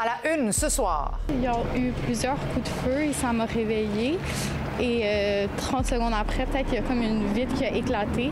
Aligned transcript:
À 0.00 0.06
la 0.06 0.34
une 0.34 0.50
ce 0.50 0.70
soir. 0.70 1.20
Il 1.28 1.42
y 1.42 1.46
a 1.46 1.52
eu 1.76 1.92
plusieurs 2.06 2.36
coups 2.54 2.64
de 2.64 2.68
feu 2.68 3.02
et 3.02 3.12
ça 3.12 3.34
m'a 3.34 3.44
réveillée. 3.44 4.18
Et 4.80 5.46
30 5.58 5.84
euh, 5.84 5.88
secondes 5.90 6.14
après, 6.18 6.46
peut-être 6.46 6.64
qu'il 6.68 6.76
y 6.76 6.78
a 6.78 6.82
comme 6.82 7.02
une 7.02 7.30
vitre 7.34 7.54
qui 7.54 7.66
a 7.66 7.76
éclaté. 7.76 8.30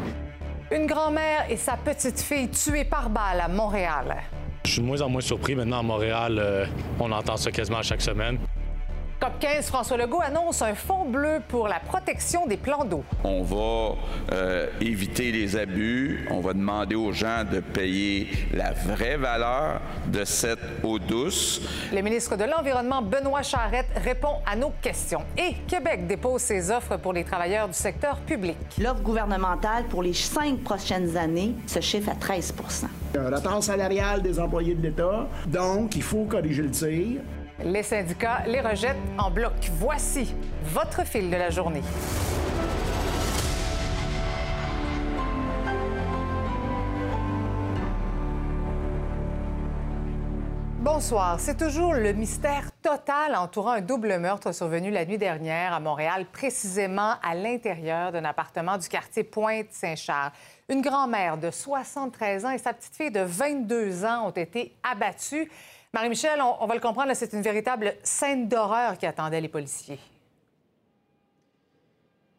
Une 0.71 0.87
grand-mère 0.87 1.45
et 1.51 1.59
sa 1.59 1.77
petite-fille 1.77 2.49
tuées 2.49 2.87
par 2.87 3.11
balle 3.11 3.43
à 3.43 3.49
Montréal. 3.49 4.17
Je 4.65 4.71
suis 4.71 4.81
de 4.81 4.87
moins 4.87 5.03
en 5.03 5.11
moins 5.11 5.21
surpris. 5.21 5.55
Maintenant, 5.55 5.81
à 5.81 5.83
Montréal, 5.83 6.39
euh, 6.39 6.65
on 7.01 7.13
entend 7.13 7.37
ça 7.37 7.51
quasiment 7.51 7.83
chaque 7.83 8.01
semaine. 8.01 8.39
COP 9.21 9.41
15, 9.41 9.67
François 9.67 9.97
Legault 9.97 10.21
annonce 10.21 10.63
un 10.63 10.77
fonds 10.77 11.05
bleu 11.05 11.41
pour 11.49 11.67
la 11.67 11.81
protection 11.81 12.47
des 12.47 12.57
plans 12.57 12.85
d'eau. 12.85 13.03
On 13.25 13.43
va 13.43 13.97
euh, 14.33 14.69
éviter 14.81 15.33
les 15.33 15.57
abus. 15.57 16.25
On 16.31 16.39
va 16.39 16.53
demander 16.53 16.95
aux 16.95 17.11
gens 17.11 17.43
de 17.51 17.59
payer 17.59 18.29
la 18.55 18.71
vraie 18.71 19.17
valeur 19.17 19.81
de 20.07 20.25
cette 20.25 20.61
eau 20.85 21.01
douce. 21.01 21.61
Le 21.93 22.01
ministre 22.01 22.37
de 22.37 22.45
l'Environnement, 22.45 23.03
Benoît 23.03 23.43
Charette, 23.43 23.89
répond 23.97 24.37
à 24.47 24.55
nos 24.55 24.73
questions. 24.81 25.23
Et 25.37 25.55
Québec 25.67 26.07
dépose 26.07 26.43
ses 26.43 26.71
offres 26.71 26.97
pour 26.97 27.13
les 27.13 27.25
travailleurs 27.25 27.67
du 27.67 27.75
secteur 27.75 28.19
public. 28.21 28.57
L'offre 28.81 29.03
gouvernementale 29.03 29.87
pour 29.91 30.05
les 30.05 30.15
cinq 30.15 30.63
prochaines 30.63 31.17
années 31.17 31.57
se 31.67 31.81
chiffre 31.81 32.11
à 32.11 32.15
13% 32.15 32.85
Un 33.19 33.35
retard 33.35 33.65
salarial 33.65 34.23
des 34.23 34.39
employés 34.39 34.77
de 34.77 34.83
l'État. 34.83 35.27
Donc, 35.49 35.97
il 35.97 36.03
faut 36.05 36.25
corriger 36.25 36.63
le 36.63 36.71
tir. 36.71 37.21
Les 37.65 37.83
syndicats 37.83 38.45
les 38.47 38.61
rejettent 38.61 38.97
en 39.19 39.31
bloc. 39.31 39.53
Voici 39.73 40.33
votre 40.63 41.05
fil 41.05 41.29
de 41.29 41.37
la 41.37 41.51
journée. 41.51 41.83
Bonsoir. 50.79 51.41
C'est 51.41 51.57
toujours 51.57 51.95
le 51.95 52.13
mystère 52.13 52.71
total 52.81 53.35
entourant 53.35 53.73
un 53.73 53.81
double 53.81 54.19
meurtre 54.19 54.53
survenu 54.53 54.91
la 54.91 55.05
nuit 55.05 55.19
dernière 55.19 55.73
à 55.73 55.81
Montréal, 55.81 56.27
précisément 56.33 57.15
à 57.23 57.35
l'intérieur 57.35 58.13
d'un 58.13 58.25
appartement 58.25 58.79
du 58.79 58.89
quartier 58.89 59.25
Pointe-Saint-Charles. 59.25 60.33
Une 60.69 60.81
grand-mère 60.81 61.39
de 61.39 61.51
73 61.51 62.45
ans 62.45 62.51
et 62.51 62.59
sa 62.59 62.73
petite 62.73 62.95
fille 62.95 63.11
de 63.11 63.21
22 63.21 64.05
ans 64.05 64.29
ont 64.29 64.33
été 64.33 64.75
abattues. 64.89 65.51
Marie-Michel, 65.95 66.39
on, 66.61 66.67
va 66.67 66.75
le 66.75 66.81
comprendre, 66.81 67.13
c'est 67.15 67.33
une 67.33 67.41
véritable 67.41 67.95
scène 68.03 68.47
d'horreur 68.47 68.99
qui 68.99 69.07
attendait 69.07 69.41
les 69.41 69.49
policiers. 69.49 69.99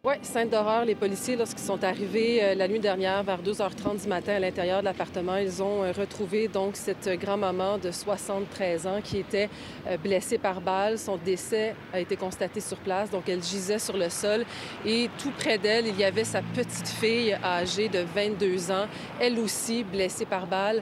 Oui, 0.01 0.13
scène 0.21 0.47
d'horreur. 0.47 0.85
Les 0.85 0.95
policiers, 0.95 1.35
lorsqu'ils 1.35 1.65
sont 1.65 1.83
arrivés 1.83 2.41
euh, 2.41 2.55
la 2.55 2.69
nuit 2.69 2.79
dernière 2.79 3.21
vers 3.21 3.41
2h30 3.41 4.03
du 4.03 4.07
matin 4.07 4.35
à 4.35 4.39
l'intérieur 4.39 4.79
de 4.79 4.85
l'appartement, 4.85 5.35
ils 5.35 5.61
ont 5.61 5.83
euh, 5.83 5.91
retrouvé 5.91 6.47
donc 6.47 6.77
cette 6.77 7.09
grand-maman 7.19 7.79
de 7.79 7.91
73 7.91 8.87
ans 8.87 9.01
qui 9.03 9.17
était 9.17 9.49
euh, 9.87 9.97
blessée 9.97 10.37
par 10.37 10.61
balle. 10.61 10.97
Son 10.97 11.17
décès 11.17 11.75
a 11.91 11.99
été 11.99 12.15
constaté 12.15 12.61
sur 12.61 12.77
place, 12.77 13.09
donc 13.09 13.27
elle 13.27 13.43
gisait 13.43 13.79
sur 13.79 13.97
le 13.97 14.09
sol 14.09 14.45
et 14.85 15.09
tout 15.21 15.31
près 15.31 15.57
d'elle, 15.57 15.87
il 15.87 15.99
y 15.99 16.05
avait 16.05 16.23
sa 16.23 16.43
petite 16.43 16.87
fille 16.87 17.37
âgée 17.43 17.89
de 17.89 17.99
22 18.15 18.71
ans, 18.71 18.85
elle 19.19 19.37
aussi 19.37 19.83
blessée 19.83 20.25
par 20.25 20.47
balle. 20.47 20.81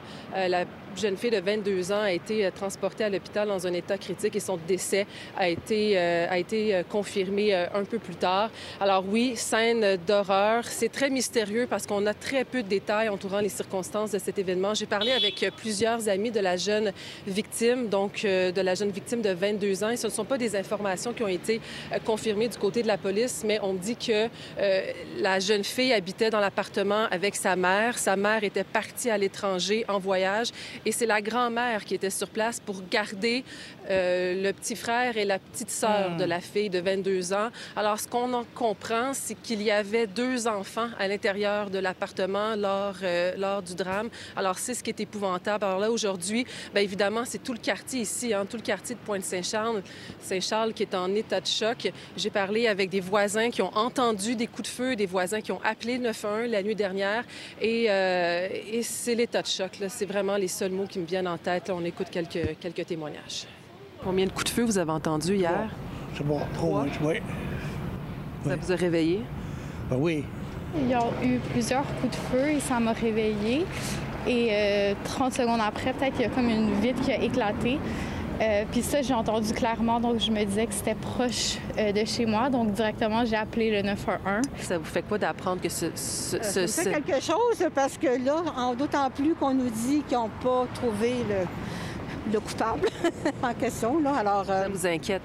Jeune 0.97 1.15
fille 1.15 1.31
de 1.31 1.39
22 1.39 1.91
ans 1.91 2.01
a 2.01 2.11
été 2.11 2.45
euh, 2.45 2.51
transportée 2.51 3.03
à 3.03 3.09
l'hôpital 3.09 3.47
dans 3.47 3.67
un 3.67 3.73
état 3.73 3.97
critique 3.97 4.35
et 4.35 4.39
son 4.39 4.57
décès 4.67 5.05
a 5.37 5.47
été, 5.47 5.97
euh, 5.97 6.27
euh, 6.53 6.83
confirmé 6.89 7.53
un 7.53 7.83
peu 7.83 7.99
plus 7.99 8.15
tard. 8.15 8.49
Alors 8.79 9.03
oui, 9.07 9.35
scène 9.35 9.97
d'horreur. 10.07 10.63
C'est 10.65 10.91
très 10.91 11.09
mystérieux 11.09 11.67
parce 11.69 11.85
qu'on 11.85 12.05
a 12.05 12.13
très 12.13 12.43
peu 12.43 12.63
de 12.63 12.67
détails 12.67 13.09
entourant 13.09 13.39
les 13.39 13.49
circonstances 13.49 14.11
de 14.11 14.19
cet 14.19 14.39
événement. 14.39 14.73
J'ai 14.73 14.85
parlé 14.85 15.11
avec 15.11 15.45
plusieurs 15.55 16.09
amis 16.09 16.31
de 16.31 16.39
la 16.39 16.57
jeune 16.57 16.91
victime, 17.27 17.87
donc 17.87 18.23
de 18.23 18.61
la 18.61 18.75
jeune 18.75 18.91
victime 18.91 19.21
de 19.21 19.29
22 19.29 19.83
ans. 19.83 19.95
Ce 19.95 20.07
ne 20.07 20.11
sont 20.11 20.25
pas 20.25 20.37
des 20.37 20.55
informations 20.55 21.13
qui 21.13 21.23
ont 21.23 21.27
été 21.27 21.61
confirmées 22.05 22.47
du 22.47 22.57
côté 22.57 22.81
de 22.81 22.87
la 22.87 22.97
police, 22.97 23.43
mais 23.45 23.59
on 23.61 23.73
dit 23.73 23.95
que 23.95 24.27
la 25.19 25.39
jeune 25.39 25.63
fille 25.63 25.93
habitait 25.93 26.29
dans 26.29 26.39
l'appartement 26.39 27.05
avec 27.11 27.35
sa 27.35 27.55
mère. 27.55 27.97
Sa 27.97 28.15
mère 28.15 28.43
était 28.43 28.63
partie 28.63 29.09
à 29.09 29.17
l'étranger 29.17 29.85
en 29.87 29.99
voyage 29.99 30.51
et 30.87 30.93
c'est 30.93 31.05
la 31.05 31.21
grand-mère 31.21 31.83
qui 31.83 31.95
était 31.95 32.09
sur 32.09 32.29
place 32.29 32.61
pour 32.61 32.81
garder 32.89 33.43
le 33.89 34.51
petit 34.51 34.75
frère 34.75 35.17
et 35.17 35.25
la 35.25 35.39
petite 35.39 35.69
sœur 35.69 36.15
de 36.17 36.23
la 36.23 36.39
fille 36.39 36.69
de 36.69 36.79
22 36.79 37.33
ans. 37.33 37.49
Alors, 37.75 37.99
ce 37.99 38.07
qu'on 38.07 38.33
en 38.33 38.43
comprend, 38.55 39.13
c'est 39.13 39.35
qu'il 39.35 39.61
y 39.61 39.71
avait 39.71 40.07
deux 40.07 40.47
enfants 40.47 40.89
à 40.99 41.07
l'intérieur 41.07 41.69
de 41.69 41.79
l'appartement 41.79 42.55
lors, 42.55 42.95
euh, 43.03 43.33
lors 43.37 43.61
du 43.61 43.75
drame. 43.75 44.09
Alors, 44.35 44.57
c'est 44.57 44.73
ce 44.73 44.83
qui 44.83 44.89
est 44.89 44.99
épouvantable. 44.99 45.63
Alors 45.63 45.79
là, 45.79 45.91
aujourd'hui, 45.91 46.45
bien 46.73 46.83
évidemment, 46.83 47.23
c'est 47.25 47.43
tout 47.43 47.53
le 47.53 47.59
quartier 47.59 48.01
ici, 48.01 48.33
hein, 48.33 48.45
tout 48.49 48.57
le 48.57 48.63
quartier 48.63 48.95
de 48.95 48.99
Pointe-Saint-Charles, 49.01 49.81
Saint-Charles 50.21 50.73
qui 50.73 50.83
est 50.83 50.95
en 50.95 51.13
état 51.15 51.41
de 51.41 51.47
choc. 51.47 51.91
J'ai 52.15 52.29
parlé 52.29 52.67
avec 52.67 52.89
des 52.89 52.99
voisins 52.99 53.49
qui 53.49 53.61
ont 53.61 53.75
entendu 53.75 54.35
des 54.35 54.47
coups 54.47 54.69
de 54.69 54.73
feu, 54.73 54.95
des 54.95 55.05
voisins 55.05 55.41
qui 55.41 55.51
ont 55.51 55.61
appelé 55.63 55.97
911 55.97 56.49
la 56.49 56.63
nuit 56.63 56.75
dernière. 56.75 57.23
Et, 57.61 57.85
euh, 57.89 58.47
et 58.71 58.83
c'est 58.83 59.15
l'état 59.15 59.41
de 59.41 59.47
choc. 59.47 59.71
C'est 59.87 60.05
vraiment 60.05 60.37
les 60.37 60.47
seuls 60.47 60.71
qui 60.89 60.99
me 60.99 61.05
viennent 61.05 61.27
en 61.27 61.37
tête. 61.37 61.69
on 61.69 61.83
écoute 61.85 62.07
quelques, 62.11 62.59
quelques 62.59 62.85
témoignages. 62.85 63.47
Combien 64.03 64.25
de 64.25 64.31
coups 64.31 64.45
de 64.45 64.49
feu 64.49 64.63
vous 64.63 64.77
avez 64.77 64.91
entendu 64.91 65.35
hier? 65.35 65.69
C'est 66.15 66.25
bon, 66.25 66.39
trop, 66.53 66.81
oui. 67.01 67.19
Ça 68.45 68.55
vous 68.55 68.71
a 68.71 68.75
réveillé? 68.75 69.21
Ben 69.89 69.97
oui. 69.99 70.23
Il 70.75 70.89
y 70.89 70.93
a 70.93 71.03
eu 71.23 71.39
plusieurs 71.51 71.85
coups 71.99 72.11
de 72.11 72.37
feu 72.37 72.49
et 72.49 72.59
ça 72.59 72.79
m'a 72.79 72.93
réveillée. 72.93 73.65
Et 74.27 74.95
30 75.05 75.31
euh, 75.31 75.35
secondes 75.35 75.61
après, 75.65 75.93
peut-être 75.93 76.13
qu'il 76.13 76.23
y 76.23 76.25
a 76.25 76.29
comme 76.29 76.49
une 76.49 76.73
vitre 76.79 77.01
qui 77.01 77.11
a 77.11 77.21
éclaté. 77.21 77.79
Euh, 78.41 78.63
puis 78.71 78.83
ça, 78.83 79.01
j'ai 79.01 79.13
entendu 79.13 79.51
clairement, 79.53 79.99
donc 79.99 80.19
je 80.19 80.29
me 80.31 80.43
disais 80.43 80.67
que 80.67 80.73
c'était 80.73 80.95
proche 80.95 81.57
euh, 81.79 81.91
de 81.91 82.05
chez 82.05 82.25
moi. 82.25 82.49
Donc 82.49 82.73
directement, 82.73 83.25
j'ai 83.25 83.35
appelé 83.35 83.71
le 83.71 83.81
911. 83.81 84.43
Ça 84.59 84.77
vous 84.77 84.85
fait 84.85 85.01
quoi 85.01 85.17
d'apprendre 85.17 85.61
que 85.61 85.69
ce... 85.69 85.87
ce, 85.95 86.37
ce 86.41 86.67
ça 86.67 86.83
fait 86.83 87.01
quelque 87.01 87.23
chose 87.23 87.67
parce 87.73 87.97
que 87.97 88.23
là, 88.23 88.43
d'autant 88.77 89.09
plus 89.09 89.33
qu'on 89.33 89.53
nous 89.53 89.69
dit 89.69 90.03
qu'ils 90.07 90.17
n'ont 90.17 90.29
pas 90.43 90.67
trouvé 90.75 91.15
le, 91.27 91.45
coupable 92.39 92.87
en 93.43 93.53
question. 93.53 94.01
Là. 94.01 94.15
Alors, 94.15 94.45
euh, 94.49 94.63
ça 94.63 94.69
vous 94.69 94.87
inquiète? 94.87 95.21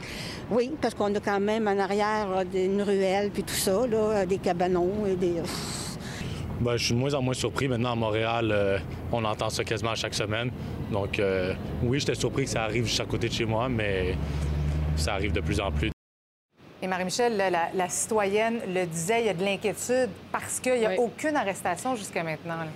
Oui, 0.51 0.73
parce 0.81 0.95
qu'on 0.95 1.15
a 1.15 1.21
quand 1.21 1.41
même 1.41 1.67
en 1.69 1.79
arrière 1.79 2.29
une 2.55 2.83
ruelle 2.83 3.31
puis 3.31 3.43
tout 3.43 3.55
ça, 3.55 3.87
là, 3.87 4.27
des 4.27 4.39
cabanons 4.39 5.07
et 5.07 5.17
des... 5.17 5.35
Ben, 6.61 6.77
je 6.77 6.85
suis 6.85 6.95
de 6.95 6.99
moins 6.99 7.15
en 7.15 7.23
moins 7.23 7.35
surpris. 7.35 7.67
Maintenant, 7.67 7.93
à 7.93 7.97
Montréal, 7.97 8.83
on 9.11 9.25
entend 9.25 9.51
ça 9.51 9.65
quasiment 9.65 9.95
chaque 9.95 10.15
semaine. 10.15 10.51
Donc, 10.93 11.19
euh, 11.19 11.55
oui, 11.83 11.99
j'étais 11.99 12.15
surpris 12.15 12.45
que 12.45 12.51
ça 12.51 12.65
arrive 12.65 12.85
juste 12.85 13.01
à 13.01 13.07
côté 13.07 13.29
de 13.29 13.33
chez 13.33 13.47
moi, 13.47 13.69
mais 13.69 14.15
ça 14.97 15.15
arrive 15.15 15.33
de 15.33 15.41
plus 15.41 15.59
en 15.59 15.73
plus. 15.73 15.91
Et 16.83 16.87
Marie-Michel, 16.87 17.37
la, 17.75 17.89
citoyenne 17.89 18.61
le 18.69 18.85
disait, 18.87 19.23
il 19.23 19.27
y 19.27 19.29
a 19.29 19.35
de 19.35 19.45
l'inquiétude 19.45 20.11
parce 20.31 20.61
qu'il 20.61 20.79
n'y 20.79 20.87
a 20.87 20.99
aucune 20.99 21.37
arrestation 21.37 21.97
jusqu'à 21.97 22.23
maintenant. 22.23 22.67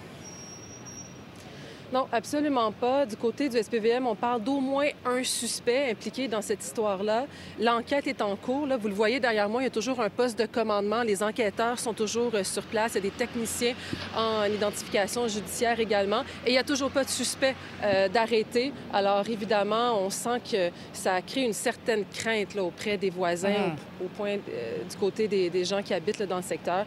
Non, 1.92 2.08
absolument 2.10 2.72
pas. 2.72 3.06
Du 3.06 3.16
côté 3.16 3.48
du 3.48 3.56
SPVM, 3.56 4.06
on 4.08 4.16
parle 4.16 4.42
d'au 4.42 4.58
moins 4.58 4.88
un 5.04 5.22
suspect 5.22 5.90
impliqué 5.90 6.26
dans 6.26 6.42
cette 6.42 6.64
histoire-là. 6.64 7.26
L'enquête 7.60 8.08
est 8.08 8.22
en 8.22 8.34
cours. 8.34 8.66
Là. 8.66 8.76
Vous 8.76 8.88
le 8.88 8.94
voyez 8.94 9.20
derrière 9.20 9.48
moi, 9.48 9.60
il 9.62 9.64
y 9.64 9.68
a 9.68 9.70
toujours 9.70 10.00
un 10.00 10.10
poste 10.10 10.36
de 10.36 10.46
commandement. 10.46 11.02
Les 11.02 11.22
enquêteurs 11.22 11.78
sont 11.78 11.92
toujours 11.92 12.34
euh, 12.34 12.42
sur 12.42 12.64
place. 12.64 12.92
Il 12.92 12.96
y 12.96 12.98
a 12.98 13.02
des 13.02 13.10
techniciens 13.10 13.74
en 14.16 14.44
identification 14.46 15.28
judiciaire 15.28 15.78
également. 15.78 16.22
Et 16.44 16.50
il 16.50 16.52
n'y 16.52 16.58
a 16.58 16.64
toujours 16.64 16.90
pas 16.90 17.04
de 17.04 17.08
suspect 17.08 17.54
euh, 17.84 18.08
d'arrêté. 18.08 18.72
Alors, 18.92 19.28
évidemment, 19.28 20.00
on 20.00 20.10
sent 20.10 20.40
que 20.50 20.70
ça 20.92 21.22
crée 21.22 21.44
une 21.44 21.52
certaine 21.52 22.04
crainte 22.12 22.54
là, 22.56 22.64
auprès 22.64 22.96
des 22.96 23.10
voisins, 23.10 23.48
mmh. 23.48 24.04
au, 24.04 24.08
point 24.08 24.38
euh, 24.48 24.78
du 24.90 24.96
côté 24.96 25.28
des, 25.28 25.64
gens 25.64 25.82
qui 25.82 25.94
habitent 25.94 26.22
dans 26.22 26.36
le 26.36 26.42
secteur. 26.42 26.84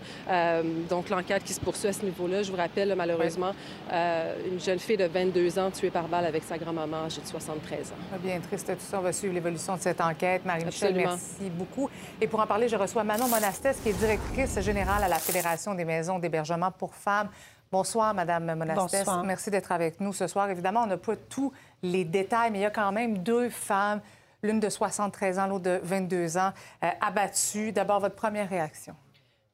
donc, 0.89 1.09
l'enquête 1.09 1.43
qui 1.43 1.53
se 1.53 1.59
poursuit 1.59 1.87
à 1.87 1.93
ce 1.93 2.03
niveau-là. 2.03 2.43
Je 2.43 2.51
vous 2.51 2.57
rappelle, 2.57 2.93
malheureusement, 2.95 3.53
une 3.91 4.59
jeune 4.59 4.79
fille 4.79 4.88
de 4.97 5.05
22 5.05 5.59
ans 5.59 5.71
tuée 5.71 5.89
par 5.89 6.07
balle 6.07 6.25
avec 6.25 6.43
sa 6.43 6.57
grand-maman 6.57 7.05
âgée 7.05 7.21
de 7.21 7.27
73 7.27 7.91
ans. 7.91 7.95
Ah, 8.13 8.17
bien 8.17 8.39
triste 8.39 8.67
tout 8.67 8.79
ça. 8.79 8.99
On 8.99 9.01
va 9.01 9.13
suivre 9.13 9.33
l'évolution 9.33 9.75
de 9.75 9.81
cette 9.81 10.01
enquête. 10.01 10.45
Marie-Michel, 10.45 10.95
merci 10.95 11.49
beaucoup. 11.49 11.89
Et 12.19 12.27
pour 12.27 12.39
en 12.39 12.47
parler, 12.47 12.67
je 12.67 12.75
reçois 12.75 13.03
Manon 13.03 13.27
Monastès, 13.27 13.79
qui 13.81 13.89
est 13.89 13.93
directrice 13.93 14.59
générale 14.61 15.03
à 15.03 15.07
la 15.07 15.19
Fédération 15.19 15.75
des 15.75 15.85
maisons 15.85 16.19
d'hébergement 16.19 16.71
pour 16.71 16.93
femmes. 16.93 17.29
Bonsoir, 17.71 18.13
Madame 18.13 18.55
Monastès. 18.55 19.05
Bonsoir. 19.05 19.23
Merci 19.23 19.51
d'être 19.51 19.71
avec 19.71 19.99
nous 19.99 20.13
ce 20.13 20.27
soir. 20.27 20.49
Évidemment, 20.49 20.83
on 20.83 20.87
n'a 20.87 20.97
pas 20.97 21.15
tous 21.15 21.53
les 21.83 22.03
détails, 22.03 22.51
mais 22.51 22.59
il 22.59 22.63
y 22.63 22.65
a 22.65 22.71
quand 22.71 22.91
même 22.91 23.19
deux 23.19 23.49
femmes, 23.49 24.01
l'une 24.41 24.59
de 24.59 24.69
73 24.69 25.37
ans, 25.39 25.47
l'autre 25.47 25.65
de 25.65 25.79
22 25.83 26.37
ans, 26.37 26.51
euh, 26.83 26.87
abattues. 26.99 27.71
D'abord, 27.71 27.99
votre 27.99 28.15
première 28.15 28.49
réaction? 28.49 28.95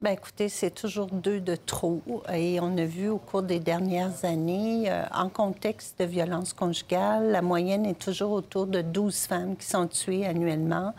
Bien, 0.05 0.13
écoutez, 0.13 0.49
c'est 0.49 0.69
toujours 0.69 1.07
deux 1.07 1.41
de 1.41 1.55
trop. 1.55 1.99
Et 2.31 2.59
on 2.61 2.77
a 2.77 2.85
vu 2.85 3.09
au 3.09 3.17
cours 3.17 3.41
des 3.41 3.59
dernières 3.59 4.23
années, 4.23 4.83
euh, 4.87 5.03
en 5.11 5.29
contexte 5.29 5.97
de 5.99 6.05
violence 6.05 6.53
conjugale, 6.53 7.31
la 7.31 7.41
moyenne 7.41 7.87
est 7.87 7.99
toujours 7.99 8.33
autour 8.33 8.67
de 8.67 8.81
12 8.81 9.25
femmes 9.25 9.57
qui 9.57 9.65
sont 9.65 9.87
tuées 9.87 10.27
annuellement. 10.27 10.93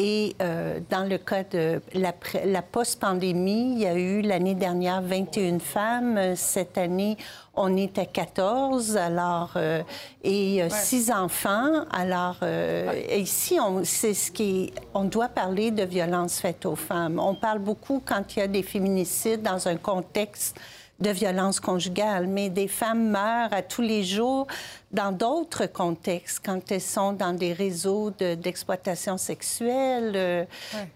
Et 0.00 0.36
euh, 0.40 0.78
dans 0.90 1.08
le 1.08 1.18
cas 1.18 1.42
de 1.42 1.82
la, 1.92 2.14
la 2.44 2.62
post-pandémie, 2.62 3.72
il 3.72 3.78
y 3.80 3.86
a 3.86 3.94
eu 3.94 4.22
l'année 4.22 4.54
dernière 4.54 5.02
21 5.02 5.58
femmes. 5.58 6.36
Cette 6.36 6.78
année, 6.78 7.16
on 7.58 7.76
est 7.76 7.98
à 7.98 8.06
14, 8.06 8.96
alors, 8.96 9.54
euh, 9.56 9.82
et 10.22 10.62
euh, 10.62 10.68
six 10.70 11.10
enfants. 11.10 11.84
Alors, 11.90 12.36
euh, 12.42 12.92
ici, 13.16 13.58
on, 13.60 13.82
c'est 13.82 14.14
ce 14.14 14.30
qui 14.30 14.72
on 14.94 15.04
doit 15.04 15.28
parler 15.28 15.72
de 15.72 15.82
violence 15.82 16.38
faite 16.38 16.64
aux 16.64 16.76
femmes. 16.76 17.18
On 17.18 17.34
parle 17.34 17.58
beaucoup 17.58 18.00
quand 18.04 18.36
il 18.36 18.38
y 18.38 18.42
a 18.42 18.46
des 18.46 18.62
féminicides 18.62 19.42
dans 19.42 19.66
un 19.66 19.76
contexte 19.76 20.56
de 21.00 21.10
violence 21.10 21.60
conjugale, 21.60 22.26
mais 22.26 22.50
des 22.50 22.66
femmes 22.66 23.10
meurent 23.10 23.52
à 23.52 23.62
tous 23.62 23.82
les 23.82 24.02
jours 24.02 24.46
dans 24.90 25.12
d'autres 25.12 25.66
contextes, 25.66 26.40
quand 26.44 26.72
elles 26.72 26.80
sont 26.80 27.12
dans 27.12 27.34
des 27.34 27.52
réseaux 27.52 28.10
d'exploitation 28.10 29.18
sexuelle, 29.18 30.12
euh, 30.16 30.44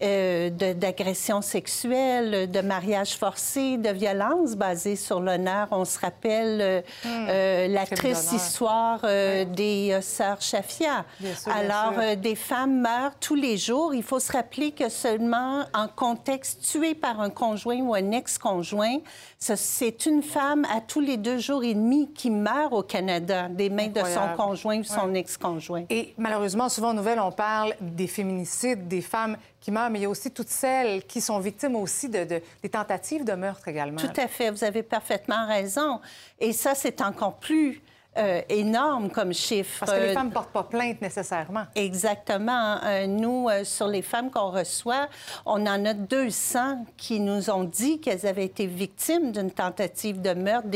euh, 0.01 0.49
d'agression 0.49 1.41
sexuelle, 1.41 2.49
de 2.49 2.61
mariage 2.61 3.15
forcé, 3.15 3.77
de 3.77 3.89
violence 3.89 4.55
basée 4.55 4.95
sur 4.95 5.19
l'honneur. 5.19 5.67
On 5.69 5.85
se 5.85 5.99
rappelle 5.99 6.83
euh, 7.05 7.67
hmm. 7.67 7.71
la 7.71 7.85
triste 7.85 8.33
histoire 8.33 9.01
des 9.01 9.99
sœurs 10.01 10.41
Chafia. 10.41 11.05
Alors, 11.45 12.15
des 12.17 12.35
femmes 12.35 12.81
meurent 12.81 13.15
tous 13.19 13.35
les 13.35 13.57
jours. 13.57 13.93
Il 13.93 14.03
faut 14.03 14.19
se 14.19 14.31
rappeler 14.31 14.71
que 14.71 14.89
seulement 14.89 15.65
en 15.73 15.87
contexte 15.87 16.61
tué 16.63 16.95
par 16.95 17.21
un 17.21 17.29
conjoint 17.29 17.79
ou 17.81 17.93
un 17.93 18.11
ex-conjoint, 18.11 18.97
c'est 19.37 19.92
une 20.05 20.21
femme 20.21 20.65
à 20.65 20.81
tous 20.81 20.99
les 20.99 21.17
deux 21.17 21.37
jours 21.37 21.63
et 21.63 21.73
demi 21.73 22.11
qui 22.13 22.29
meurt 22.29 22.73
au 22.73 22.83
Canada 22.83 23.49
des 23.49 23.69
de 23.69 23.99
son 23.99 24.35
conjoint 24.35 24.79
ou 24.79 24.83
son 24.83 25.13
ex-conjoint. 25.13 25.85
Et 25.89 26.13
malheureusement, 26.17 26.69
souvent 26.69 26.89
en 26.89 26.93
nouvelles, 26.93 27.19
on 27.19 27.31
parle 27.31 27.73
des 27.81 28.07
féminicides, 28.07 28.87
des 28.87 29.01
femmes 29.01 29.37
qui 29.59 29.71
meurent, 29.71 29.89
mais 29.89 29.99
il 29.99 30.01
y 30.03 30.05
a 30.05 30.09
aussi 30.09 30.31
toutes 30.31 30.49
celles 30.49 31.03
qui 31.05 31.21
sont 31.21 31.39
victimes 31.39 31.75
aussi 31.75 32.09
de, 32.09 32.25
des 32.25 32.69
tentatives 32.69 33.23
de 33.23 33.33
meurtre 33.33 33.67
également. 33.67 33.97
Tout 33.97 34.19
à 34.19 34.27
fait, 34.27 34.51
vous 34.51 34.63
avez 34.63 34.83
parfaitement 34.83 35.47
raison. 35.47 35.99
Et 36.39 36.53
ça, 36.53 36.75
c'est 36.75 37.01
encore 37.01 37.35
plus 37.35 37.81
euh, 38.15 38.41
énorme 38.47 39.09
comme 39.09 39.33
chiffre. 39.33 39.79
Parce 39.79 39.91
que 39.91 39.97
les 39.97 40.13
femmes 40.13 40.27
ne 40.27 40.33
portent 40.33 40.51
pas 40.51 40.61
plainte 40.61 41.01
nécessairement. 41.01 41.63
Exactement. 41.73 42.77
Euh, 42.83 43.07
nous, 43.07 43.49
euh, 43.49 43.63
sur 43.63 43.87
les 43.87 44.03
femmes 44.03 44.29
qu'on 44.29 44.51
reçoit, 44.51 45.07
on 45.47 45.65
en 45.65 45.83
a 45.83 45.95
200 45.95 46.85
qui 46.95 47.19
nous 47.19 47.49
ont 47.49 47.63
dit 47.63 47.99
qu'elles 47.99 48.27
avaient 48.27 48.45
été 48.45 48.67
victimes 48.67 49.31
d'une 49.31 49.49
tentative 49.49 50.21
de 50.21 50.35
meurtre, 50.35 50.67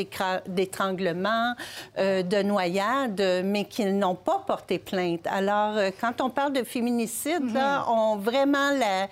d'étranglement, 0.47 1.53
de 1.97 2.41
noyade, 2.41 3.21
mais 3.45 3.65
qu'ils 3.65 3.95
n'ont 3.99 4.15
pas 4.15 4.43
porté 4.47 4.79
plainte. 4.79 5.27
Alors, 5.27 5.75
quand 6.01 6.21
on 6.21 6.31
parle 6.31 6.53
de 6.53 6.63
féminicide, 6.63 7.53
là, 7.53 7.79
mhm. 7.79 7.85
on 7.89 8.15
vraiment 8.17 8.71
la... 8.71 9.07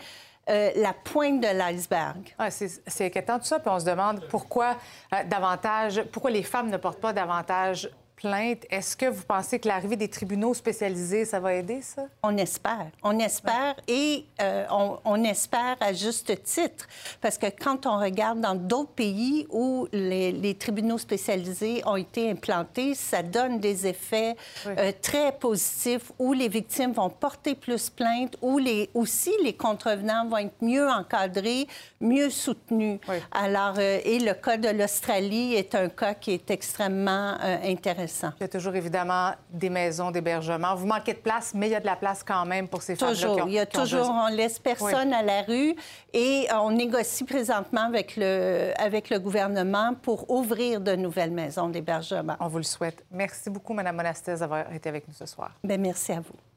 la 0.47 0.93
pointe 0.93 1.41
de 1.41 1.47
l'iceberg. 1.47 2.33
Ah, 2.39 2.49
c'est 2.49 3.05
inquiétant 3.05 3.37
tout 3.37 3.45
ça, 3.45 3.59
puis 3.59 3.69
on 3.69 3.79
se 3.79 3.85
demande 3.85 4.21
pourquoi 4.29 4.75
davantage, 5.27 6.03
pourquoi 6.11 6.31
les 6.31 6.43
femmes 6.43 6.69
ne 6.69 6.77
portent 6.77 7.01
pas 7.01 7.13
davantage 7.13 7.89
plainte, 8.25 8.65
est-ce 8.71 8.97
que 8.97 9.05
vous 9.05 9.21
pensez 9.23 9.59
que 9.59 9.67
l'arrivée 9.67 9.97
des 9.97 10.07
tribunaux 10.07 10.55
spécialisés, 10.55 11.25
ça 11.25 11.39
va 11.39 11.53
aider, 11.53 11.81
ça? 11.83 12.07
On 12.23 12.35
espère. 12.37 12.87
On 13.03 13.19
espère 13.19 13.75
et 13.87 14.25
euh, 14.41 14.65
on, 15.05 15.23
espère 15.23 15.75
à 15.79 15.93
juste 15.93 16.43
titre. 16.43 16.87
Parce 17.21 17.37
que 17.37 17.45
quand 17.45 17.85
on 17.85 17.99
regarde 17.99 18.41
dans 18.41 18.55
d'autres 18.55 18.93
pays 18.93 19.45
où 19.51 19.87
les, 19.93 20.55
tribunaux 20.59 20.97
spécialisés 20.97 21.83
ont 21.85 21.97
été 21.97 22.31
implantés, 22.31 22.95
ça 22.95 23.21
donne 23.21 23.59
des 23.59 23.85
effets 23.85 24.35
euh, 24.65 24.91
très 25.03 25.31
positifs 25.31 26.11
où 26.17 26.33
les 26.33 26.47
victimes 26.47 26.93
vont 26.93 27.11
porter 27.11 27.53
plus 27.53 27.91
plainte, 27.91 28.37
où 28.41 28.57
les, 28.57 28.89
aussi 28.95 29.33
les 29.43 29.53
contrevenants 29.53 30.27
vont 30.27 30.37
être 30.37 30.61
mieux 30.61 30.89
encadrés, 30.89 31.67
mieux 32.01 32.31
soutenus. 32.31 32.99
Alors, 33.31 33.75
euh, 33.77 33.99
et 34.03 34.17
le 34.17 34.33
cas 34.33 34.57
de 34.57 34.69
l'Australie 34.69 35.53
est 35.53 35.75
un 35.75 35.89
cas 35.89 36.15
qui 36.15 36.31
est 36.31 36.49
extrêmement 36.49 37.35
intéressant. 37.63 38.14
Il 38.23 38.41
y 38.41 38.43
a 38.43 38.47
toujours 38.47 38.75
évidemment 38.75 39.31
des 39.49 39.69
maisons 39.69 40.11
d'hébergement. 40.11 40.75
Vous 40.75 40.85
manquez 40.85 41.13
de 41.13 41.19
place, 41.19 41.53
mais 41.53 41.67
il 41.67 41.71
y 41.71 41.75
a 41.75 41.79
de 41.79 41.85
la 41.85 41.95
place 41.95 42.23
quand 42.23 42.45
même 42.45 42.67
pour 42.67 42.81
ces 42.81 42.95
femmes-là. 42.95 43.15
Toujours. 43.15 43.47
il 43.47 43.53
y 43.53 43.59
a 43.59 43.65
toujours, 43.65 44.09
on 44.09 44.27
laisse 44.27 44.59
personne 44.59 45.13
à 45.13 45.23
la 45.23 45.41
rue 45.41 45.75
et 46.13 46.47
on 46.53 46.71
négocie 46.71 47.23
présentement 47.23 47.85
avec 47.87 48.15
le, 48.17 48.71
avec 48.77 49.09
le 49.09 49.19
gouvernement 49.19 49.93
pour 50.01 50.29
ouvrir 50.29 50.81
de 50.81 50.95
nouvelles 50.95 51.31
maisons 51.31 51.69
d'hébergement. 51.69 52.35
On 52.39 52.47
vous 52.47 52.57
le 52.57 52.63
souhaite. 52.63 53.03
Merci 53.11 53.49
beaucoup, 53.49 53.73
Mme 53.73 53.95
Monastès, 53.95 54.39
d'avoir 54.39 54.71
été 54.73 54.89
avec 54.89 55.07
nous 55.07 55.13
ce 55.13 55.25
soir. 55.25 55.51
Bien, 55.63 55.77
merci 55.77 56.11
à 56.11 56.19
vous. 56.19 56.54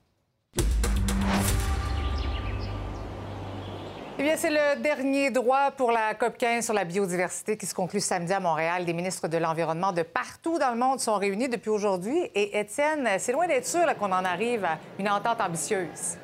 Eh 4.21 4.25
bien, 4.25 4.37
c'est 4.37 4.51
le 4.51 4.83
dernier 4.83 5.31
droit 5.31 5.71
pour 5.71 5.93
la 5.93 6.13
COP 6.13 6.37
15 6.39 6.65
sur 6.65 6.75
la 6.75 6.85
biodiversité 6.85 7.57
qui 7.57 7.67
se 7.67 7.75
conclut 7.75 8.01
samedi 8.01 8.33
à 8.33 8.41
Montréal. 8.41 8.83
Les 8.85 8.93
ministres 8.93 9.29
de 9.29 9.39
l'Environnement 9.39 9.93
de 9.93 10.03
partout 10.03 10.59
dans 10.59 10.73
le 10.73 10.77
monde 10.77 10.99
sont 10.99 11.15
réunis 11.15 11.49
depuis 11.49 11.71
aujourd'hui. 11.71 12.19
Et 12.35 12.59
Étienne, 12.59 13.09
c'est 13.19 13.31
loin 13.31 13.47
d'être 13.47 13.65
sûr 13.67 13.87
qu'on 13.97 14.07
en 14.11 14.25
arrive 14.25 14.65
à 14.65 14.79
une 14.99 15.09
entente 15.09 15.41
ambitieuse. 15.41 16.19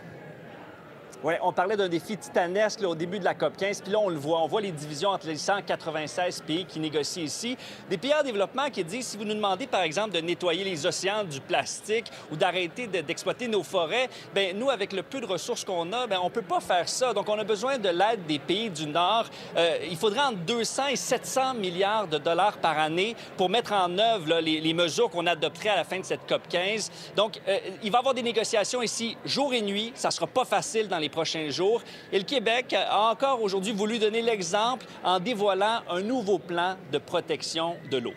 On 1.43 1.53
parlait 1.53 1.77
d'un 1.77 1.89
défi 1.89 2.19
titanesque 2.19 2.83
au 2.83 2.95
début 2.95 3.19
de 3.19 3.25
la 3.25 3.33
COP 3.33 3.57
15, 3.57 3.81
puis 3.81 3.93
là, 3.93 3.99
on 3.99 4.11
le 4.11 4.19
voit. 4.19 4.43
On 4.43 4.47
voit 4.47 4.61
les 4.61 4.73
divisions 4.73 5.09
entre 5.09 5.27
les 5.27 5.37
196 5.37 6.43
pays 6.43 6.67
qui 6.67 6.79
négocient 6.79 7.23
ici. 7.23 7.57
Des 7.89 7.97
pays 7.97 8.13
en 8.13 8.23
développement 8.23 8.69
qui 8.71 8.85
disent 8.85 9.07
si 9.07 9.17
vous 9.17 9.25
nous 9.25 9.35
demandez, 9.35 9.67
par 9.67 9.81
exemple, 9.81 10.11
de 10.11 10.21
nettoyer 10.21 10.65
les 10.65 10.85
océans 10.85 11.25
du 11.25 11.41
plastique 11.41 12.11
ou 12.31 12.37
d'arrêter 12.37 12.87
d'exploiter 12.89 13.49
nos 13.49 13.63
forêts, 13.63 14.11
ben 14.35 14.57
nous, 14.59 14.69
avec 14.69 14.93
le 14.93 15.03
peu 15.03 15.19
de 15.21 15.27
ressources 15.27 15.65
qu'on 15.65 15.91
a, 15.95 16.07
ben 16.07 16.19
on 16.23 16.29
peut 16.29 16.43
pas 16.43 16.61
faire 16.61 16.89
ça. 16.91 17.15
Donc, 17.15 17.29
on 17.31 17.39
a 17.39 17.45
besoin 17.45 17.79
de 17.79 17.89
l'aide 17.89 18.27
des 18.27 18.39
pays 18.39 18.69
du 18.69 18.87
Nord. 18.87 19.25
Euh, 19.57 19.79
il 19.91 19.97
faudrait 19.97 20.27
entre 20.27 20.41
200 20.41 20.89
et 20.89 20.97
700 20.97 21.55
milliards 21.55 22.07
de 22.07 22.19
dollars 22.19 22.59
par 22.59 22.79
année 22.79 23.17
pour 23.39 23.49
mettre 23.49 23.73
en 23.73 23.99
œuvre 23.99 24.41
les, 24.41 24.75
mesures 24.75 25.09
qu'on 25.09 25.27
adopterait 25.27 25.71
à 25.71 25.77
la 25.77 25.85
fin 25.85 26.01
de 26.01 26.05
cette 26.05 26.27
COP 26.29 26.49
15. 26.49 26.91
Donc, 27.17 27.41
euh, 27.49 27.59
il 27.83 27.91
va 27.91 27.99
y 27.99 28.01
avoir 28.01 28.13
des 28.13 28.23
négociations 28.23 28.83
ici 28.83 29.17
jour 29.25 29.55
et 29.55 29.63
nuit. 29.63 29.93
Ça 29.95 30.11
sera 30.11 30.27
pas 30.27 30.45
facile 30.45 30.89
dans 30.89 30.99
les 30.99 31.14
prochains 31.15 31.49
jours. 31.49 31.83
Et 32.13 32.19
le 32.19 32.25
Québec 32.25 32.75
a 32.75 33.11
encore 33.11 33.41
aujourd'hui 33.41 33.73
voulu 33.73 33.99
donner 33.99 34.21
l'exemple 34.21 34.85
en 35.05 35.21
dévoilant 35.21 35.81
un 35.89 36.03
nouveau 36.03 36.39
plan 36.39 36.77
de 36.93 36.99
protection 36.99 37.77
de 37.91 37.99
l'eau. 37.99 38.15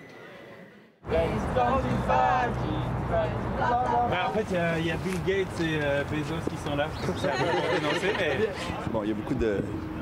Ben, 3.09 4.25
en 4.27 4.33
fait, 4.33 4.45
il 4.79 4.85
y, 4.85 4.91
a 4.91 4.97
Bill 4.97 5.23
Gates 5.25 5.61
et 5.61 5.79
euh, 5.81 6.03
Bezos 6.11 6.49
qui 6.49 6.57
sont 6.69 6.75
là. 6.75 6.87
Bon, 8.91 9.03
il 9.03 9.09
y 9.09 9.11
a 9.11 9.15
beaucoup 9.15 9.35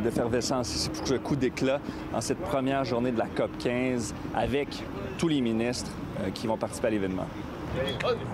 d'effervescence 0.03 0.75
ici 0.75 0.89
pour 0.89 1.07
ce 1.07 1.13
coup 1.15 1.35
d'éclat 1.35 1.79
en 2.13 2.21
cette 2.21 2.39
première 2.39 2.83
journée 2.83 3.11
de 3.11 3.19
la 3.19 3.27
COP 3.27 3.51
15 3.59 4.15
avec 4.33 4.69
tous 5.19 5.27
les 5.27 5.41
ministres 5.41 5.91
euh, 6.21 6.31
qui 6.31 6.47
vont 6.47 6.57
participer 6.57 6.87
à 6.87 6.91
l'événement. 6.91 7.27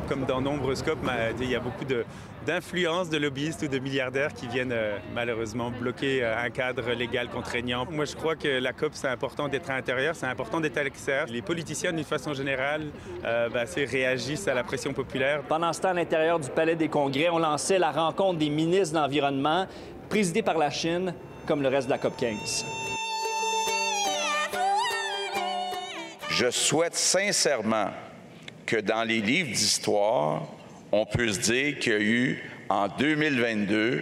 Comme 0.07 0.25
dans 0.25 0.41
nombreux 0.41 0.75
COP, 0.75 0.99
il 1.39 1.49
y 1.49 1.55
a 1.55 1.59
beaucoup 1.59 1.85
de, 1.85 2.05
d'influence 2.45 3.09
de 3.09 3.17
lobbyistes 3.17 3.63
ou 3.63 3.67
de 3.67 3.79
milliardaires 3.79 4.33
qui 4.33 4.47
viennent 4.47 4.71
euh, 4.71 4.97
malheureusement 5.13 5.71
bloquer 5.71 6.23
euh, 6.23 6.43
un 6.43 6.49
cadre 6.49 6.91
légal 6.91 7.29
contraignant. 7.29 7.85
Moi, 7.89 8.05
je 8.05 8.15
crois 8.15 8.35
que 8.35 8.47
la 8.47 8.73
COP, 8.73 8.91
c'est 8.93 9.07
important 9.07 9.47
d'être 9.47 9.69
à 9.69 9.75
l'intérieur, 9.75 10.15
c'est 10.15 10.25
important 10.25 10.59
d'être 10.59 10.77
à 10.77 10.83
l'extérieur. 10.83 11.27
Les 11.27 11.41
politiciens, 11.41 11.93
d'une 11.93 12.03
façon 12.03 12.33
générale, 12.33 12.87
euh, 13.23 13.49
ben, 13.49 13.65
réagissent 13.75 14.47
à 14.47 14.53
la 14.53 14.63
pression 14.63 14.93
populaire. 14.93 15.41
Pendant 15.47 15.71
ce 15.71 15.81
temps, 15.81 15.89
à 15.89 15.93
l'intérieur 15.93 16.39
du 16.39 16.49
Palais 16.49 16.75
des 16.75 16.89
Congrès, 16.89 17.29
on 17.29 17.39
lançait 17.39 17.79
la 17.79 17.91
rencontre 17.91 18.39
des 18.39 18.49
ministres 18.49 18.95
de 18.95 18.99
l'Environnement, 18.99 19.67
présidée 20.09 20.41
par 20.41 20.57
la 20.57 20.69
Chine, 20.69 21.13
comme 21.47 21.61
le 21.61 21.67
reste 21.67 21.87
de 21.87 21.91
la 21.91 21.97
COP 21.97 22.17
15. 22.17 22.65
Je 26.29 26.49
souhaite 26.49 26.95
sincèrement 26.95 27.89
que 28.71 28.77
dans 28.77 29.03
les 29.03 29.19
livres 29.19 29.49
d'histoire, 29.49 30.43
on 30.93 31.05
peut 31.05 31.27
se 31.27 31.39
dire 31.41 31.77
qu'il 31.77 31.91
y 31.91 31.95
a 31.95 31.99
eu 31.99 32.43
en 32.69 32.87
2022 32.87 34.01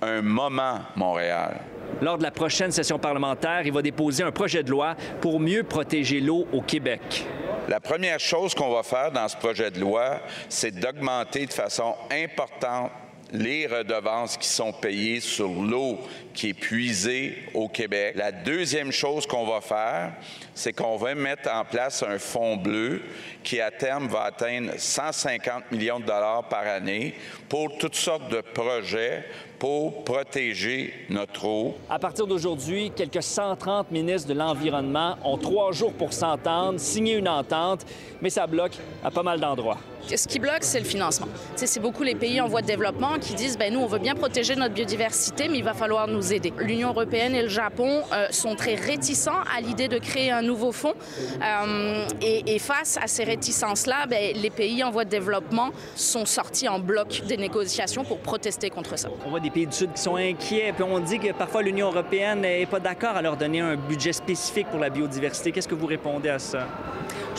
un 0.00 0.22
moment 0.22 0.78
Montréal. 0.96 1.58
Lors 2.00 2.16
de 2.16 2.22
la 2.22 2.30
prochaine 2.30 2.72
session 2.72 2.98
parlementaire, 2.98 3.66
il 3.66 3.72
va 3.72 3.82
déposer 3.82 4.22
un 4.22 4.30
projet 4.30 4.62
de 4.62 4.70
loi 4.70 4.96
pour 5.20 5.38
mieux 5.38 5.62
protéger 5.62 6.20
l'eau 6.20 6.46
au 6.54 6.62
Québec. 6.62 7.26
La 7.68 7.80
première 7.80 8.18
chose 8.18 8.54
qu'on 8.54 8.72
va 8.72 8.82
faire 8.82 9.12
dans 9.12 9.28
ce 9.28 9.36
projet 9.36 9.70
de 9.70 9.78
loi, 9.78 10.20
c'est 10.48 10.74
d'augmenter 10.74 11.44
de 11.44 11.52
façon 11.52 11.94
importante 12.10 12.90
les 13.32 13.66
redevances 13.66 14.36
qui 14.36 14.48
sont 14.48 14.72
payées 14.72 15.20
sur 15.20 15.48
l'eau 15.48 15.98
qui 16.34 16.50
est 16.50 16.54
puisée 16.54 17.36
au 17.52 17.68
Québec. 17.68 18.14
La 18.16 18.32
deuxième 18.32 18.92
chose 18.92 19.26
qu'on 19.26 19.46
va 19.46 19.60
faire, 19.60 20.12
c'est 20.54 20.72
qu'on 20.72 20.96
va 20.96 21.14
mettre 21.14 21.50
en 21.52 21.64
place 21.64 22.02
un 22.02 22.18
fonds 22.18 22.56
bleu 22.56 23.02
qui, 23.42 23.60
à 23.60 23.70
terme, 23.70 24.06
va 24.08 24.22
atteindre 24.22 24.72
150 24.76 25.72
millions 25.72 26.00
de 26.00 26.04
dollars 26.04 26.48
par 26.48 26.66
année 26.66 27.14
pour 27.48 27.76
toutes 27.78 27.96
sortes 27.96 28.30
de 28.30 28.40
projets 28.40 29.24
pour 29.58 30.04
protéger 30.04 30.94
notre 31.10 31.44
eau. 31.44 31.76
À 31.90 31.98
partir 31.98 32.26
d'aujourd'hui, 32.26 32.92
quelques 32.94 33.22
130 33.22 33.90
ministres 33.90 34.28
de 34.28 34.34
l'Environnement 34.34 35.16
ont 35.24 35.36
trois 35.36 35.72
jours 35.72 35.92
pour 35.92 36.12
s'entendre, 36.12 36.78
signer 36.78 37.16
une 37.16 37.28
entente, 37.28 37.84
mais 38.22 38.30
ça 38.30 38.46
bloque 38.46 38.76
à 39.02 39.10
pas 39.10 39.22
mal 39.22 39.40
d'endroits. 39.40 39.78
Ce 40.16 40.26
qui 40.26 40.38
bloque, 40.38 40.62
c'est 40.62 40.78
le 40.78 40.84
financement. 40.84 41.28
C'est 41.56 41.80
beaucoup 41.80 42.02
les 42.02 42.14
pays 42.14 42.40
en 42.40 42.48
voie 42.48 42.62
de 42.62 42.66
développement 42.66 43.18
qui 43.20 43.34
disent 43.34 43.58
ben 43.58 43.72
nous, 43.72 43.80
on 43.80 43.86
veut 43.86 43.98
bien 43.98 44.14
protéger 44.14 44.56
notre 44.56 44.74
biodiversité, 44.74 45.48
mais 45.48 45.58
il 45.58 45.64
va 45.64 45.74
falloir 45.74 46.08
nous 46.08 46.32
aider. 46.32 46.52
L'Union 46.58 46.88
européenne 46.90 47.34
et 47.34 47.42
le 47.42 47.48
Japon 47.48 48.02
euh, 48.12 48.26
sont 48.30 48.54
très 48.54 48.74
réticents 48.74 49.40
à 49.56 49.60
l'idée 49.60 49.88
de 49.88 49.98
créer 49.98 50.30
un 50.30 50.42
nouveau 50.42 50.72
fonds. 50.72 50.94
Euh, 51.42 52.06
et, 52.22 52.58
face 52.58 52.98
à 53.00 53.06
ces 53.06 53.24
réticences-là, 53.24 54.06
ben, 54.06 54.34
les 54.34 54.50
pays 54.50 54.82
en 54.82 54.90
voie 54.90 55.04
de 55.04 55.10
développement 55.10 55.70
sont 55.94 56.26
sortis 56.26 56.68
en 56.68 56.78
bloc 56.78 57.22
des 57.26 57.36
négociations 57.36 58.04
pour 58.04 58.18
protester 58.18 58.68
contre 58.70 58.98
ça. 58.98 59.08
On 59.24 59.30
voit 59.30 59.40
des 59.40 59.50
pays 59.50 59.66
du 59.66 59.72
Sud 59.72 59.92
qui 59.92 60.02
sont 60.02 60.16
inquiets, 60.16 60.72
puis 60.74 60.82
on 60.82 60.98
dit 60.98 61.18
que 61.18 61.32
parfois 61.32 61.62
l'Union 61.62 61.88
européenne 61.88 62.40
n'est 62.40 62.66
pas 62.66 62.80
d'accord 62.80 63.16
à 63.16 63.22
leur 63.22 63.36
donner 63.36 63.60
un 63.60 63.76
budget 63.76 64.12
spécifique 64.12 64.68
pour 64.68 64.80
la 64.80 64.90
biodiversité. 64.90 65.52
Qu'est-ce 65.52 65.68
que 65.68 65.74
vous 65.74 65.86
répondez 65.86 66.28
à 66.28 66.38
ça? 66.38 66.66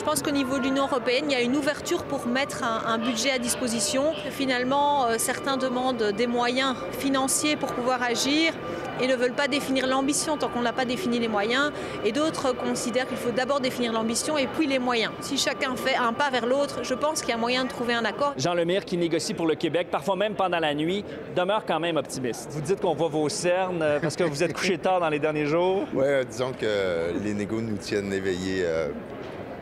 Je 0.00 0.04
pense 0.06 0.22
qu'au 0.22 0.30
niveau 0.30 0.56
de 0.56 0.62
l'Union 0.62 0.84
européenne, 0.84 1.26
il 1.28 1.32
y 1.32 1.34
a 1.34 1.42
une 1.42 1.54
ouverture 1.54 2.04
pour 2.04 2.26
mettre 2.26 2.64
un, 2.64 2.96
budget 2.96 3.32
à 3.32 3.38
disposition. 3.38 4.14
Finalement, 4.30 5.04
euh, 5.04 5.16
certains 5.18 5.58
demandent 5.58 6.14
des 6.16 6.26
moyens 6.26 6.74
financiers 6.98 7.54
pour 7.54 7.70
pouvoir 7.74 8.02
agir 8.02 8.54
et 9.02 9.06
ne 9.06 9.14
veulent 9.14 9.34
pas 9.34 9.46
définir 9.46 9.86
l'ambition 9.86 10.38
tant 10.38 10.48
qu'on 10.48 10.62
n'a 10.62 10.72
pas 10.72 10.86
défini 10.86 11.18
les 11.18 11.28
moyens. 11.28 11.70
Et 12.02 12.12
d'autres 12.12 12.54
considèrent 12.54 13.06
qu'il 13.08 13.18
faut 13.18 13.30
d'abord 13.30 13.60
définir 13.60 13.92
l'ambition 13.92 14.38
et 14.38 14.46
puis 14.46 14.66
les 14.66 14.78
moyens. 14.78 15.12
Si 15.20 15.36
chacun 15.36 15.76
fait 15.76 15.96
un 15.96 16.14
pas 16.14 16.30
vers 16.30 16.46
l'autre, 16.46 16.82
je 16.82 16.94
pense 16.94 17.20
qu'il 17.20 17.28
y 17.28 17.34
a 17.34 17.36
moyen 17.36 17.64
de 17.64 17.68
trouver 17.68 17.92
un 17.92 18.06
accord. 18.06 18.32
Jean 18.38 18.54
Lemire, 18.54 18.86
qui 18.86 18.96
négocie 18.96 19.34
pour 19.34 19.46
le 19.46 19.54
Québec, 19.54 19.88
parfois 19.90 20.16
même 20.16 20.32
pendant 20.32 20.60
la 20.60 20.74
nuit, 20.74 21.04
demeure 21.36 21.66
quand 21.66 21.78
même 21.78 21.98
optimiste. 21.98 22.48
Vous 22.52 22.62
dites 22.62 22.80
qu'on 22.80 22.94
voit 22.94 23.08
vos 23.08 23.28
cernes 23.28 23.82
euh, 23.82 24.00
parce 24.00 24.16
que 24.16 24.24
vous 24.24 24.42
êtes 24.42 24.54
couché 24.54 24.78
tard 24.78 25.00
dans 25.00 25.10
les 25.10 25.18
derniers 25.18 25.46
jours. 25.46 25.84
Oui, 25.92 26.04
euh, 26.06 26.24
disons 26.24 26.52
que 26.52 27.12
les 27.22 27.34
négos 27.34 27.60
nous 27.60 27.76
tiennent 27.76 28.14
éveillés 28.14 28.64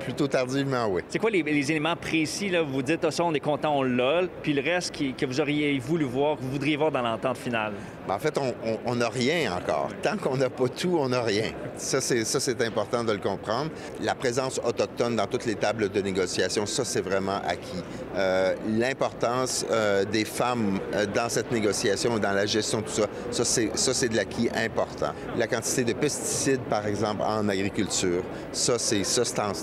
plutôt 0.09 0.27
tardivement, 0.27 0.87
oui. 0.89 1.03
C'est 1.09 1.19
quoi 1.19 1.31
les, 1.31 1.71
éléments 1.71 1.97
précis, 1.97 2.49
là? 2.49 2.63
Vous 2.63 2.83
dites, 2.83 3.11
ça, 3.11 3.25
on 3.25 3.35
est 3.35 3.41
content, 3.41 3.77
on 3.77 3.83
l'a, 3.83 4.23
puis 4.43 4.55
le 4.55 4.63
reste 4.63 4.95
que 4.97 5.27
vous 5.27 5.41
auriez 5.41 5.79
voulu 5.79 6.07
voir, 6.07 6.37
que 6.37 6.43
vous 6.43 6.53
voudriez 6.53 6.77
voir 6.77 6.91
dans 6.91 7.03
l'entente 7.03 7.37
finale? 7.37 7.75
Ben, 8.07 8.15
en 8.15 8.19
fait, 8.19 8.39
on 8.87 8.95
n'a 8.95 9.09
rien 9.11 9.53
encore. 9.53 9.91
Tant 10.03 10.17
qu'on 10.17 10.39
n'a 10.39 10.49
pas 10.49 10.69
tout, 10.69 10.97
on 10.99 11.11
n'a 11.11 11.23
rien. 11.23 11.51
Ça, 11.77 12.01
c'est 12.01 12.63
important 12.63 13.05
de 13.05 13.13
le 13.13 13.19
comprendre. 13.19 13.71
La 14.01 14.15
présence 14.15 14.59
autochtone 14.65 15.17
dans 15.17 15.27
toutes 15.27 15.45
les 15.45 15.57
tables 15.57 15.91
de 15.91 16.01
négociation, 16.01 16.65
ça, 16.65 16.87
c'est 16.87 17.03
vraiment 17.03 17.41
acquis. 17.47 17.83
Euh, 18.17 18.55
l'importance 18.67 19.67
euh, 19.71 20.05
des 20.05 20.25
femmes 20.25 20.81
euh, 20.95 21.05
dans 21.07 21.29
cette 21.29 21.53
négociation, 21.53 22.19
dans 22.19 22.33
la 22.33 22.47
gestion 22.47 22.81
de 22.81 22.87
tout 22.87 22.93
ça, 23.31 23.45
ça, 23.45 23.95
c'est 23.95 24.09
de 24.09 24.17
l'acquis 24.17 24.49
important. 24.55 25.13
La 25.37 25.47
quantité 25.47 25.85
de 25.85 25.93
pesticides, 25.93 26.63
par 26.63 26.87
exemple, 26.87 27.23
en 27.23 27.49
agriculture, 27.49 28.23
ça, 28.53 28.79
c'est 28.79 29.05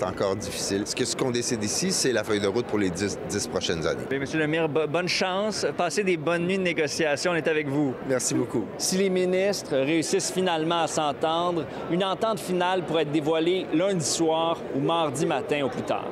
encore 0.04 0.35
difficile. 0.36 0.84
Ce 0.86 0.96
que 0.96 1.06
ce 1.06 1.16
qu'on 1.16 1.32
décide 1.32 1.64
ici, 1.64 1.92
c'est 1.92 2.12
la 2.12 2.24
feuille 2.24 2.40
de 2.40 2.48
route 2.48 2.66
pour 2.66 2.80
les 2.80 2.90
dix, 2.90 3.18
prochaines 3.50 3.86
années. 3.86 4.04
Monsieur 4.20 4.40
le 4.40 4.48
maire, 4.48 4.70
bonne 4.70 5.08
chance. 5.08 5.66
Passez 5.78 6.04
des 6.04 6.18
bonnes 6.18 6.46
nuits 6.46 6.58
de 6.58 6.64
négociation. 6.64 7.32
On 7.32 7.36
est 7.36 7.48
avec 7.48 7.68
vous. 7.68 7.94
Merci 8.08 8.34
beaucoup. 8.34 8.66
Si 8.78 8.98
les 8.98 9.10
ministres 9.10 9.76
réussissent 9.76 10.32
finalement 10.32 10.84
à 10.84 10.88
s'entendre, 10.88 11.66
une 11.92 12.04
entente 12.04 12.40
finale 12.40 12.86
pourrait 12.86 13.04
être 13.04 13.12
dévoilée 13.12 13.66
lundi 13.74 14.06
soir 14.06 14.60
ou 14.76 14.80
mardi 14.80 15.26
matin 15.26 15.64
au 15.64 15.70
plus 15.70 15.84
tard. 15.84 16.10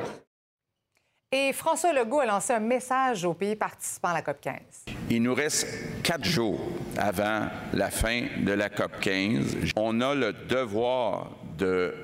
Et 1.35 1.51
François 1.51 1.93
Legault 1.93 2.19
a 2.19 2.27
lancé 2.27 2.53
un 2.53 2.59
message 2.59 3.25
aux 3.25 3.33
pays 3.33 3.55
participants 3.55 4.09
à 4.09 4.13
la 4.13 4.21
COP 4.21 4.39
15. 4.39 4.53
Il 5.09 5.23
nous 5.23 5.33
reste 5.33 5.67
quatre 6.03 6.25
jours 6.25 6.59
avant 6.95 7.47
la 7.73 7.89
fin 7.89 8.27
de 8.37 8.51
la 8.51 8.69
COP 8.69 8.99
15. 9.01 9.71
On 9.75 9.99
a 10.01 10.13
le 10.13 10.33
devoir 10.47 11.31
de 11.57 11.95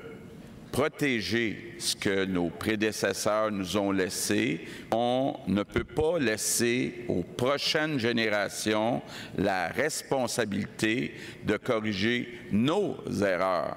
protéger 0.70 1.74
ce 1.78 1.96
que 1.96 2.24
nos 2.24 2.50
prédécesseurs 2.50 3.50
nous 3.50 3.76
ont 3.76 3.92
laissé. 3.92 4.66
On 4.92 5.36
ne 5.46 5.62
peut 5.62 5.84
pas 5.84 6.18
laisser 6.18 7.04
aux 7.08 7.22
prochaines 7.22 7.98
générations 7.98 9.02
la 9.36 9.68
responsabilité 9.68 11.14
de 11.44 11.56
corriger 11.56 12.28
nos 12.52 12.96
erreurs. 13.22 13.76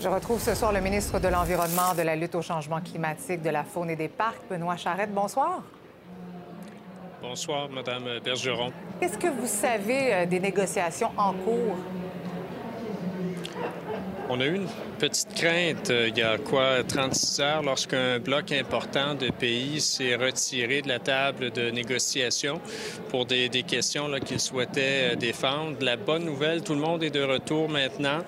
Je 0.00 0.08
retrouve 0.08 0.40
ce 0.40 0.54
soir 0.54 0.72
le 0.72 0.80
ministre 0.80 1.20
de 1.20 1.28
l'Environnement, 1.28 1.94
de 1.96 2.02
la 2.02 2.16
lutte 2.16 2.34
au 2.34 2.42
changement 2.42 2.80
climatique, 2.80 3.42
de 3.42 3.50
la 3.50 3.64
faune 3.64 3.90
et 3.90 3.96
des 3.96 4.08
parcs, 4.08 4.42
Benoît 4.50 4.76
Charette. 4.76 5.14
Bonsoir. 5.14 5.62
Bonsoir, 7.22 7.70
Madame 7.70 8.20
Bergeron. 8.22 8.70
Qu'est-ce 9.00 9.16
que 9.16 9.28
vous 9.28 9.46
savez 9.46 10.12
euh, 10.12 10.26
des 10.26 10.40
négociations 10.40 11.10
en 11.16 11.32
cours? 11.32 11.76
On 14.30 14.40
a 14.40 14.46
eu 14.46 14.54
une 14.54 14.68
petite 14.98 15.34
crainte 15.34 15.90
euh, 15.90 16.08
il 16.08 16.16
y 16.16 16.22
a 16.22 16.38
quoi 16.38 16.82
36 16.82 17.40
heures 17.40 17.62
lorsqu'un 17.62 18.18
bloc 18.18 18.52
important 18.52 19.14
de 19.14 19.28
pays 19.28 19.82
s'est 19.82 20.14
retiré 20.14 20.80
de 20.80 20.88
la 20.88 20.98
table 20.98 21.50
de 21.50 21.68
négociation 21.68 22.58
pour 23.10 23.26
des, 23.26 23.50
questions 23.66 24.10
qu'il 24.24 24.40
souhaitait 24.40 25.12
euh, 25.12 25.16
défendre. 25.16 25.76
La 25.82 25.96
bonne 25.96 26.24
nouvelle, 26.24 26.62
tout 26.62 26.72
le 26.72 26.80
monde 26.80 27.02
est 27.02 27.10
de 27.10 27.22
retour 27.22 27.68
maintenant. 27.68 28.20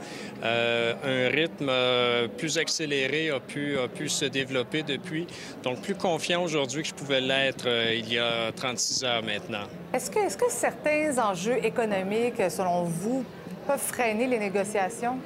Euh, 0.45 0.93
un 1.03 1.35
rythme 1.35 1.73
plus 2.37 2.59
accéléré 2.59 3.31
a 3.31 3.41
pu, 3.41 4.09
se 4.09 4.27
développer 4.27 4.83
depuis. 4.83 5.27
Donc 5.63 5.81
plus 5.81 5.95
confiant 5.95 6.43
aujourd'hui 6.43 6.83
que 6.83 6.89
je 6.89 6.95
pouvais 6.95 7.23
l'être 7.23 7.67
il 7.95 8.13
y 8.13 8.19
a 8.19 8.53
36 8.55 9.05
heures 9.05 9.23
maintenant. 9.23 9.65
Est-ce 9.95 10.11
que 10.11 10.51
certains 10.51 11.17
enjeux 11.19 11.65
économiques, 11.65 12.43
selon 12.51 12.85
vous, 12.85 13.25
peuvent 13.67 13.81
freiner 13.81 14.27
les 14.27 14.39
négociations? 14.39 15.19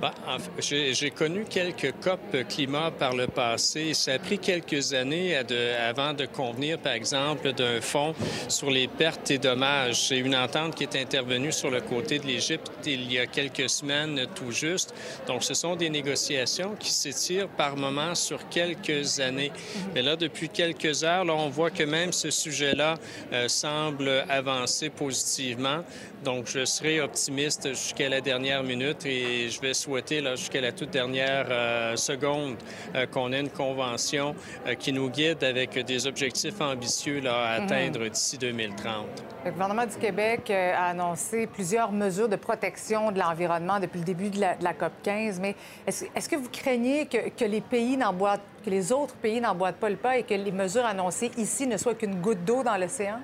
Bah, 0.00 0.14
j'ai 0.58 1.10
connu 1.10 1.44
quelques 1.44 1.92
COP 2.00 2.48
climat 2.48 2.90
par 2.90 3.14
le 3.14 3.26
passé. 3.26 3.92
Ça 3.92 4.14
a 4.14 4.18
pris 4.18 4.38
quelques 4.38 4.94
années 4.94 5.36
avant 5.36 6.14
de 6.14 6.24
convenir, 6.24 6.78
par 6.78 6.94
exemple, 6.94 7.52
d'un 7.52 7.82
fonds 7.82 8.14
sur 8.48 8.70
les 8.70 8.88
pertes 8.88 9.30
et 9.30 9.36
dommages. 9.36 10.08
C'est 10.08 10.16
une 10.16 10.34
entente 10.34 10.74
qui 10.74 10.84
est 10.84 10.96
intervenue 10.96 11.52
sur 11.52 11.70
le 11.70 11.82
côté 11.82 12.18
de 12.18 12.26
l'Égypte 12.26 12.70
il 12.86 13.12
y 13.12 13.18
a 13.18 13.26
quelques 13.26 13.68
semaines 13.68 14.26
tout 14.34 14.52
juste. 14.52 14.94
Donc, 15.26 15.44
ce 15.44 15.52
sont 15.52 15.76
des 15.76 15.90
négociations 15.90 16.76
qui 16.80 16.90
s'étirent 16.90 17.48
par 17.48 17.76
moments 17.76 18.14
sur 18.14 18.48
quelques 18.48 19.20
années. 19.20 19.52
Mais 19.94 20.00
là, 20.00 20.16
depuis 20.16 20.48
quelques 20.48 21.04
heures, 21.04 21.26
là, 21.26 21.34
on 21.34 21.50
voit 21.50 21.70
que 21.70 21.82
même 21.82 22.14
ce 22.14 22.30
sujet-là 22.30 22.94
euh, 23.34 23.48
semble 23.48 24.24
avancer 24.30 24.88
positivement. 24.88 25.84
Donc, 26.24 26.46
je 26.46 26.64
serai 26.64 27.00
optimiste 27.02 27.68
jusqu'à 27.68 28.08
la 28.08 28.22
dernière 28.22 28.62
minute 28.62 29.04
et 29.04 29.50
je 29.50 29.60
vais 29.60 29.74
souhaiter 29.74 29.89
jusqu'à 30.36 30.60
la 30.60 30.72
toute 30.72 30.90
dernière 30.90 31.46
euh, 31.50 31.96
seconde 31.96 32.56
euh, 32.94 33.06
qu'on 33.06 33.32
ait 33.32 33.40
une 33.40 33.50
convention 33.50 34.34
euh, 34.66 34.74
qui 34.74 34.92
nous 34.92 35.10
guide 35.10 35.42
avec 35.42 35.78
des 35.78 36.06
objectifs 36.06 36.60
ambitieux 36.60 37.20
là, 37.20 37.54
à 37.54 37.58
mhm. 37.58 37.64
atteindre 37.64 38.08
d'ici 38.08 38.38
2030. 38.38 39.06
Le 39.44 39.50
gouvernement 39.50 39.86
du 39.86 39.96
Québec 39.96 40.50
a 40.50 40.86
annoncé 40.86 41.46
plusieurs 41.46 41.92
mesures 41.92 42.28
de 42.28 42.36
protection 42.36 43.10
de 43.10 43.18
l'environnement 43.18 43.80
depuis 43.80 43.98
le 43.98 44.04
début 44.04 44.28
de 44.28 44.40
la, 44.40 44.74
COP 44.74 44.92
15, 45.02 45.40
mais 45.40 45.56
est-ce 45.86 46.28
que 46.28 46.36
vous 46.36 46.50
craignez 46.50 47.06
que, 47.06 47.30
que 47.30 47.44
les 47.44 47.60
pays 47.60 47.96
n'emboîtent, 47.96 48.42
que 48.64 48.70
les 48.70 48.92
autres 48.92 49.14
pays 49.14 49.40
n'emboîtent 49.40 49.76
pas 49.76 49.90
le 49.90 49.96
pas 49.96 50.18
et 50.18 50.22
que 50.22 50.34
les 50.34 50.52
mesures 50.52 50.84
annoncées 50.84 51.30
ici 51.38 51.66
ne 51.66 51.76
soient 51.78 51.94
qu'une 51.94 52.20
goutte 52.20 52.44
d'eau 52.44 52.62
dans 52.62 52.76
l'océan? 52.76 53.20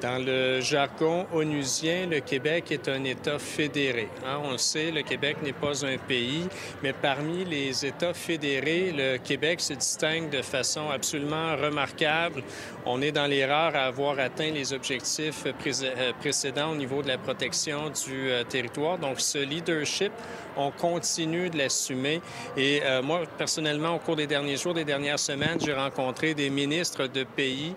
Dans 0.00 0.24
le 0.24 0.60
jargon 0.60 1.26
onusien, 1.32 2.06
le 2.06 2.20
Québec 2.20 2.70
est 2.70 2.88
un 2.88 3.02
État 3.02 3.40
fédéré. 3.40 4.08
Hein. 4.24 4.38
On 4.44 4.52
le 4.52 4.58
sait, 4.58 4.92
le 4.92 5.02
Québec 5.02 5.38
n'est 5.42 5.52
pas 5.52 5.84
un 5.84 5.98
pays, 5.98 6.46
mais 6.84 6.92
parmi 6.92 7.44
les 7.44 7.84
États 7.84 8.14
fédérés, 8.14 8.92
le 8.96 9.16
Québec 9.16 9.60
se 9.60 9.72
distingue 9.72 10.30
de 10.30 10.40
façon 10.40 10.88
absolument 10.88 11.56
remarquable. 11.56 12.44
On 12.86 13.02
est 13.02 13.10
dans 13.10 13.26
les 13.26 13.44
rares 13.44 13.74
à 13.74 13.86
avoir 13.86 14.20
atteint 14.20 14.52
les 14.52 14.72
objectifs 14.72 15.46
euh, 15.46 16.12
précédents 16.20 16.70
au 16.70 16.76
niveau 16.76 17.02
de 17.02 17.08
la 17.08 17.18
protection 17.18 17.90
du 17.90 18.30
euh, 18.30 18.44
territoire. 18.44 18.98
Donc, 18.98 19.20
ce 19.20 19.38
leadership, 19.38 20.12
on 20.56 20.70
continue 20.70 21.50
de 21.50 21.58
l'assumer. 21.58 22.20
Et 22.56 22.82
euh, 22.84 23.02
moi, 23.02 23.22
personnellement, 23.36 23.96
au 23.96 23.98
cours 23.98 24.16
des 24.16 24.28
derniers 24.28 24.56
jours, 24.56 24.74
des 24.74 24.84
dernières 24.84 25.18
semaines, 25.18 25.58
j'ai 25.60 25.74
rencontré 25.74 26.34
des 26.34 26.50
ministres 26.50 27.08
de 27.08 27.24
pays 27.24 27.74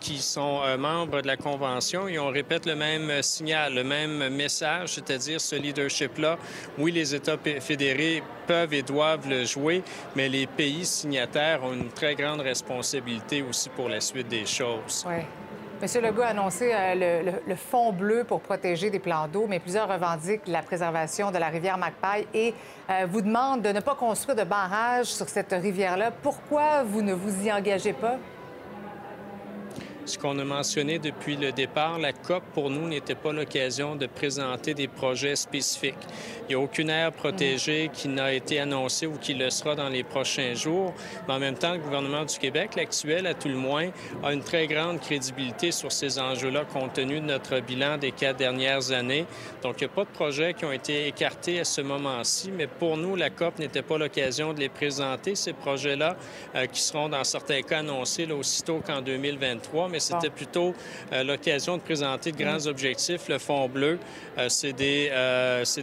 qui 0.00 0.18
sont 0.18 0.60
membres 0.78 1.22
de 1.22 1.26
la 1.26 1.36
Convention 1.36 1.55
et 2.08 2.18
on 2.18 2.28
répète 2.28 2.66
le 2.66 2.74
même 2.74 3.22
signal, 3.22 3.74
le 3.74 3.84
même 3.84 4.28
message, 4.28 4.94
c'est-à-dire 4.94 5.40
ce 5.40 5.56
leadership-là. 5.56 6.38
Oui, 6.78 6.92
les 6.92 7.14
États 7.14 7.36
fédérés 7.60 8.22
peuvent 8.46 8.74
et 8.74 8.82
doivent 8.82 9.28
le 9.28 9.44
jouer, 9.44 9.82
mais 10.14 10.28
les 10.28 10.46
pays 10.46 10.84
signataires 10.84 11.64
ont 11.64 11.72
une 11.72 11.88
très 11.88 12.14
grande 12.14 12.40
responsabilité 12.40 13.42
aussi 13.42 13.68
pour 13.70 13.88
la 13.88 14.00
suite 14.00 14.28
des 14.28 14.46
choses. 14.46 15.04
Oui. 15.08 15.22
M. 15.82 16.02
Legault 16.02 16.22
a 16.22 16.28
annoncé 16.28 16.72
euh, 16.72 17.40
le, 17.46 17.54
fonds 17.54 17.92
bleu 17.92 18.24
pour 18.24 18.40
protéger 18.40 18.88
des 18.88 18.98
plans 18.98 19.28
d'eau, 19.28 19.46
mais 19.46 19.58
plusieurs 19.58 19.88
revendiquent 19.88 20.46
la 20.46 20.62
préservation 20.62 21.30
de 21.30 21.36
la 21.36 21.48
rivière 21.48 21.76
Macpaille 21.76 22.26
et 22.32 22.54
euh, 22.88 23.06
vous 23.10 23.20
demandent 23.20 23.60
de 23.60 23.68
ne 23.68 23.80
pas 23.80 23.94
construire 23.94 24.36
de 24.36 24.44
barrage 24.44 25.06
sur 25.06 25.28
cette 25.28 25.52
rivière-là. 25.52 26.12
Pourquoi 26.22 26.82
vous 26.82 27.02
ne 27.02 27.12
vous 27.12 27.44
y 27.44 27.52
engagez 27.52 27.92
pas? 27.92 28.16
Ce 30.06 30.18
qu'on 30.18 30.38
a 30.38 30.44
mentionné 30.44 31.00
depuis 31.00 31.34
le 31.34 31.50
départ, 31.50 31.98
la 31.98 32.12
COP, 32.12 32.44
pour 32.54 32.70
nous, 32.70 32.86
n'était 32.86 33.16
pas 33.16 33.32
l'occasion 33.32 33.96
de 33.96 34.06
présenter 34.06 34.72
des 34.72 34.86
projets 34.86 35.34
spécifiques. 35.34 35.94
Il 36.42 36.50
n'y 36.50 36.54
a 36.54 36.60
aucune 36.60 36.90
aire 36.90 37.10
protégée 37.10 37.90
qui 37.92 38.06
n'a 38.06 38.32
été 38.32 38.60
annoncée 38.60 39.08
ou 39.08 39.18
qui 39.20 39.34
le 39.34 39.50
sera 39.50 39.74
dans 39.74 39.88
les 39.88 40.04
prochains 40.04 40.54
jours. 40.54 40.94
Mais 41.26 41.34
en 41.34 41.40
même 41.40 41.56
temps, 41.56 41.72
le 41.72 41.80
gouvernement 41.80 42.24
du 42.24 42.38
Québec, 42.38 42.76
l'actuel 42.76 43.26
à 43.26 43.34
tout 43.34 43.48
le 43.48 43.56
moins, 43.56 43.88
a 44.22 44.32
une 44.32 44.42
très 44.42 44.68
grande 44.68 45.00
crédibilité 45.00 45.72
sur 45.72 45.90
ces 45.90 46.20
enjeux-là 46.20 46.64
compte 46.72 46.92
tenu 46.92 47.18
de 47.18 47.26
notre 47.26 47.58
bilan 47.58 47.98
des 47.98 48.12
quatre 48.12 48.36
dernières 48.36 48.92
années. 48.92 49.26
Donc, 49.64 49.80
il 49.80 49.88
n'y 49.88 49.90
a 49.90 49.94
pas 49.94 50.04
de 50.04 50.10
projets 50.10 50.54
qui 50.54 50.64
ont 50.64 50.72
été 50.72 51.08
écartés 51.08 51.58
à 51.58 51.64
ce 51.64 51.80
moment-ci, 51.80 52.52
mais 52.52 52.68
pour 52.68 52.96
nous, 52.96 53.16
la 53.16 53.30
COP 53.30 53.58
n'était 53.58 53.82
pas 53.82 53.98
l'occasion 53.98 54.52
de 54.52 54.60
les 54.60 54.68
présenter, 54.68 55.34
ces 55.34 55.52
projets-là, 55.52 56.16
euh, 56.54 56.66
qui 56.66 56.80
seront 56.80 57.08
dans 57.08 57.24
certains 57.24 57.62
cas 57.62 57.78
annoncés 57.78 58.30
aussitôt 58.30 58.80
qu'en 58.86 59.00
2023, 59.00 59.88
mais 59.88 59.95
c'était 59.98 60.30
plutôt 60.30 60.74
euh, 61.12 61.24
l'occasion 61.24 61.76
de 61.76 61.82
présenter 61.82 62.32
de 62.32 62.42
grands 62.42 62.66
objectifs. 62.66 63.28
Le 63.28 63.38
Fonds 63.38 63.68
bleu, 63.68 63.98
euh, 64.38 64.48
c'est 64.48 64.72
des, 64.72 65.10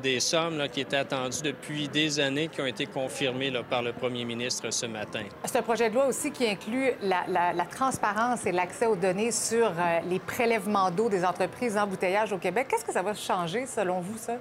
des, 0.02 0.20
sommes 0.20 0.58
là, 0.58 0.68
qui 0.68 0.82
étaient 0.82 0.98
attendues 0.98 1.42
depuis 1.44 1.88
des 1.88 2.20
années, 2.20 2.48
qui 2.48 2.62
ont 2.62 2.66
été 2.66 2.86
confirmées 2.86 3.52
là, 3.52 3.64
par 3.64 3.82
le 3.82 3.94
premier 3.94 4.26
ministre 4.26 4.72
ce 4.72 4.86
matin. 4.86 5.24
C'est 5.46 5.58
un 5.58 5.62
projet 5.62 5.90
de 5.90 5.96
loi 5.96 6.08
aussi 6.08 6.32
qui 6.32 6.48
inclut 6.48 6.92
la, 7.02 7.54
la 7.54 7.66
transparence 7.66 8.46
et 8.46 8.52
l'accès 8.52 8.86
aux 8.86 8.96
données 8.96 9.32
sur 9.32 9.72
les 10.10 10.20
prélèvements 10.20 10.92
d'eau 10.92 11.10
des 11.10 11.26
entreprises 11.26 11.76
d'embouteillage 11.76 12.32
au 12.34 12.38
Québec. 12.38 12.68
Qu'est-ce 12.70 12.86
que 12.86 12.94
ça 12.94 13.02
va 13.02 13.14
changer, 13.14 13.66
selon 13.66 14.00
vous, 14.00 14.18
ça? 14.18 14.38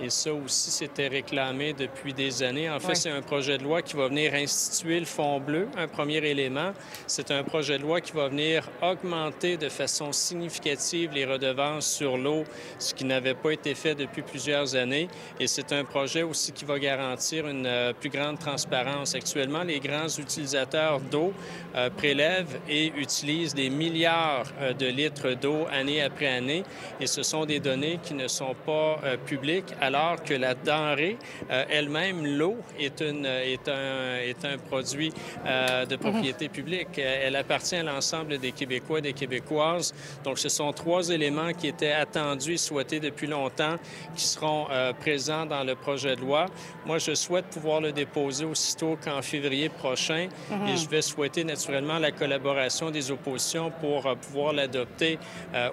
Et 0.00 0.10
ça 0.10 0.34
aussi, 0.34 0.70
c'était 0.70 1.08
réclamé 1.08 1.72
depuis 1.72 2.12
des 2.12 2.42
années. 2.42 2.68
En 2.68 2.80
fait, 2.80 2.94
c'est 2.94 3.10
un 3.10 3.22
projet 3.22 3.58
de 3.58 3.62
loi 3.62 3.82
qui 3.82 3.96
va 3.96 4.08
venir 4.08 4.34
instituer 4.34 4.98
le 4.98 5.06
Fonds 5.06 5.40
bleu, 5.40 5.68
un 5.76 5.88
premier 5.88 6.18
élément. 6.18 6.72
C'est 7.06 7.30
un 7.30 7.42
projet 7.44 7.78
de 7.78 7.82
loi 7.82 8.00
qui 8.00 8.12
va 8.12 8.28
venir 8.28 8.68
augmenter 8.82 9.56
de 9.56 9.68
façon 9.68 10.12
significative 10.12 11.12
les 11.12 11.24
redevances 11.24 11.86
sur 11.86 12.18
l'eau, 12.18 12.44
ce 12.78 12.92
qui 12.94 13.04
n'avait 13.04 13.34
pas 13.34 13.52
été 13.52 13.74
fait 13.74 13.94
depuis 13.94 14.22
plusieurs 14.22 14.74
années. 14.74 15.08
Et 15.38 15.46
c'est 15.46 15.72
un 15.72 15.84
projet 15.84 16.22
aussi 16.22 16.52
qui 16.52 16.64
va 16.64 16.78
garantir 16.78 17.46
une 17.46 17.66
euh, 17.66 17.92
plus 17.92 18.10
grande 18.10 18.38
transparence. 18.38 19.14
Actuellement, 19.14 19.62
les 19.62 19.80
grands 19.80 20.08
utilisateurs 20.08 21.00
d'eau 21.00 21.32
euh, 21.76 21.90
prélèvent 21.90 22.58
et 22.68 22.92
utilisent 22.96 23.54
des 23.54 23.70
milliards 23.70 24.46
euh, 24.60 24.72
de 24.72 24.86
litres 24.86 25.34
d'eau 25.34 25.66
année 25.70 26.02
après 26.02 26.26
année. 26.26 26.64
Et 27.00 27.06
ce 27.06 27.22
sont 27.22 27.46
des 27.46 27.60
données 27.60 27.98
qui 28.02 28.14
ne 28.14 28.28
sont 28.28 28.54
pas 28.66 29.00
publiques 29.26 29.72
alors 29.84 30.22
que 30.22 30.34
la 30.34 30.54
denrée 30.54 31.16
euh, 31.50 31.64
elle-même, 31.68 32.26
l'eau, 32.26 32.56
est, 32.78 33.00
une, 33.00 33.26
est, 33.26 33.68
un, 33.68 34.16
est 34.16 34.44
un 34.44 34.58
produit 34.58 35.12
euh, 35.46 35.84
de 35.84 35.96
propriété 35.96 36.48
publique. 36.48 36.98
Elle 36.98 37.36
appartient 37.36 37.76
à 37.76 37.82
l'ensemble 37.82 38.38
des 38.38 38.52
Québécois 38.52 38.98
et 38.98 39.02
des 39.02 39.12
Québécoises. 39.12 39.94
Donc, 40.24 40.38
ce 40.38 40.48
sont 40.48 40.72
trois 40.72 41.10
éléments 41.10 41.52
qui 41.52 41.68
étaient 41.68 41.92
attendus 41.92 42.54
et 42.54 42.56
souhaités 42.56 43.00
depuis 43.00 43.26
longtemps, 43.26 43.76
qui 44.16 44.24
seront 44.24 44.66
euh, 44.70 44.92
présents 44.92 45.46
dans 45.46 45.64
le 45.64 45.74
projet 45.74 46.16
de 46.16 46.20
loi. 46.20 46.46
Moi, 46.86 46.98
je 46.98 47.14
souhaite 47.14 47.46
pouvoir 47.46 47.80
le 47.80 47.92
déposer 47.92 48.44
aussitôt 48.44 48.98
qu'en 49.02 49.22
février 49.22 49.68
prochain 49.68 50.28
et 50.50 50.54
mhm. 50.54 50.76
je 50.76 50.88
vais 50.88 51.02
souhaiter 51.02 51.44
naturellement 51.44 51.98
la 51.98 52.12
collaboration 52.12 52.90
des 52.90 53.10
oppositions 53.10 53.70
pour 53.70 54.02
pouvoir 54.16 54.52
l'adopter 54.52 55.18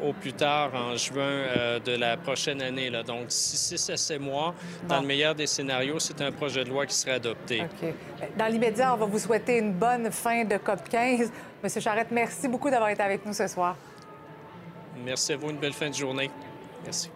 au 0.03 0.13
plus 0.13 0.34
tard 0.34 0.72
en 0.74 0.96
juin 0.96 1.80
de 1.84 1.96
la 1.96 2.18
prochaine 2.18 2.62
année. 2.62 2.89
Là. 2.89 3.03
Donc, 3.03 3.25
si, 3.30 3.58
si 3.58 3.77
c'est 4.01 4.20
mois. 4.20 4.53
Dans 4.88 5.01
le 5.01 5.08
meilleur 5.08 5.36
des 5.36 5.48
scénarios, 5.48 6.00
c'est 6.00 6.22
un 6.22 6.31
projet 6.31 6.63
de 6.63 6.70
loi 6.70 6.86
qui 6.86 6.96
serait 6.96 7.13
adopté. 7.13 7.63
Dans 8.38 8.48
l'immédiat, 8.48 8.93
on 8.93 8.98
va 8.98 9.05
vous 9.05 9.20
souhaiter 9.20 9.58
une 9.58 9.74
bonne 9.74 10.12
fin 10.12 10.43
de 10.43 10.58
COP 10.58 10.89
15. 10.89 11.31
Monsieur 11.63 11.81
Charette, 11.81 12.12
merci 12.12 12.48
beaucoup 12.48 12.70
d'avoir 12.70 12.89
été 12.89 13.01
avec 13.01 13.25
nous 13.25 13.34
ce 13.34 13.48
soir. 13.48 13.75
Merci 15.05 15.34
à 15.34 15.38
vous. 15.38 15.50
Une 15.50 15.58
belle 15.58 15.74
fin 15.74 15.89
de 15.89 15.96
journée. 15.96 16.29
Merci. 16.84 17.10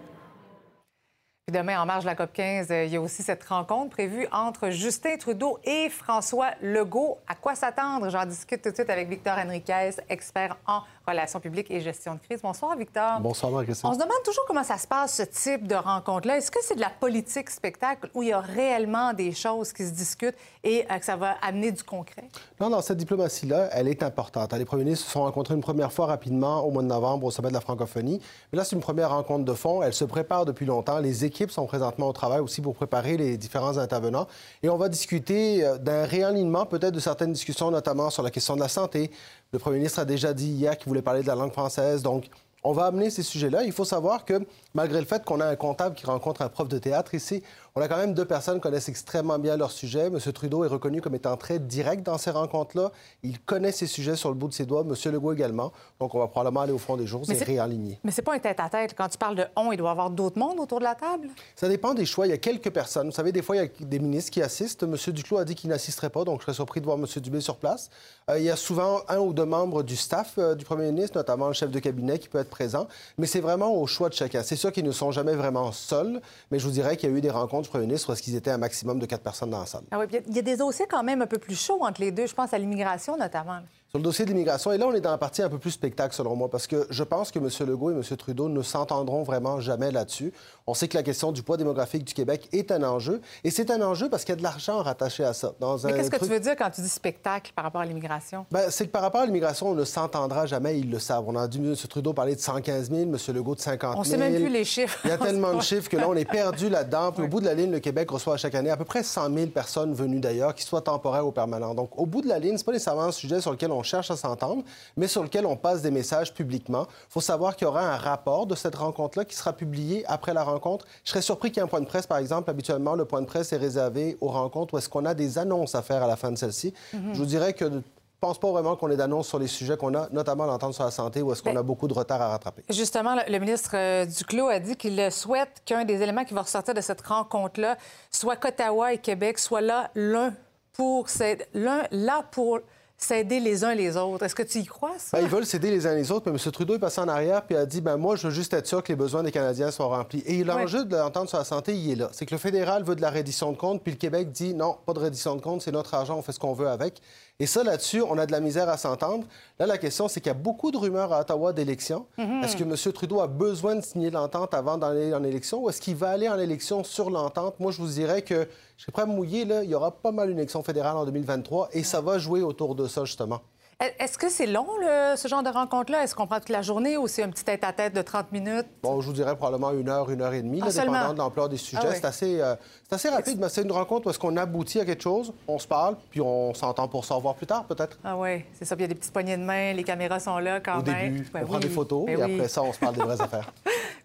Demain, 1.52 1.80
en 1.80 1.86
marge 1.86 2.06
de 2.06 2.10
la 2.10 2.16
COP 2.16 2.34
15, 2.34 2.70
il 2.72 2.92
y 2.92 2.96
a 2.96 3.02
aussi 3.02 3.22
cette 3.22 3.44
rencontre 3.44 3.92
prévue 3.92 4.28
entre 4.32 4.72
Justin 4.72 5.16
Trudeau 5.18 5.60
et 5.64 5.90
François 5.92 6.50
Legault. 6.60 7.20
À 7.28 7.36
quoi 7.36 7.54
s'attendre? 7.54 8.10
J'en 8.10 8.25
discute 8.25 8.64
tout 8.64 8.72
de 8.72 8.74
suite 8.74 8.90
avec 8.90 9.08
Victor 9.08 9.38
Henriquez, 9.38 9.92
expert 10.10 10.58
en 10.66 10.82
relations 11.08 11.40
publiques 11.40 11.70
et 11.70 11.82
gestion 11.82 12.16
de 12.16 12.20
crise. 12.20 12.42
Bonsoir, 12.42 12.75
Victor. 12.75 13.20
Bonsoir, 13.20 13.52
On 13.54 13.64
se 13.94 14.00
demande 14.00 14.24
toujours 14.25 14.44
comment 14.48 14.64
ça 14.64 14.80
se 14.80 14.88
passe, 14.88 15.18
ce 15.18 15.22
type 15.22 15.68
de 15.68 15.75
rencontre-là. 15.75 16.38
Est-ce 16.38 16.50
que 16.50 16.58
c'est 16.64 16.74
de 16.74 16.82
la 16.82 16.90
politique 16.90 17.52
spectacle 17.52 18.10
où 18.16 18.24
il 18.24 18.30
y 18.30 18.34
a 18.34 18.40
réellement 18.40 19.14
des 19.14 19.32
choses 19.32 19.72
qui 19.72 19.86
se 19.86 19.92
discutent 19.92 20.38
et 20.64 20.84
euh, 20.90 20.98
que 20.98 21.06
ça 21.06 21.16
va 21.16 21.36
amener 21.44 21.72
du 21.72 21.84
concret? 21.84 22.24
Non, 22.60 22.72
non, 22.72 22.82
cette 22.82 22.98
diplomatie-là, 22.98 23.70
elle 23.72 23.88
est 23.88 24.02
importante. 24.02 24.52
Les 24.54 24.66
premiers 24.66 24.86
ministres 24.86 25.06
se 25.06 25.12
sont 25.12 25.22
rencontrés 25.22 25.54
une 25.54 25.62
première 25.62 25.94
fois 25.94 26.08
rapidement 26.08 26.62
au 26.66 26.72
mois 26.72 26.82
de 26.82 26.88
novembre 26.88 27.28
au 27.28 27.30
sommet 27.30 27.50
de 27.50 27.54
la 27.54 27.62
francophonie. 27.62 28.20
Mais 28.52 28.58
là, 28.58 28.63
c'est 28.63 28.76
une 28.76 28.82
première 28.82 29.12
rencontre 29.12 29.46
de 29.46 29.54
fond. 29.54 29.84
Elle 29.84 29.93
se 29.93 30.06
prépare 30.06 30.46
depuis 30.46 30.65
longtemps. 30.65 30.98
Les 30.98 31.24
équipes 31.24 31.35
sont 31.50 31.65
présentement 31.65 32.08
au 32.08 32.13
travail 32.13 32.39
aussi 32.39 32.62
pour 32.62 32.76
préparer 32.76 33.17
les 33.17 33.38
différents 33.38 33.78
intervenants. 33.78 34.28
Et 34.63 34.69
on 34.69 34.78
va 34.78 34.89
discuter 34.89 35.63
euh, 35.63 35.78
d'un 35.78 36.06
réalignement 36.06 36.65
peut-être 36.65 36.93
de 36.93 37.00
certaines 37.00 37.34
discussions, 37.34 37.71
notamment 37.71 38.10
sur 38.10 38.24
la 38.24 38.32
question 38.32 38.56
de 38.56 38.62
la 38.62 38.69
santé, 38.69 39.12
le 39.52 39.60
premier 39.60 39.78
ministre 39.78 40.00
a 40.00 40.06
déjà 40.06 40.34
dit 40.34 40.50
hier 40.50 40.78
qu'il 40.78 40.88
voulait 40.89 41.02
parler 41.02 41.21
de 41.21 41.28
la 41.28 41.36
langue 41.36 41.52
française. 41.52 42.02
Donc, 42.02 42.30
on 42.63 42.71
va 42.71 42.86
amener 42.86 43.10
ces 43.10 43.24
sujets-là. 43.24 43.63
Il 43.63 43.71
faut 43.71 43.86
savoir 43.86 44.26
que 44.26 44.45
malgré 44.74 45.00
le 45.00 45.06
fait 45.06 45.24
qu'on 45.24 45.39
a 45.39 45.45
un 45.45 45.56
comptable 45.56 45.95
qui 45.95 46.06
rencontre 46.06 46.41
un 46.41 46.50
prof 46.50 46.67
de 46.67 46.80
théâtre 46.80 47.13
ici, 47.13 47.43
on 47.78 47.82
a 47.82 47.90
quand 47.90 47.98
même 47.98 48.14
deux 48.14 48.24
personnes 48.24 48.56
qui 48.56 48.62
connaissent 48.62 48.88
extrêmement 48.88 49.38
bien 49.38 49.58
leur 49.58 49.70
sujet. 49.70 50.06
M. 50.06 50.18
Trudeau 50.18 50.64
est 50.64 50.70
reconnu 50.70 51.02
comme 51.02 51.14
étant 51.14 51.36
très 51.36 51.60
direct 51.60 52.04
dans 52.04 52.18
ces 52.18 52.32
rencontres-là. 52.32 52.90
Il 53.22 53.38
connaît 53.42 53.74
ses 53.74 53.86
sujets 53.86 54.16
sur 54.16 54.30
le 54.30 54.36
bout 54.36 54.48
de 54.48 54.54
ses 54.54 54.66
doigts. 54.66 54.86
M. 54.88 55.12
Legault 55.12 55.34
également. 55.34 55.74
Donc, 56.00 56.16
on 56.16 56.20
va 56.20 56.30
probablement 56.30 56.62
aller 56.62 56.72
au 56.72 56.78
fond 56.78 56.96
des 56.96 57.06
jours 57.06 57.30
et 57.30 57.34
réaligner. 57.34 58.00
Mais 58.06 58.12
c'est 58.12 58.22
pas 58.22 58.34
un 58.34 58.40
tête-à-tête. 58.40 58.96
Quand 58.98 59.10
tu 59.10 59.18
parles 59.18 59.36
de 59.36 59.44
on, 59.58 59.74
il 59.74 59.78
doit 59.78 59.90
y 59.90 59.92
avoir 59.92 60.10
d'autres 60.10 60.40
mondes 60.40 60.58
autour 60.58 60.80
de 60.80 60.86
la 60.86 60.96
table? 60.96 61.28
Ça 61.54 61.68
dépend 61.68 61.94
des 61.94 62.06
choix. 62.06 62.28
Il 62.28 62.30
y 62.30 62.34
a 62.34 62.38
quelques 62.38 62.70
personnes. 62.70 63.08
Vous 63.08 63.14
savez, 63.14 63.34
des 63.34 63.42
fois, 63.42 63.58
il 63.58 63.64
y 63.64 63.66
a 63.66 63.68
des 63.82 64.00
ministres 64.00 64.32
qui 64.32 64.42
assistent. 64.42 64.84
M. 64.84 64.96
Duclos 65.08 65.40
a 65.40 65.44
dit 65.44 65.56
qu'il 65.56 65.70
n'assisterait 65.70 66.10
pas, 66.10 66.24
donc 66.24 66.40
je 66.40 66.46
serais 66.46 66.54
surpris 66.54 66.80
de 66.80 66.86
voir 66.86 66.98
M. 66.98 67.06
Dubé 67.18 67.42
sur 67.42 67.58
place. 67.58 67.90
Euh, 68.30 68.40
il 68.40 68.46
y 68.46 68.50
a 68.50 68.56
souvent 68.56 69.02
un 69.10 69.20
ou 69.20 69.34
deux 69.34 69.44
membres 69.44 69.84
du 69.84 69.98
staff 69.98 70.36
euh, 70.38 70.56
du 70.56 70.64
premier 70.64 70.94
ministre, 70.94 71.18
notamment 71.18 71.50
le 71.50 71.54
chef 71.54 71.72
de 71.72 71.80
cabinet, 71.80 72.20
qui 72.20 72.30
peut 72.30 72.40
être 72.40 72.50
présent. 72.50 72.88
Mais 73.18 73.28
c'est 73.28 73.42
vraiment 73.42 73.76
au 73.76 73.86
choix 73.86 74.08
de 74.08 74.14
chacun. 74.14 74.44
C'est 74.44 74.56
sûr 74.56 74.72
qu'ils 74.72 74.86
ne 74.86 74.94
sont 74.94 75.12
jamais 75.12 75.34
vraiment 75.34 75.74
seuls, 75.74 76.22
mais 76.52 76.60
je 76.60 76.66
vous 76.66 76.72
dirais 76.72 76.96
qu'il 76.96 77.10
y 77.10 77.14
a 77.14 77.18
eu 77.18 77.20
des 77.20 77.30
rencontres 77.30 77.64
du 77.65 77.69
premier 77.69 77.86
ministre 77.86 78.08
parce 78.08 78.21
qu'ils 78.21 78.36
étaient 78.36 78.51
un 78.51 78.58
maximum 78.58 78.99
de 78.99 79.06
quatre 79.06 79.23
personnes 79.23 79.49
dans 79.49 79.60
la 79.60 79.65
salle. 79.65 79.84
Ah 79.91 79.99
il 80.30 80.36
y 80.36 80.39
a 80.39 80.41
des 80.41 80.58
dossiers 80.58 80.86
quand 80.89 81.04
même 81.04 81.21
un 81.21 81.28
peu 81.28 81.38
plus 81.38 81.56
chauds 81.56 81.84
entre 81.84 82.01
les 82.01 82.12
deux. 82.12 82.28
Je 82.28 82.34
pense 82.34 82.54
à 82.54 82.58
l'immigration 82.58 83.17
notamment. 83.17 83.60
Sur 83.95 83.99
le 83.99 84.03
dossier 84.03 84.25
de 84.25 84.31
l'immigration, 84.31 84.73
et 84.73 84.77
là, 84.77 84.88
on 84.88 84.93
est 84.93 84.99
dans 84.99 85.12
la 85.12 85.17
partie 85.17 85.41
un 85.41 85.47
peu 85.47 85.58
plus 85.58 85.71
spectacle, 85.71 86.13
selon 86.13 86.36
moi, 86.36 86.49
parce 86.49 86.67
que 86.67 86.86
je 86.89 87.01
pense 87.01 87.31
que 87.31 87.39
M. 87.39 87.47
Legault 87.65 87.91
et 87.91 87.93
M. 87.93 88.03
Trudeau 88.17 88.49
ne 88.49 88.62
s'entendront 88.62 89.23
vraiment 89.23 89.62
jamais 89.62 89.89
là-dessus. 89.89 90.34
On 90.67 90.73
sait 90.73 90.89
que 90.89 90.97
la 90.97 91.03
question 91.03 91.31
du 91.31 91.43
poids 91.43 91.55
démographique 91.55 92.03
du 92.03 92.13
Québec 92.13 92.49
est 92.51 92.71
un 92.71 92.84
enjeu, 92.84 93.21
et 93.45 93.51
c'est 93.51 93.71
un 93.71 93.81
enjeu 93.81 94.10
parce 94.10 94.25
qu'il 94.25 94.34
y 94.34 94.38
a 94.38 94.39
de 94.39 94.43
l'argent 94.43 94.79
rattaché 94.79 95.23
à 95.23 95.31
ça. 95.31 95.53
Mais 95.86 95.93
qu'est-ce 95.93 96.12
que 96.12 96.17
tu 96.17 96.25
veux 96.25 96.41
dire 96.41 96.58
quand 96.58 96.69
tu 96.71 96.81
dis 96.81 96.89
spectacle 96.89 97.53
par 97.55 97.63
rapport 97.63 97.79
à 97.79 97.86
l'immigration? 97.86 98.45
Ben, 98.51 98.69
c'est 98.69 98.86
que 98.86 98.91
par 98.91 99.01
rapport 99.01 99.21
à 99.21 99.27
l'immigration, 99.27 99.69
on 99.69 99.75
ne 99.75 99.86
s'entendra 99.86 100.45
jamais, 100.45 100.77
ils 100.77 100.91
le 100.91 100.99
savent. 100.99 101.23
On 101.25 101.36
a 101.38 101.47
dû 101.47 101.60
M. 101.60 101.73
Trudeau 101.88 102.12
parler 102.12 102.36
de 102.36 102.41
115 102.41 102.89
000, 102.89 103.01
M. 103.03 103.17
Legault 103.34 103.55
de 103.55 103.62
50 103.62 103.91
000. 103.91 103.95
On 103.95 103.99
ne 104.01 104.05
sait 104.05 104.17
même 104.17 104.36
plus 104.36 104.51
les 104.51 104.65
chiffres. 104.65 104.99
Il 105.05 105.10
y 105.10 105.13
a 105.13 105.17
tellement 105.17 105.53
de 105.53 105.62
chiffres 105.62 105.88
que 105.88 105.95
là, 105.95 106.10
on 106.10 106.15
est 106.15 106.29
perdu 106.29 106.67
là-dedans. 106.67 107.13
Puis 107.13 107.23
au 107.23 107.29
bout 107.29 107.39
de 107.39 107.45
la 107.45 107.53
ligne, 107.53 107.71
le 107.71 107.79
Québec 107.79 108.12
reçoit 108.12 108.36
chaque 108.36 108.55
année 108.55 108.71
à 108.71 108.75
peu 108.75 108.84
près 108.84 109.03
100 109.03 109.34
000 109.34 109.47
personnes 109.51 109.93
venues 109.93 110.19
d'ailleurs, 110.19 110.53
qui 110.53 110.63
soient 110.63 110.81
temporaires 110.81 111.25
ou 111.25 111.31
permanentes. 111.31 111.77
Donc, 111.77 111.97
au 111.97 112.05
bout 112.05 112.21
de 112.21 112.27
la 112.27 112.39
ligne, 112.39 112.58
ce 112.58 112.63
n'est 112.63 112.65
pas 112.65 112.71
nécessairement 112.73 113.03
un 113.03 113.13
sujet 113.13 113.39
sur 113.39 113.51
lequel 113.51 113.71
on 113.71 113.85
cherche 113.86 114.12
à 114.12 114.17
s'entendre 114.17 114.63
mais 114.98 115.08
sur 115.08 115.24
lequel 115.24 115.45
on 115.45 115.56
passe 115.56 115.82
des 115.82 115.91
messages 115.91 116.34
publiquement. 116.34 116.88
Il 116.89 117.13
faut 117.13 117.21
savoir 117.21 117.56
qu'il 117.56 117.65
y 117.65 117.67
aura 117.67 117.82
un 117.82 117.98
rapport 117.98 118.45
de 118.45 118.56
cette 118.56 118.76
rencontre-là 118.76 119.26
qui 119.26 119.36
sera 119.36 119.54
publié 119.54 120.04
après 120.08 120.34
la 120.34 120.43
rencontre. 120.43 120.86
Je 121.04 121.12
serais 121.12 121.21
surpris 121.21 121.50
qu'il 121.50 121.58
y 121.58 121.60
ait 121.62 121.63
un 121.63 121.67
point 121.67 121.82
de 121.82 121.86
presse, 121.86 122.08
par 122.08 122.17
exemple. 122.17 122.50
Habituellement, 122.50 122.95
le 122.95 123.06
point 123.06 123.21
de 123.21 123.26
presse 123.26 123.54
est 123.54 123.58
réservé 123.58 124.17
aux 124.21 124.30
rencontres 124.30 124.74
où 124.74 124.78
est-ce 124.78 124.89
qu'on 124.89 125.06
a 125.06 125.13
des 125.13 125.38
annonces 125.38 125.76
à 125.76 125.82
faire 125.82 126.04
à 126.04 126.08
la 126.08 126.15
fin 126.15 126.32
de 126.32 126.38
celle-ci. 126.38 126.74
Mhm. 126.93 127.13
Je 127.13 127.19
vous 127.19 127.26
dirais 127.26 127.54
que 127.54 127.65
je 127.65 128.28
ne 128.28 128.30
pense 128.32 128.39
pas 128.39 128.50
vraiment 128.50 128.76
qu'on 128.76 128.89
ait 128.89 128.98
d'annonces 128.98 129.28
sur 129.28 129.38
les 129.38 129.48
sujets 129.48 129.78
qu'on 129.78 129.93
a, 129.93 130.08
notamment 130.12 130.45
l'entente 130.45 130.74
sur 130.74 130.84
la 130.84 130.91
santé, 130.91 131.21
où 131.21 131.32
est-ce 131.32 131.43
qu'on 131.43 131.56
a 131.56 131.62
beaucoup 131.62 131.88
de 131.88 131.93
retard 131.93 132.21
à 132.21 132.30
rattraper. 132.30 132.63
Justement, 132.69 133.15
le, 133.28 133.39
ministre 133.39 133.71
euh, 133.76 134.06
Duclos 134.06 134.48
a 134.48 134.60
dit 134.60 134.76
qu'il 134.76 135.12
souhaite 135.12 135.62
qu'un 135.65 135.86
des 135.86 136.02
éléments 136.02 136.24
qui 136.24 136.34
va 136.34 136.41
ressortir 136.41 136.74
de 136.74 136.82
cette 136.82 137.02
rencontre-là 137.02 137.78
soit 138.10 138.36
qu'Ottawa 138.38 138.93
et 138.93 138.98
Québec 138.98 139.38
soient 139.38 139.62
là 139.62 139.91
l'un 139.93 140.34
pour 140.74 141.08
l'un 141.54 141.84
là 141.91 142.24
pour 142.32 142.60
s'aider 142.97 143.39
les 143.39 143.63
uns 143.63 143.75
les 143.75 143.97
autres. 143.97 144.25
Est-ce 144.25 144.36
que 144.36 144.43
tu 144.43 144.60
y 144.60 144.65
crois, 144.65 144.93
ça? 144.97 145.17
Ben, 145.17 145.23
ils 145.23 145.29
veulent 145.29 145.45
s'aider 145.45 145.69
les 145.69 145.86
uns 145.86 145.93
les 145.93 146.12
autres, 146.12 146.31
mais 146.31 146.38
M. 146.38 146.51
Trudeau 146.51 146.75
est 146.75 146.79
passé 146.79 147.01
en 147.01 147.08
arrière 147.08 147.43
puis 147.45 147.55
a 147.55 147.65
dit 147.65 147.81
ben 147.81 147.97
moi, 147.97 148.15
je 148.15 148.27
veux 148.27 148.34
juste 148.34 148.53
être 148.53 148.67
sûr 148.67 148.84
que 148.84 148.91
les 148.91 148.95
besoins 148.95 149.23
des 149.23 149.31
Canadiens 149.31 149.71
soient 149.71 149.88
remplis. 149.88 150.23
Et 150.25 150.43
l'enjeu 150.43 150.86
de 150.86 150.95
l'entente 150.95 151.29
sur 151.29 151.38
la 151.38 151.43
santé, 151.43 151.75
il 151.75 151.91
est 151.91 151.95
là. 151.95 152.10
C'est 152.12 152.25
que 152.25 152.34
le 152.34 152.39
fédéral 152.39 152.84
veut 152.84 152.95
de 152.95 153.01
la 153.01 153.10
reddition 153.10 153.51
de 153.51 153.58
comptes, 153.58 153.84
puis 153.84 153.91
le 153.91 153.97
Québec 153.97 154.31
dit 154.31 154.53
non, 154.53 154.77
pas 154.86 154.93
de 154.93 154.99
reddition 154.99 155.36
de 155.36 155.41
comptes, 155.41 155.62
c'est 155.62 155.71
notre 155.71 155.93
argent, 155.93 156.17
on 156.17 156.21
fait 156.21 156.31
ce 156.31 156.39
qu'on 156.39 156.53
veut 156.53 156.67
avec. 156.69 157.01
Et 157.38 157.48
ça, 157.48 157.65
là-dessus, 157.65 158.02
on 158.02 158.17
a 158.17 158.26
de 158.26 158.32
la 158.32 158.39
misère 158.39 158.69
à 158.69 158.78
s'entendre. 158.78 159.26
Là, 159.60 159.65
la 159.65 159.78
question, 159.78 160.08
c'est 160.08 160.21
qu'il 160.21 160.30
y 160.30 160.32
a 160.32 160.34
beaucoup 160.34 160.71
de 160.71 160.78
rumeurs 160.78 161.12
à 161.12 161.19
Ottawa 161.19 161.52
d'élections. 161.52 162.06
Mhm. 162.17 162.41
Est-ce 162.41 162.56
que 162.56 162.63
M. 162.63 162.93
Trudeau 162.93 163.19
a 163.19 163.28
besoin 163.28 163.76
de 163.76 163.82
signer 163.82 164.10
l'entente 164.10 164.54
avant 164.54 164.78
d'aller 164.78 165.13
en 165.13 165.21
élection 165.21 165.62
ou 165.62 165.69
est-ce 165.69 165.82
qu'il 165.82 165.98
va 165.98 166.12
aller 166.12 166.30
en 166.30 166.39
élection 166.39 166.86
sur 166.86 167.10
l'entente? 167.10 167.60
Moi, 167.60 167.74
je 167.74 167.82
vous 167.82 167.89
dirais 167.89 168.21
que 168.21 168.48
je 168.78 168.84
suis 168.84 168.91
prêt 168.93 169.02
à 169.02 169.06
me 169.06 169.12
mouiller. 169.12 169.43
Là, 169.43 169.65
il 169.65 169.69
y 169.69 169.76
aura 169.76 169.91
pas 169.91 170.13
mal 170.13 170.30
une 170.30 170.38
élection 170.38 170.63
fédérale 170.63 170.95
en 170.95 171.04
2023 171.04 171.69
et 171.74 171.84
ça 171.84 172.00
va 172.00 172.19
jouer 172.19 172.41
autour 172.41 172.74
de 172.74 172.88
ça, 172.88 173.04
justement. 173.04 173.41
Est-ce 173.80 174.18
que 174.18 174.30
c'est 174.30 174.46
long, 174.46 174.68
ce 175.16 175.28
genre 175.28 175.44
de 175.44 175.50
rencontre-là? 175.50 176.04
Est-ce 176.04 176.16
qu'on 176.16 176.28
prend 176.28 176.40
toute 176.40 176.50
la 176.50 176.62
journée 176.62 176.98
ou 176.98 177.08
c'est 177.08 177.24
un 177.24 177.30
petit 177.30 177.44
tête-à-tête 177.44 177.94
de 177.94 178.02
30 178.02 178.32
minutes? 178.32 178.68
Bon, 178.82 179.02
je 179.02 179.08
vous 179.08 179.14
dirais 179.14 179.36
probablement 179.36 179.72
une 179.72 179.90
heure, 179.90 180.10
une 180.10 180.22
heure 180.22 180.34
et 180.34 180.42
demie, 180.42 180.62
ah, 180.64 180.72
dépendant 180.72 181.14
de 181.14 181.18
l'ampleur 181.18 181.50
des 181.50 181.58
sujets. 181.58 181.82
Ah 181.84 181.94
c'est 181.94 182.06
assez, 182.06 182.42
euh, 182.42 182.56
assez, 182.90 183.10
rapide, 183.10 183.38
mais 183.38 183.50
c'est 183.50 183.64
une 183.64 183.72
rencontre 183.74 184.08
où 184.08 184.10
est-ce 184.10 184.20
qu'on 184.20 184.38
aboutit 184.38 184.80
à 184.80 184.86
quelque 184.86 185.04
chose, 185.04 185.34
on 185.48 185.60
se 185.60 185.68
parle, 185.68 185.98
puis 186.10 186.22
on 186.22 186.54
s'entend 186.54 186.88
pour 186.88 187.04
se 187.04 187.12
revoir 187.12 187.36
plus 187.36 187.48
tard, 187.48 187.66
peut-être. 187.66 188.00
Ah 188.04 188.16
oui, 188.18 188.46
c'est 188.54 188.64
ça. 188.64 188.78
Puis 188.78 188.86
il 188.86 188.88
y 188.88 188.92
a 188.92 188.94
des 188.94 189.00
petites 189.00 189.14
poignées 189.14 189.38
de 189.38 189.44
main, 189.44 189.74
les 189.74 189.84
caméras 189.84 190.22
sont 190.22 190.38
là 190.38 190.62
quand 190.62 190.80
Au 190.80 190.84
même. 190.84 191.14
Début, 191.14 191.30
ben 191.34 191.42
on 191.44 191.48
prend 191.48 191.60
des 191.60 191.70
photos, 191.70 192.06
ben 192.06 192.18
et 192.18 192.22
après 192.22 192.48
ça, 192.48 192.64
on 192.64 192.72
se 192.72 192.80
parle 192.80 192.96
des 192.96 193.02
vraies 193.02 193.22
affaires. 193.22 193.52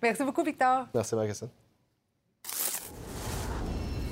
Merci 0.02 0.24
beaucoup, 0.24 0.42
Victor. 0.42 0.86
Merci, 0.92 1.14
Marie-Christine. 1.14 1.48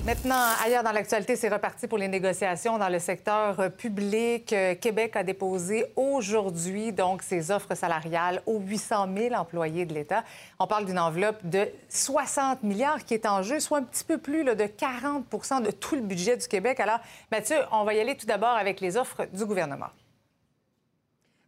Maintenant, 0.08 0.42
ailleurs 0.64 0.82
dans 0.82 0.92
l'actualité, 0.92 1.36
c'est 1.36 1.50
reparti 1.50 1.86
pour 1.86 1.98
les 1.98 2.08
négociations 2.08 2.78
dans 2.78 2.88
le 2.88 2.98
secteur 2.98 3.60
euh, 3.60 3.68
public. 3.68 4.54
Euh, 4.54 4.74
Québec 4.74 5.16
a 5.16 5.22
déposé 5.22 5.84
aujourd'hui 5.96 6.94
donc 6.94 7.22
ses 7.22 7.50
offres 7.50 7.74
salariales 7.74 8.40
aux 8.46 8.58
800 8.58 9.06
000 9.14 9.34
employés 9.34 9.84
de 9.84 9.92
l'État. 9.92 10.24
On 10.58 10.66
parle 10.66 10.86
d'une 10.86 10.98
enveloppe 10.98 11.44
de 11.44 11.68
60 11.90 12.62
milliards 12.62 13.04
qui 13.04 13.12
est 13.12 13.26
en 13.26 13.42
jeu, 13.42 13.60
soit 13.60 13.80
un 13.80 13.82
petit 13.82 14.04
peu 14.04 14.16
plus 14.16 14.44
de 14.44 14.64
40% 14.64 15.62
de 15.62 15.70
tout 15.70 15.94
le 15.94 16.00
budget 16.00 16.38
du 16.38 16.48
Québec. 16.48 16.80
Alors, 16.80 17.00
Mathieu, 17.30 17.58
on 17.70 17.84
va 17.84 17.92
y 17.92 18.00
aller 18.00 18.16
tout 18.16 18.24
d'abord 18.24 18.56
avec 18.56 18.80
les 18.80 18.96
offres 18.96 19.26
du 19.34 19.44
gouvernement. 19.44 19.88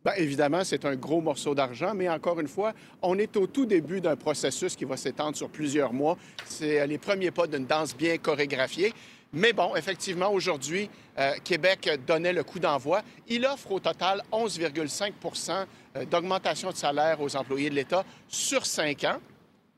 Bien, 0.02 0.14
évidemment, 0.16 0.64
c'est 0.64 0.86
un 0.86 0.96
gros 0.96 1.20
morceau 1.20 1.54
d'argent, 1.54 1.92
mais 1.94 2.08
encore 2.08 2.40
une 2.40 2.48
fois, 2.48 2.72
on 3.02 3.18
est 3.18 3.36
au 3.36 3.46
tout 3.46 3.66
début 3.66 4.00
d'un 4.00 4.16
processus 4.16 4.74
qui 4.74 4.86
va 4.86 4.96
s'étendre 4.96 5.36
sur 5.36 5.50
plusieurs 5.50 5.92
mois. 5.92 6.16
C'est 6.46 6.80
euh, 6.80 6.86
les 6.86 6.96
premiers 6.96 7.30
pas 7.30 7.46
d'une 7.46 7.66
danse 7.66 7.94
bien 7.94 8.16
chorégraphiée. 8.16 8.94
Mais 9.34 9.52
bon, 9.52 9.76
effectivement, 9.76 10.32
aujourd'hui, 10.32 10.88
euh, 11.18 11.34
Québec 11.44 12.00
donnait 12.06 12.32
le 12.32 12.42
coup 12.42 12.58
d'envoi. 12.58 13.02
Il 13.28 13.44
offre 13.44 13.72
au 13.72 13.78
total 13.78 14.22
11,5% 14.32 15.66
euh, 15.96 16.04
d'augmentation 16.06 16.70
de 16.70 16.76
salaire 16.76 17.20
aux 17.20 17.36
employés 17.36 17.68
de 17.68 17.74
l'État 17.74 18.02
sur 18.26 18.64
cinq 18.64 19.04
ans. 19.04 19.18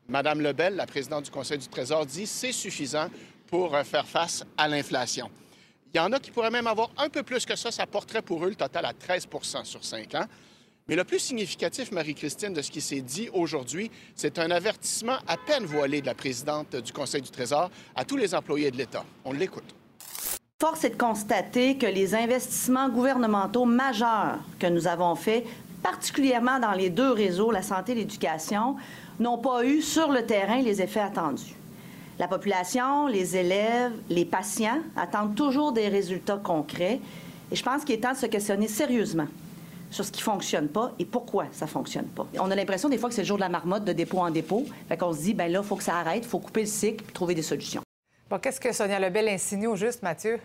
Madame 0.07 0.39
Lebel, 0.39 0.77
la 0.77 0.85
présidente 0.85 1.25
du 1.25 1.31
Conseil 1.31 1.57
du 1.57 1.67
Trésor, 1.67 2.05
dit 2.05 2.27
c'est 2.27 2.53
suffisant 2.53 3.07
pour 3.47 3.77
faire 3.79 4.07
face 4.07 4.45
à 4.57 4.69
l'inflation. 4.69 5.29
Il 5.93 5.97
y 5.97 5.99
en 5.99 6.11
a 6.11 6.19
qui 6.19 6.31
pourraient 6.31 6.49
même 6.49 6.65
avoir 6.65 6.89
un 6.97 7.07
peu 7.07 7.21
plus 7.21 7.45
que 7.45 7.55
ça. 7.55 7.69
Ça 7.71 7.85
porterait 7.85 8.23
pour 8.23 8.43
eux 8.43 8.49
le 8.49 8.55
total 8.55 8.85
à 8.85 8.93
13% 8.93 9.63
sur 9.63 9.83
cinq 9.83 10.15
ans. 10.15 10.25
Mais 10.87 10.95
le 10.95 11.03
plus 11.03 11.19
significatif, 11.19 11.91
Marie-Christine, 11.91 12.51
de 12.51 12.61
ce 12.61 12.71
qui 12.71 12.81
s'est 12.81 13.01
dit 13.01 13.29
aujourd'hui, 13.31 13.91
c'est 14.15 14.39
un 14.39 14.49
avertissement 14.49 15.17
à 15.27 15.37
peine 15.37 15.65
voilé 15.65 16.01
de 16.01 16.07
la 16.07 16.15
présidente 16.15 16.75
du 16.75 16.91
Conseil 16.91 17.21
du 17.21 17.29
Trésor 17.29 17.69
à 17.95 18.03
tous 18.03 18.17
les 18.17 18.33
employés 18.33 18.71
de 18.71 18.77
l'État. 18.77 19.05
On 19.23 19.33
l'écoute. 19.33 19.75
Force 20.59 20.83
est 20.83 20.91
de 20.91 20.97
constater 20.97 21.77
que 21.77 21.85
les 21.85 22.15
investissements 22.15 22.89
gouvernementaux 22.89 23.65
majeurs 23.65 24.39
que 24.59 24.67
nous 24.67 24.87
avons 24.87 25.15
faits, 25.15 25.45
particulièrement 25.83 26.59
dans 26.59 26.71
les 26.71 26.89
deux 26.89 27.11
réseaux, 27.11 27.51
la 27.51 27.61
santé 27.61 27.91
et 27.91 27.95
l'éducation, 27.95 28.77
n'ont 29.19 29.37
pas 29.37 29.63
eu 29.63 29.81
sur 29.81 30.11
le 30.11 30.25
terrain 30.25 30.61
les 30.61 30.81
effets 30.81 31.01
attendus. 31.01 31.53
La 32.19 32.27
population, 32.27 33.07
les 33.07 33.35
élèves, 33.35 33.93
les 34.09 34.25
patients 34.25 34.79
attendent 34.95 35.35
toujours 35.35 35.71
des 35.71 35.87
résultats 35.87 36.37
concrets. 36.37 36.99
Et 37.51 37.55
je 37.55 37.63
pense 37.63 37.83
qu'il 37.83 37.95
est 37.95 37.99
temps 37.99 38.13
de 38.13 38.17
se 38.17 38.27
questionner 38.27 38.67
sérieusement 38.67 39.27
sur 39.89 40.05
ce 40.05 40.11
qui 40.11 40.21
ne 40.21 40.25
fonctionne 40.25 40.67
pas 40.67 40.91
et 40.99 41.05
pourquoi 41.05 41.45
ça 41.51 41.65
ne 41.65 41.69
fonctionne 41.69 42.05
pas. 42.05 42.25
On 42.39 42.49
a 42.49 42.55
l'impression 42.55 42.89
des 42.89 42.97
fois 42.97 43.09
que 43.09 43.15
c'est 43.15 43.21
le 43.21 43.27
jour 43.27 43.37
de 43.37 43.41
la 43.41 43.49
marmotte, 43.49 43.85
de 43.85 43.93
dépôt 43.93 44.19
en 44.19 44.31
dépôt. 44.31 44.65
Fait 44.87 44.97
qu'on 44.97 45.13
se 45.13 45.19
dit, 45.19 45.33
ben 45.33 45.51
là, 45.51 45.59
il 45.61 45.65
faut 45.65 45.75
que 45.75 45.83
ça 45.83 45.97
arrête, 45.97 46.23
il 46.23 46.29
faut 46.29 46.39
couper 46.39 46.61
le 46.61 46.67
cycle 46.67 47.03
et 47.07 47.11
trouver 47.11 47.35
des 47.35 47.43
solutions. 47.43 47.81
Bon, 48.29 48.39
qu'est-ce 48.39 48.59
que 48.59 48.71
Sonia 48.71 48.99
Lebel 48.99 49.27
insinue 49.29 49.67
au 49.67 49.75
juste, 49.75 50.01
Mathieu? 50.01 50.39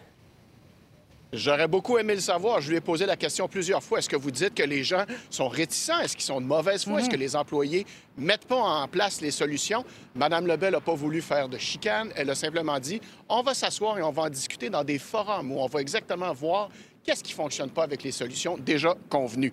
J'aurais 1.32 1.68
beaucoup 1.68 1.98
aimé 1.98 2.14
le 2.14 2.20
savoir. 2.20 2.62
Je 2.62 2.70
lui 2.70 2.76
ai 2.78 2.80
posé 2.80 3.04
la 3.04 3.16
question 3.16 3.48
plusieurs 3.48 3.82
fois. 3.82 3.98
Est-ce 3.98 4.08
que 4.08 4.16
vous 4.16 4.30
dites 4.30 4.54
que 4.54 4.62
les 4.62 4.82
gens 4.82 5.04
sont 5.28 5.48
réticents? 5.48 5.98
Est-ce 5.98 6.16
qu'ils 6.16 6.24
sont 6.24 6.40
de 6.40 6.46
mauvaise 6.46 6.84
foi? 6.84 7.00
Est-ce 7.00 7.10
que 7.10 7.16
mhm. 7.16 7.20
les 7.20 7.36
employés 7.36 7.86
mettent 8.16 8.46
pas 8.46 8.56
en 8.56 8.88
place 8.88 9.20
les 9.20 9.30
solutions? 9.30 9.84
Madame 10.14 10.46
Lebel 10.46 10.72
n'a 10.72 10.80
pas 10.80 10.94
voulu 10.94 11.20
faire 11.20 11.50
de 11.50 11.58
chicane. 11.58 12.10
Elle 12.16 12.30
a 12.30 12.34
simplement 12.34 12.78
dit 12.80 13.00
on 13.28 13.42
va 13.42 13.52
s'asseoir 13.52 13.98
et 13.98 14.02
on 14.02 14.10
va 14.10 14.22
en 14.22 14.30
discuter 14.30 14.70
dans 14.70 14.84
des 14.84 14.98
forums 14.98 15.52
où 15.52 15.58
on 15.58 15.66
va 15.66 15.80
exactement 15.82 16.32
voir 16.32 16.70
qu'est-ce 17.04 17.22
qui 17.22 17.32
ne 17.32 17.36
fonctionne 17.36 17.70
pas 17.70 17.84
avec 17.84 18.02
les 18.02 18.12
solutions 18.12 18.56
déjà 18.56 18.94
convenues. 19.10 19.52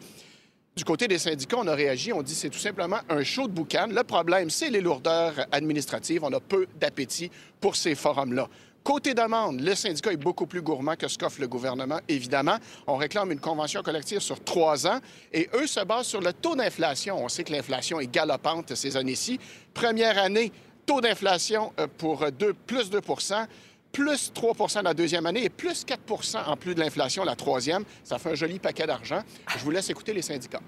Du 0.77 0.83
côté 0.83 1.07
des 1.07 1.17
syndicats, 1.17 1.57
on 1.57 1.67
a 1.67 1.75
réagi, 1.75 2.11
on 2.11 2.21
dit 2.21 2.35
c'est 2.35 2.49
tout 2.49 2.59
simplement 2.59 2.99
un 3.09 3.23
show 3.23 3.47
de 3.47 3.53
boucan. 3.53 3.87
Le 3.89 4.03
problème, 4.03 4.49
c'est 4.49 4.69
les 4.69 4.81
lourdeurs 4.81 5.33
administratives. 5.51 6.23
On 6.23 6.31
a 6.31 6.39
peu 6.39 6.67
d'appétit 6.79 7.31
pour 7.59 7.75
ces 7.75 7.95
forums-là. 7.95 8.47
Côté 8.85 9.15
demande, 9.15 9.61
le 9.61 9.73
syndicat 9.73 10.13
est 10.13 10.17
beaucoup 10.17 10.45
plus 10.45 10.61
gourmand 10.61 10.95
que 10.95 11.07
ce 11.07 11.17
qu'offre 11.17 11.41
le 11.41 11.47
gouvernement, 11.47 11.99
évidemment. 12.07 12.57
On 12.85 12.97
réclame 12.97 13.31
une 13.31 13.39
convention 13.39 13.81
collective 13.81 14.19
sur 14.19 14.43
trois 14.43 14.85
ans 14.85 14.99
et 15.33 15.49
eux 15.55 15.65
se 15.65 15.83
basent 15.83 16.05
sur 16.05 16.21
le 16.21 16.31
taux 16.31 16.55
d'inflation. 16.55 17.17
On 17.17 17.27
sait 17.27 17.43
que 17.43 17.51
l'inflation 17.51 17.99
est 17.99 18.05
galopante 18.05 18.75
ces 18.75 18.95
années-ci. 18.95 19.39
Première 19.73 20.19
année, 20.19 20.51
taux 20.85 21.01
d'inflation 21.01 21.73
euh, 21.79 21.87
pour 21.97 22.31
deux, 22.31 22.53
plus 22.53 22.91
2% 22.91 23.47
plus 23.91 24.31
3% 24.35 24.83
la 24.83 24.93
deuxième 24.93 25.25
année 25.25 25.45
et 25.45 25.49
plus 25.49 25.83
4% 25.83 26.45
en 26.45 26.55
plus 26.55 26.75
de 26.75 26.81
l'inflation 26.81 27.23
la 27.23 27.35
troisième. 27.35 27.85
Ça 28.03 28.19
fait 28.19 28.31
un 28.31 28.35
joli 28.35 28.59
paquet 28.59 28.85
d'argent. 28.85 29.23
Je 29.57 29.63
vous 29.63 29.71
laisse 29.71 29.89
écouter 29.89 30.13
les 30.13 30.21
syndicats. 30.21 30.61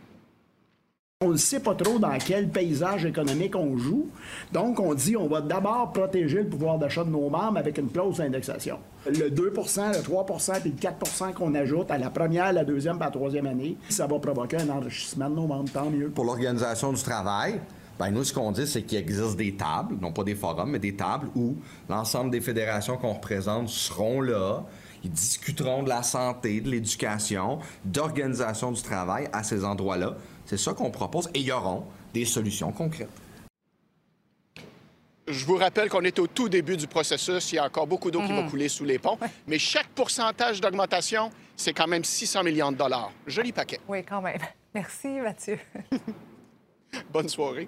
On 1.25 1.29
ne 1.29 1.37
sait 1.37 1.61
pas 1.61 1.73
trop 1.73 1.97
dans 1.97 2.15
quel 2.23 2.47
paysage 2.47 3.03
économique 3.03 3.55
on 3.55 3.75
joue. 3.75 4.07
Donc, 4.53 4.79
on 4.79 4.93
dit 4.93 5.17
on 5.17 5.27
va 5.27 5.41
d'abord 5.41 5.91
protéger 5.91 6.43
le 6.43 6.47
pouvoir 6.47 6.77
d'achat 6.77 7.03
de 7.03 7.09
nos 7.09 7.27
membres 7.27 7.57
avec 7.57 7.79
une 7.79 7.89
clause 7.89 8.17
d'indexation. 8.17 8.77
Le 9.07 9.31
2% 9.31 9.93
le 9.93 10.03
3% 10.03 10.61
et 10.63 10.69
le 10.69 10.75
4% 10.75 11.33
qu'on 11.33 11.55
ajoute 11.55 11.89
à 11.89 11.97
la 11.97 12.11
première, 12.11 12.53
la 12.53 12.63
deuxième 12.63 12.99
la 12.99 13.09
troisième 13.09 13.47
année, 13.47 13.77
ça 13.89 14.05
va 14.05 14.19
provoquer 14.19 14.57
un 14.57 14.69
enrichissement 14.69 15.27
de 15.27 15.33
nos 15.33 15.47
membres, 15.47 15.71
tant 15.73 15.89
mieux. 15.89 16.09
Pour 16.09 16.23
l'organisation 16.23 16.93
du 16.93 17.01
travail, 17.01 17.61
ben 17.97 18.11
nous, 18.11 18.23
ce 18.23 18.31
qu'on 18.31 18.51
dit, 18.51 18.67
c'est 18.67 18.83
qu'il 18.83 18.99
existe 18.99 19.37
des 19.37 19.55
tables, 19.55 19.95
non 19.99 20.11
pas 20.11 20.23
des 20.23 20.35
forums, 20.35 20.69
mais 20.69 20.77
des 20.77 20.95
tables 20.95 21.29
où 21.35 21.55
l'ensemble 21.89 22.29
des 22.29 22.41
fédérations 22.41 22.95
qu'on 22.95 23.13
représente 23.13 23.69
seront 23.69 24.21
là. 24.21 24.65
Ils 25.03 25.09
discuteront 25.09 25.81
de 25.81 25.89
la 25.89 26.03
santé, 26.03 26.61
de 26.61 26.69
l'éducation, 26.69 27.57
d'organisation 27.85 28.71
du 28.71 28.83
travail 28.83 29.27
à 29.33 29.41
ces 29.41 29.65
endroits-là. 29.65 30.15
C'est 30.47 30.57
ça 30.57 30.73
qu'on 30.73 30.89
propose 30.89 31.29
et 31.33 31.39
il 31.39 31.45
y 31.45 31.51
aura 31.51 31.83
des 32.13 32.23
solutions 32.23 32.71
concrètes. 32.71 33.09
Je 35.27 35.45
vous 35.45 35.57
rappelle 35.57 35.89
qu'on 35.89 36.05
est 36.05 36.17
au 36.19 36.27
tout 36.27 36.47
début 36.47 36.77
du 36.77 36.87
processus. 36.87 37.51
Il 37.51 37.55
y 37.55 37.59
a 37.59 37.65
encore 37.65 37.85
beaucoup 37.85 38.09
d'eau 38.09 38.21
qui 38.21 38.31
va 38.31 38.43
mhm. 38.43 38.49
couler 38.49 38.69
sous 38.69 38.85
les 38.85 38.97
ponts. 38.97 39.19
Mais 39.45 39.59
chaque 39.59 39.89
pourcentage 39.89 40.61
d'augmentation, 40.61 41.31
c'est 41.57 41.73
quand 41.73 41.87
même 41.87 42.05
600 42.05 42.45
millions 42.45 42.71
de 42.71 42.77
dollars. 42.77 43.11
Joli 43.27 43.51
paquet. 43.51 43.81
Oui, 43.89 44.05
quand 44.05 44.21
même. 44.21 44.39
Merci, 44.73 45.19
Mathieu. 45.19 45.59
Bonne 47.11 47.27
soirée. 47.27 47.67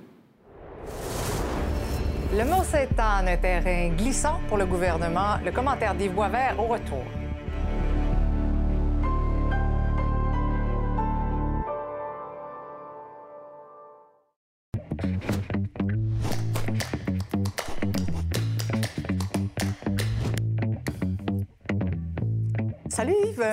Le 2.32 2.46
mot 2.46 2.64
s'étend 2.64 3.28
un 3.28 3.36
terrain 3.36 3.90
glissant 3.90 4.40
pour 4.48 4.58
le 4.58 4.66
gouvernement. 4.66 5.38
Le 5.44 5.52
commentaire 5.52 5.96
d'Yves 5.96 6.14
Boisvert 6.14 6.58
au 6.58 6.68
retour. 6.68 7.04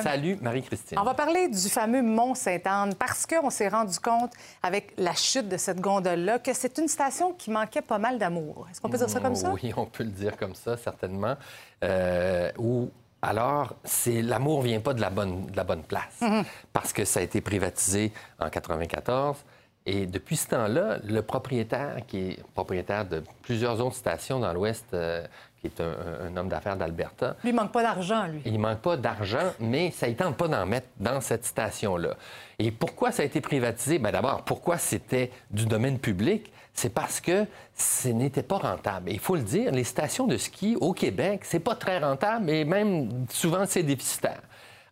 Salut 0.03 0.37
Marie-Christine. 0.41 0.99
On 0.99 1.05
va 1.05 1.15
parler 1.15 1.49
du 1.49 1.69
fameux 1.69 2.03
Mont 2.03 2.35
Sainte-Anne 2.35 2.95
parce 2.95 3.27
qu'on 3.27 3.51
s'est 3.51 3.69
rendu 3.69 3.99
compte 3.99 4.33
avec 4.63 4.93
la 4.97 5.15
chute 5.15 5.49
de 5.49 5.57
cette 5.57 5.81
gondole-là 5.81 6.39
que 6.39 6.53
c'est 6.53 6.79
une 6.79 6.89
station 6.89 7.33
qui 7.33 7.51
manquait 7.51 7.83
pas 7.83 7.99
mal 7.99 8.19
d'amour. 8.19 8.67
Est-ce 8.71 8.81
qu'on 8.81 8.89
peut 8.89 8.99
dire 8.99 9.11
ça 9.11 9.21
comme 9.21 9.35
ça? 9.35 9.53
Oui, 9.53 9.73
on 9.77 9.87
peut 9.87 10.05
le 10.05 10.11
dire 10.11 10.37
comme 10.37 10.55
ça, 10.55 10.77
certainement. 10.77 11.37
Euh, 11.85 12.51
ou 12.59 12.91
alors, 13.23 13.75
c'est 13.85 14.23
l'amour 14.23 14.63
vient 14.63 14.81
pas 14.81 14.95
de 14.95 15.01
la 15.01 15.11
bonne, 15.11 15.47
de 15.47 15.57
la 15.57 15.65
bonne 15.65 15.83
place 15.83 16.21
mm-hmm. 16.21 16.45
parce 16.73 16.93
que 16.93 17.05
ça 17.05 17.21
a 17.21 17.23
été 17.23 17.41
privatisé 17.41 18.13
en 18.39 18.51
94. 18.51 19.39
Et 19.87 20.07
depuis 20.07 20.37
ce 20.37 20.49
temps-là, 20.49 20.99
le 21.07 21.23
propriétaire, 21.23 21.99
qui 22.09 22.19
est 22.19 22.43
propriétaire 22.55 23.07
de 23.07 23.23
plusieurs 23.43 23.81
autres 23.81 23.95
stations 23.95 24.41
dans 24.41 24.53
l'Ouest, 24.53 24.85
euh, 24.93 25.25
qui 25.61 25.69
est 25.69 25.81
un, 25.81 26.37
homme 26.37 26.49
d'affaires 26.49 26.77
d'Alberta. 26.77 27.37
Lui, 27.45 27.51
il 27.51 27.55
manque 27.55 27.71
pas 27.71 27.83
d'argent, 27.83 28.27
lui. 28.27 28.43
Il 28.45 28.59
manque 28.59 28.81
pas 28.81 28.97
d'argent, 28.97 29.53
mais 29.61 29.93
ça 29.93 30.09
ne 30.09 30.15
tente 30.15 30.37
pas 30.37 30.49
d'en 30.49 30.67
mettre 30.67 30.89
dans 30.99 31.21
cette 31.21 31.45
station-là. 31.45 32.17
Et 32.59 32.73
pourquoi 32.73 33.13
ça 33.13 33.23
a 33.23 33.27
été 33.27 33.41
privatisé? 33.41 33.99
Bien, 34.01 34.11
d'abord, 34.11 34.43
pourquoi 34.43 34.77
c'était 34.77 35.31
du 35.53 35.67
domaine 35.67 36.01
public? 36.01 36.53
C'est 36.75 36.93
parce 36.93 37.21
que 37.21 37.47
ce 37.75 38.09
n'était 38.09 38.43
pas 38.43 38.59
rentable. 38.59 39.11
il 39.11 39.19
faut 39.19 39.37
le 39.37 39.43
dire, 39.43 39.71
les 39.71 39.85
stations 39.85 40.27
de 40.27 40.37
ski 40.37 40.77
au 40.81 40.93
Québec, 40.93 41.41
c'est 41.45 41.61
pas 41.61 41.75
très 41.75 41.99
rentable 41.99 42.51
et 42.51 42.65
même 42.67 43.27
souvent 43.31 43.65
c'est 43.67 43.83
déficitaire. 43.83 44.43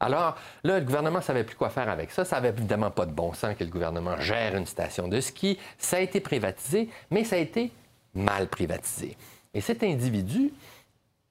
Alors 0.01 0.37
là, 0.65 0.79
le 0.79 0.85
gouvernement 0.85 1.19
ne 1.19 1.25
savait 1.25 1.45
plus 1.45 1.57
quoi 1.57 1.71
faire 1.71 1.89
avec 1.89 2.11
ça. 2.11 2.25
Ça 2.25 2.37
n'avait 2.37 2.51
évidemment 2.51 2.91
pas 2.91 3.07
de 3.07 3.13
bon 3.13 3.33
sens 3.33 3.55
que 3.57 3.65
le 3.65 3.71
gouvernement 3.71 4.19
gère 4.19 4.57
une 4.57 4.67
station 4.67 5.09
de 5.09 5.21
ski. 5.21 5.59
Ça 5.79 5.97
a 5.97 6.01
été 6.01 6.21
privatisé, 6.21 6.89
mais 7.11 7.25
ça 7.25 7.37
a 7.37 7.39
été 7.39 7.73
mal 8.15 8.49
privatisé. 8.49 9.17
Et 9.53 9.61
cet 9.61 9.83
individu, 9.83 10.53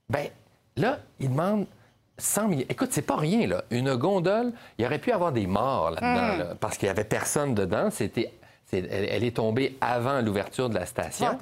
ben 0.08 0.28
là, 0.76 0.98
il 1.20 1.30
demande 1.30 1.66
100 2.18 2.48
millions. 2.48 2.66
Écoute, 2.68 2.90
c'est 2.92 3.02
pas 3.02 3.16
rien, 3.16 3.46
là. 3.46 3.64
Une 3.70 3.94
gondole, 3.96 4.52
il 4.78 4.86
aurait 4.86 4.98
pu 4.98 5.12
avoir 5.12 5.32
des 5.32 5.46
morts 5.46 5.90
là-dedans, 5.90 6.36
là, 6.36 6.54
parce 6.58 6.78
qu'il 6.78 6.86
y 6.86 6.90
avait 6.90 7.04
personne 7.04 7.54
dedans. 7.54 7.90
C'était, 7.90 8.32
elle, 8.72 9.24
est 9.24 9.36
tombée 9.36 9.76
avant 9.80 10.20
l'ouverture 10.20 10.68
de 10.68 10.74
la 10.74 10.86
station. 10.86 11.36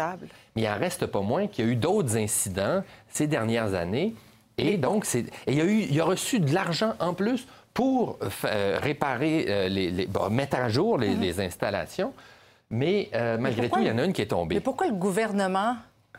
Mais 0.56 0.62
il 0.62 0.68
en 0.68 0.78
reste 0.78 1.06
pas 1.06 1.20
moins 1.20 1.46
qu'il 1.46 1.64
y 1.64 1.68
a 1.68 1.70
eu 1.70 1.76
d'autres 1.76 2.16
incidents 2.16 2.82
ces 3.08 3.26
dernières 3.26 3.74
années. 3.74 4.14
Et 4.58 4.76
donc, 4.76 5.04
c'est, 5.04 5.20
et 5.46 5.52
il, 5.52 5.60
a 5.60 5.64
eu, 5.64 5.86
il 5.90 6.00
a 6.00 6.04
reçu 6.04 6.38
de 6.40 6.52
l'argent 6.54 6.94
en 7.00 7.14
plus 7.14 7.46
pour 7.74 8.18
euh, 8.44 8.78
réparer, 8.80 9.46
euh, 9.48 9.68
les, 9.68 9.90
les- 9.90 10.06
bon, 10.06 10.28
mettre 10.30 10.56
à 10.58 10.68
jour 10.68 10.98
les, 10.98 11.14
les 11.14 11.40
installations. 11.40 12.12
Mais 12.70 13.08
euh, 13.14 13.38
malgré 13.38 13.68
tout, 13.68 13.80
il 13.80 13.86
y 13.86 13.90
en 13.90 13.98
a 13.98 14.04
une 14.04 14.12
qui 14.12 14.22
est 14.22 14.26
tombée. 14.26 14.56
Mais 14.56 14.60
pourquoi 14.60 14.86
le 14.88 14.94
gouvernement 14.94 15.76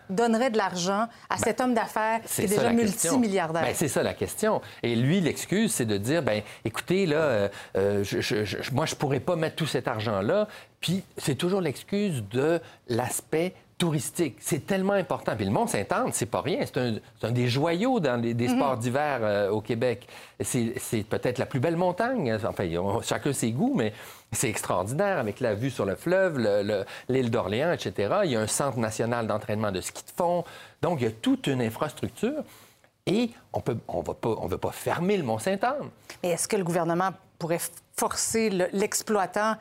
donnerait 0.09 0.49
de 0.51 0.57
l'argent 0.57 1.07
à 1.29 1.37
cet 1.37 1.61
homme 1.61 1.73
d'affaires 1.73 2.19
qui 2.25 2.41
est 2.41 2.47
déjà 2.47 2.71
multimilliardaire? 2.71 3.63
Ben, 3.63 3.73
c'est 3.73 3.87
ça 3.87 4.03
la 4.03 4.13
question. 4.13 4.61
Et 4.83 4.95
lui, 4.95 5.21
l'excuse, 5.21 5.71
c'est 5.73 5.85
de 5.85 5.97
dire, 5.97 6.21
ben, 6.21 6.41
écoutez, 6.65 7.05
là, 7.05 7.49
je, 7.75 8.01
je- 8.03 8.43
je- 8.43 8.71
moi, 8.73 8.85
je 8.85 8.95
pourrais 8.95 9.19
pas 9.21 9.35
mettre 9.35 9.55
tout 9.55 9.65
cet 9.67 9.87
argent-là. 9.87 10.47
Puis 10.81 11.03
c'est 11.17 11.35
toujours 11.35 11.61
l'excuse 11.61 12.23
de 12.31 12.59
l'aspect 12.89 13.53
touristique. 13.77 14.37
C'est 14.39 14.65
tellement 14.65 14.93
important. 14.93 15.35
Puis 15.35 15.45
le 15.45 15.51
Mont-Saint-Anne, 15.51 16.09
c'est 16.13 16.25
pas 16.27 16.41
rien. 16.41 16.59
C'est 16.65 16.77
un, 17.23 17.31
des 17.31 17.47
joyaux 17.47 17.99
dans 17.99 18.21
les, 18.21 18.33
des 18.33 18.47
Mhm. 18.47 18.55
sports 18.55 18.77
d'hiver 18.77 19.19
euh, 19.21 19.49
au 19.49 19.61
Québec. 19.61 20.07
C'est 20.41 21.03
peut-être 21.09 21.37
la 21.37 21.45
plus 21.45 21.59
belle 21.59 21.75
montagne. 21.75 22.33
Enfin, 22.45 22.65
on- 22.77 23.01
chacun 23.01 23.33
ses 23.33 23.51
goûts, 23.51 23.73
mais 23.75 23.93
c'est 24.31 24.49
extraordinaire 24.49 25.17
avec 25.17 25.39
la 25.39 25.53
vue 25.53 25.69
sur 25.71 25.85
le 25.85 25.95
fleuve, 25.95 26.37
le- 26.37 26.61
le- 26.63 26.85
l'île 27.09 27.29
d'Orléans, 27.31 27.71
etc. 27.73 28.13
Il 28.25 28.31
y 28.31 28.35
a 28.35 28.41
un 28.41 28.47
centre 28.47 28.77
national 28.77 29.27
d'entraînement 29.27 29.71
de 29.71 29.81
ski 29.81 30.03
de 30.03 30.11
fond. 30.15 30.43
Donc, 30.81 31.01
il 31.01 31.03
y 31.05 31.07
a 31.07 31.11
toute 31.11 31.47
une 31.47 31.61
infrastructure. 31.61 32.43
Et 33.05 33.31
on 33.51 33.59
peut, 33.59 33.77
on 33.89 34.01
va 34.01 34.13
pas, 34.13 34.29
on 34.39 34.47
veut 34.47 34.57
pas 34.57 34.71
fermer 34.71 35.17
le 35.17 35.23
Mont-Saint-Anne. 35.23 35.89
Mais 36.23 36.29
est-ce 36.29 36.47
que 36.47 36.55
le 36.55 36.63
gouvernement 36.63 37.09
pourrait 37.37 37.59
forcer 37.97 38.49
le- 38.49 38.69
l'exploitant 38.71 39.55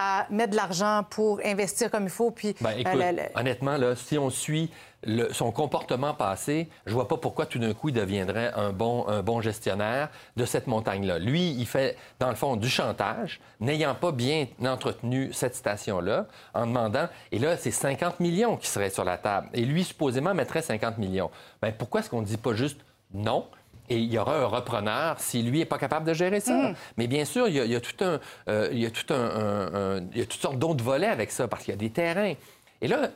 à 0.00 0.26
mettre 0.30 0.52
de 0.52 0.56
l'argent 0.56 1.02
pour 1.10 1.40
investir 1.44 1.90
comme 1.90 2.04
il 2.04 2.10
faut? 2.10 2.30
Puis, 2.30 2.54
Ben, 2.60 2.70
euh, 2.70 2.78
écoute, 2.78 2.94
le- 2.94 3.16
le- 3.16 3.28
honnêtement, 3.40 3.76
là, 3.76 3.96
si 3.96 4.16
on 4.16 4.30
suit 4.30 4.70
le- 5.04 5.32
son 5.32 5.50
comportement 5.52 6.14
passé, 6.14 6.68
je 6.86 6.92
vois 6.92 7.08
pas 7.08 7.16
pourquoi 7.16 7.46
tout 7.46 7.58
d'un 7.58 7.74
coup 7.74 7.88
il 7.88 7.94
deviendrait 7.94 8.52
un 8.54 8.72
bon, 8.72 9.06
un 9.08 9.22
bon 9.22 9.40
gestionnaire 9.40 10.08
de 10.36 10.44
cette 10.44 10.66
montagne-là. 10.68 11.18
Lui, 11.18 11.50
il 11.50 11.66
fait, 11.66 11.96
dans 12.20 12.28
le 12.30 12.34
fond, 12.36 12.54
du 12.56 12.68
chantage, 12.68 13.40
n'ayant 13.60 13.94
pas 13.96 14.12
bien 14.12 14.46
entretenu 14.64 15.32
cette 15.32 15.54
station-là, 15.56 16.26
en 16.54 16.66
demandant, 16.66 17.08
et 17.32 17.38
là, 17.40 17.56
c'est 17.56 17.70
50 17.72 18.20
millions 18.20 18.56
qui 18.56 18.68
seraient 18.68 18.90
sur 18.90 19.04
la 19.04 19.18
table. 19.18 19.48
Et 19.52 19.64
lui, 19.64 19.82
supposément, 19.84 20.34
mettrait 20.34 20.62
50 20.62 20.98
millions. 20.98 21.30
Ben, 21.60 21.72
pourquoi 21.76 22.00
est-ce 22.00 22.10
qu'on 22.10 22.20
ne 22.20 22.26
dit 22.26 22.36
pas 22.36 22.54
juste 22.54 22.80
non? 23.12 23.46
Et 23.90 23.98
il 23.98 24.12
y 24.12 24.18
aura 24.18 24.36
un 24.38 24.46
repreneur 24.46 25.18
si 25.18 25.42
lui 25.42 25.58
n'est 25.60 25.64
pas 25.64 25.78
capable 25.78 26.06
de 26.06 26.12
gérer 26.14 26.40
ça. 26.40 26.52
Mm. 26.54 26.74
Mais 26.96 27.06
bien 27.06 27.24
sûr, 27.24 27.48
il 27.48 27.54
y 27.54 27.60
a, 27.60 27.64
il 27.64 27.70
y 27.72 27.76
a 27.76 27.80
tout 27.80 28.04
un, 28.04 28.20
euh, 28.48 28.68
il 28.72 28.78
y 28.80 28.86
a 28.86 28.90
tout 28.90 29.12
un, 29.12 29.16
un- 29.16 29.74
un- 29.96 30.04
il 30.12 30.18
y 30.18 30.22
a 30.22 30.26
toutes 30.26 30.40
sortes 30.40 30.58
d'autres 30.58 30.84
volets 30.84 31.06
avec 31.06 31.30
ça 31.30 31.48
parce 31.48 31.64
qu'il 31.64 31.72
y 31.72 31.76
a 31.76 31.78
des 31.78 31.90
terrains. 31.90 32.34
Et 32.80 32.88
là, 32.88 33.08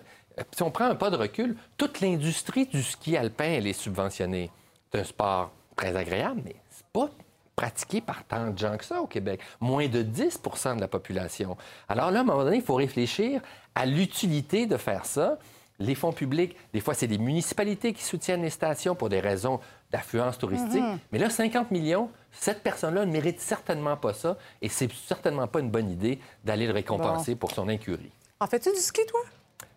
si 0.57 0.63
on 0.63 0.71
prend 0.71 0.87
un 0.87 0.95
pas 0.95 1.11
de 1.11 1.17
recul, 1.17 1.57
toute 1.77 2.01
l'industrie 2.01 2.67
du 2.67 2.83
ski 2.83 3.17
alpin, 3.17 3.45
elle 3.45 3.67
est 3.67 3.73
subventionnée. 3.75 4.51
C'est 4.91 5.01
un 5.01 5.05
sport 5.05 5.51
très 5.77 5.95
agréable, 5.95 6.41
mais 6.45 6.57
c'est 6.71 6.87
pas 6.93 7.09
pratiqué 7.55 8.01
par 8.01 8.25
tant 8.25 8.49
de 8.49 8.59
gens 8.59 8.77
que 8.79 8.85
ça 8.85 9.01
au 9.03 9.07
Québec. 9.07 9.41
Moins 9.61 9.87
de 9.89 10.03
10% 10.03 10.77
de 10.77 10.81
la 10.81 10.89
population. 10.89 11.57
Alors 11.89 12.11
là, 12.11 12.19
à 12.19 12.23
un 12.23 12.25
moment 12.25 12.45
donné, 12.45 12.57
il 12.57 12.63
faut 12.63 12.75
réfléchir 12.75 13.43
à 13.75 13.85
l'utilité 13.87 14.67
de 14.67 14.77
faire 14.79 15.05
ça. 15.05 15.39
Les 15.79 15.95
fonds 15.95 16.13
publics, 16.13 16.57
des 16.73 16.81
fois, 16.81 16.95
c'est 16.95 17.07
des 17.07 17.19
municipalités 17.19 17.93
qui 17.93 18.03
soutiennent 18.03 18.43
les 18.43 18.51
stations 18.51 18.95
pour 18.95 19.09
des 19.09 19.21
raisons 19.21 19.61
d'affluence 19.93 20.39
touristique. 20.39 20.83
Mhm. 20.83 20.99
Mais 21.13 21.19
là, 21.19 21.31
50 21.31 21.71
millions, 21.71 22.11
cette 22.33 22.63
personne-là 22.63 23.05
ne 23.05 23.13
mérite 23.13 23.41
certainement 23.41 23.97
pas 23.97 24.15
ça 24.15 24.37
et 24.63 24.69
c'est 24.69 24.91
certainement 24.93 25.47
pas 25.47 25.61
une 25.61 25.71
bonne 25.71 25.91
idée 25.91 26.19
d'aller 26.45 26.67
le 26.67 26.73
récompenser 26.73 27.37
pour 27.37 27.53
son 27.53 27.69
incurie. 27.69 28.11
En 28.41 28.47
fais-tu 28.47 28.71
du 28.71 28.81
ski, 28.81 29.03
toi? 29.07 29.21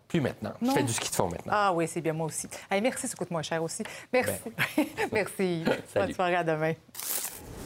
Plus 0.08 0.20
maintenant. 0.20 0.52
Non. 0.60 0.70
Je 0.70 0.76
fais 0.76 0.82
du 0.82 0.92
ski 0.92 1.10
de 1.10 1.14
fond 1.14 1.28
maintenant. 1.28 1.52
Ah 1.54 1.72
oui, 1.72 1.86
c'est 1.86 2.00
bien, 2.00 2.12
moi 2.12 2.26
aussi. 2.26 2.48
Hey, 2.70 2.80
merci, 2.80 3.06
ça 3.06 3.14
coûte 3.16 3.30
moins 3.30 3.42
cher 3.42 3.62
aussi. 3.62 3.82
Merci. 4.12 4.40
merci. 5.12 5.64
Ben. 5.66 5.76
Salut. 5.92 6.06
Bonne 6.06 6.14
soirée, 6.14 6.36
à 6.36 6.44
demain. 6.44 6.72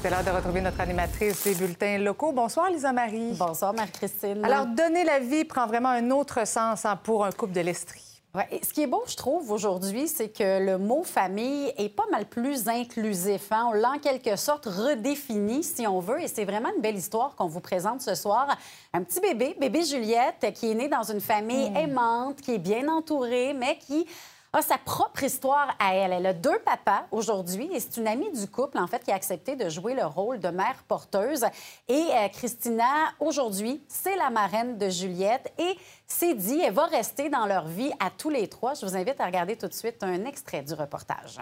C'est 0.03 0.09
l'heure 0.09 0.25
de 0.25 0.31
retrouver 0.31 0.63
notre 0.63 0.81
animatrice 0.81 1.45
des 1.45 1.55
bulletins 1.55 1.99
locaux. 1.99 2.33
Bonsoir, 2.33 2.71
Lisa-Marie. 2.71 3.35
Bonsoir, 3.39 3.75
Marie-Christine. 3.75 4.43
Alors, 4.45 4.67
donner 4.67 5.05
la 5.05 5.19
vie 5.21 5.45
prend 5.45 5.67
vraiment 5.67 5.91
un 5.91 6.11
autre 6.11 6.47
sens 6.47 6.87
hein, 6.87 6.97
pour 6.97 7.25
un 7.25 7.31
couple 7.31 7.53
de 7.53 7.61
l'Estrie. 7.61 8.10
Ouais, 8.33 8.47
et 8.53 8.65
ce 8.65 8.73
qui 8.73 8.83
est 8.83 8.87
beau, 8.87 9.03
je 9.09 9.17
trouve, 9.17 9.51
aujourd'hui, 9.51 10.07
c'est 10.07 10.29
que 10.29 10.65
le 10.65 10.79
mot 10.79 11.03
famille 11.03 11.73
est 11.77 11.89
pas 11.89 12.07
mal 12.13 12.27
plus 12.27 12.69
inclusif. 12.69 13.51
hein. 13.51 13.67
On 13.71 13.73
l'a 13.73 13.91
en 13.91 13.99
quelque 13.99 14.37
sorte 14.37 14.67
redéfini, 14.67 15.65
si 15.65 15.85
on 15.89 15.99
veut, 15.99 16.23
et 16.23 16.29
c'est 16.29 16.45
vraiment 16.45 16.69
une 16.77 16.81
belle 16.81 16.95
histoire 16.95 17.35
qu'on 17.35 17.49
vous 17.49 17.59
présente 17.59 18.03
ce 18.03 18.15
soir. 18.15 18.57
Un 18.93 19.03
petit 19.03 19.19
bébé, 19.19 19.57
bébé 19.59 19.83
Juliette, 19.83 20.53
qui 20.55 20.71
est 20.71 20.75
né 20.75 20.87
dans 20.87 21.03
une 21.03 21.21
famille 21.21 21.73
aimante, 21.77 22.41
qui 22.41 22.55
est 22.55 22.59
bien 22.59 22.87
entourée, 22.87 23.53
mais 23.53 23.77
qui 23.79 24.07
a 24.53 24.63
sa 24.63 24.79
propre 24.79 25.23
histoire 25.23 25.77
à 25.79 25.95
elle. 25.95 26.13
Elle 26.13 26.27
a 26.27 26.33
deux 26.33 26.59
papas 26.65 27.05
aujourd'hui 27.11 27.71
et 27.73 27.81
c'est 27.81 28.01
une 28.01 28.09
amie 28.09 28.31
du 28.33 28.49
couple, 28.49 28.79
en 28.79 28.87
fait, 28.87 29.05
qui 29.05 29.13
a 29.13 29.15
accepté 29.15 29.55
de 29.55 29.69
jouer 29.69 29.95
le 29.95 30.05
rôle 30.05 30.41
de 30.41 30.49
mère 30.49 30.83
porteuse. 30.89 31.45
Et 31.89 31.93
euh, 31.95 32.29
Christina, 32.33 32.85
aujourd'hui, 33.21 33.81
c'est 33.89 34.17
la 34.17 34.31
marraine 34.31 34.77
de 34.77 34.89
Juliette 34.89 35.53
et 35.59 35.77
c'est 36.07 36.35
dit, 36.35 36.61
elle 36.61 36.73
va 36.73 36.87
rester 36.87 37.31
dans 37.31 37.47
leur 37.47 37.67
vie 37.67 37.93
à 38.01 38.11
tous 38.11 38.31
les 38.31 38.49
trois. 38.49 38.75
Je 38.75 38.85
vous 38.85 38.97
invite 38.97 39.21
à 39.21 39.27
regarder 39.27 39.57
tout 39.57 39.69
de 39.69 39.73
suite 39.73 40.03
un 40.03 40.25
extrait 40.25 40.63
du 40.63 40.75
reportage. 40.75 41.41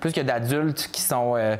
plus 0.00 0.12
que 0.12 0.20
d'adultes 0.20 0.90
qui 0.92 1.00
sont 1.00 1.34
euh, 1.36 1.56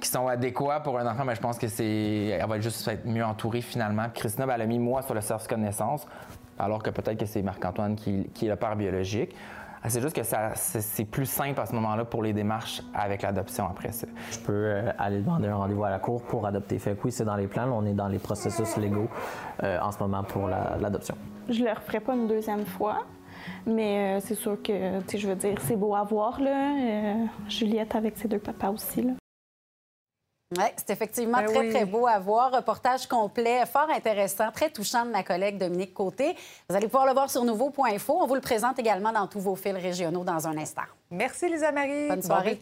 qui 0.00 0.08
sont 0.08 0.26
adéquats 0.26 0.80
pour 0.80 0.98
un 0.98 1.06
enfant, 1.06 1.24
mais 1.24 1.34
je 1.34 1.40
pense 1.40 1.56
que 1.56 1.68
c'est 1.68 2.36
elle 2.38 2.46
va 2.46 2.60
juste 2.60 2.86
être 2.88 3.06
mieux 3.06 3.24
entourée 3.24 3.62
finalement. 3.62 4.08
Christina, 4.12 4.44
ben, 4.44 4.54
elle 4.56 4.62
a 4.62 4.66
mis 4.66 4.78
moi 4.78 5.00
sur 5.02 5.14
le 5.14 5.22
certificat 5.22 5.56
de 5.56 5.62
naissance, 5.62 6.06
alors 6.58 6.82
que 6.82 6.90
peut-être 6.90 7.18
que 7.18 7.26
c'est 7.26 7.40
Marc-Antoine 7.40 7.96
qui, 7.96 8.28
qui 8.34 8.46
est 8.46 8.50
le 8.50 8.56
père 8.56 8.76
biologique. 8.76 9.34
Ah, 9.86 9.88
C'est 9.88 10.00
juste 10.00 10.16
que 10.16 10.24
ça- 10.24 10.50
c'est 10.56 10.80
c'est 10.80 11.04
plus 11.04 11.26
simple 11.26 11.60
à 11.60 11.66
ce 11.66 11.72
moment-là 11.76 12.04
pour 12.04 12.20
les 12.24 12.32
démarches 12.32 12.82
avec 12.92 13.22
l'adoption 13.22 13.66
après 13.70 13.92
ça. 13.92 14.08
Je 14.32 14.38
peux 14.40 14.52
euh, 14.52 14.90
aller 14.98 15.20
demander 15.20 15.46
un 15.46 15.54
rendez-vous 15.54 15.84
à 15.84 15.90
la 15.90 16.00
cour 16.00 16.22
pour 16.22 16.44
adopter. 16.44 16.76
Fait 16.80 16.96
que 16.96 17.04
oui, 17.04 17.12
c'est 17.12 17.24
dans 17.24 17.36
les 17.36 17.46
plans. 17.46 17.70
On 17.72 17.86
est 17.86 17.92
dans 17.94 18.08
les 18.08 18.18
processus 18.18 18.76
légaux 18.76 19.06
euh, 19.62 19.78
en 19.80 19.92
ce 19.92 20.00
moment 20.00 20.24
pour 20.24 20.48
la- 20.48 20.76
l'adoption. 20.80 21.14
Je 21.48 21.62
le 21.62 21.70
referai 21.70 22.00
pas 22.00 22.14
une 22.14 22.26
deuxième 22.26 22.66
fois. 22.66 23.04
Mais 23.64 24.16
euh, 24.16 24.20
c'est 24.20 24.34
sûr 24.34 24.60
que, 24.60 24.98
tu 25.02 25.04
sais, 25.10 25.18
je 25.18 25.28
veux 25.28 25.36
dire, 25.36 25.54
c'est 25.60 25.76
beau 25.76 25.94
à 25.94 26.02
voir, 26.02 26.40
là. 26.40 26.72
euh, 26.74 27.24
Juliette 27.48 27.94
avec 27.94 28.16
ses 28.16 28.26
deux 28.26 28.40
papas 28.40 28.70
aussi, 28.70 29.02
là. 29.02 29.12
Oui, 30.56 30.64
c'est 30.76 30.90
effectivement 30.90 31.38
Ben 31.38 31.46
très, 31.46 31.58
oui. 31.58 31.70
très 31.70 31.84
beau 31.84 32.06
à 32.06 32.20
voir. 32.20 32.52
Reportage 32.52 33.08
complet, 33.08 33.66
fort 33.66 33.88
intéressant, 33.90 34.52
très 34.52 34.70
touchant 34.70 35.04
de 35.04 35.10
ma 35.10 35.24
collègue 35.24 35.58
Dominique 35.58 35.92
Côté. 35.92 36.36
Vous 36.68 36.76
allez 36.76 36.86
pouvoir 36.86 37.06
le 37.06 37.12
voir 37.12 37.28
sur 37.30 37.42
nouveau.info. 37.44 38.18
On 38.20 38.26
vous 38.26 38.36
le 38.36 38.40
présente 38.40 38.78
également 38.78 39.10
dans 39.12 39.26
tous 39.26 39.40
vos 39.40 39.56
fils 39.56 39.74
régionaux 39.74 40.22
dans 40.22 40.46
un 40.46 40.56
instant. 40.56 40.82
Merci, 41.10 41.48
Lisa-Marie. 41.48 42.08
Bonne 42.08 42.20
Bon 42.20 42.26
soirée. 42.26 42.60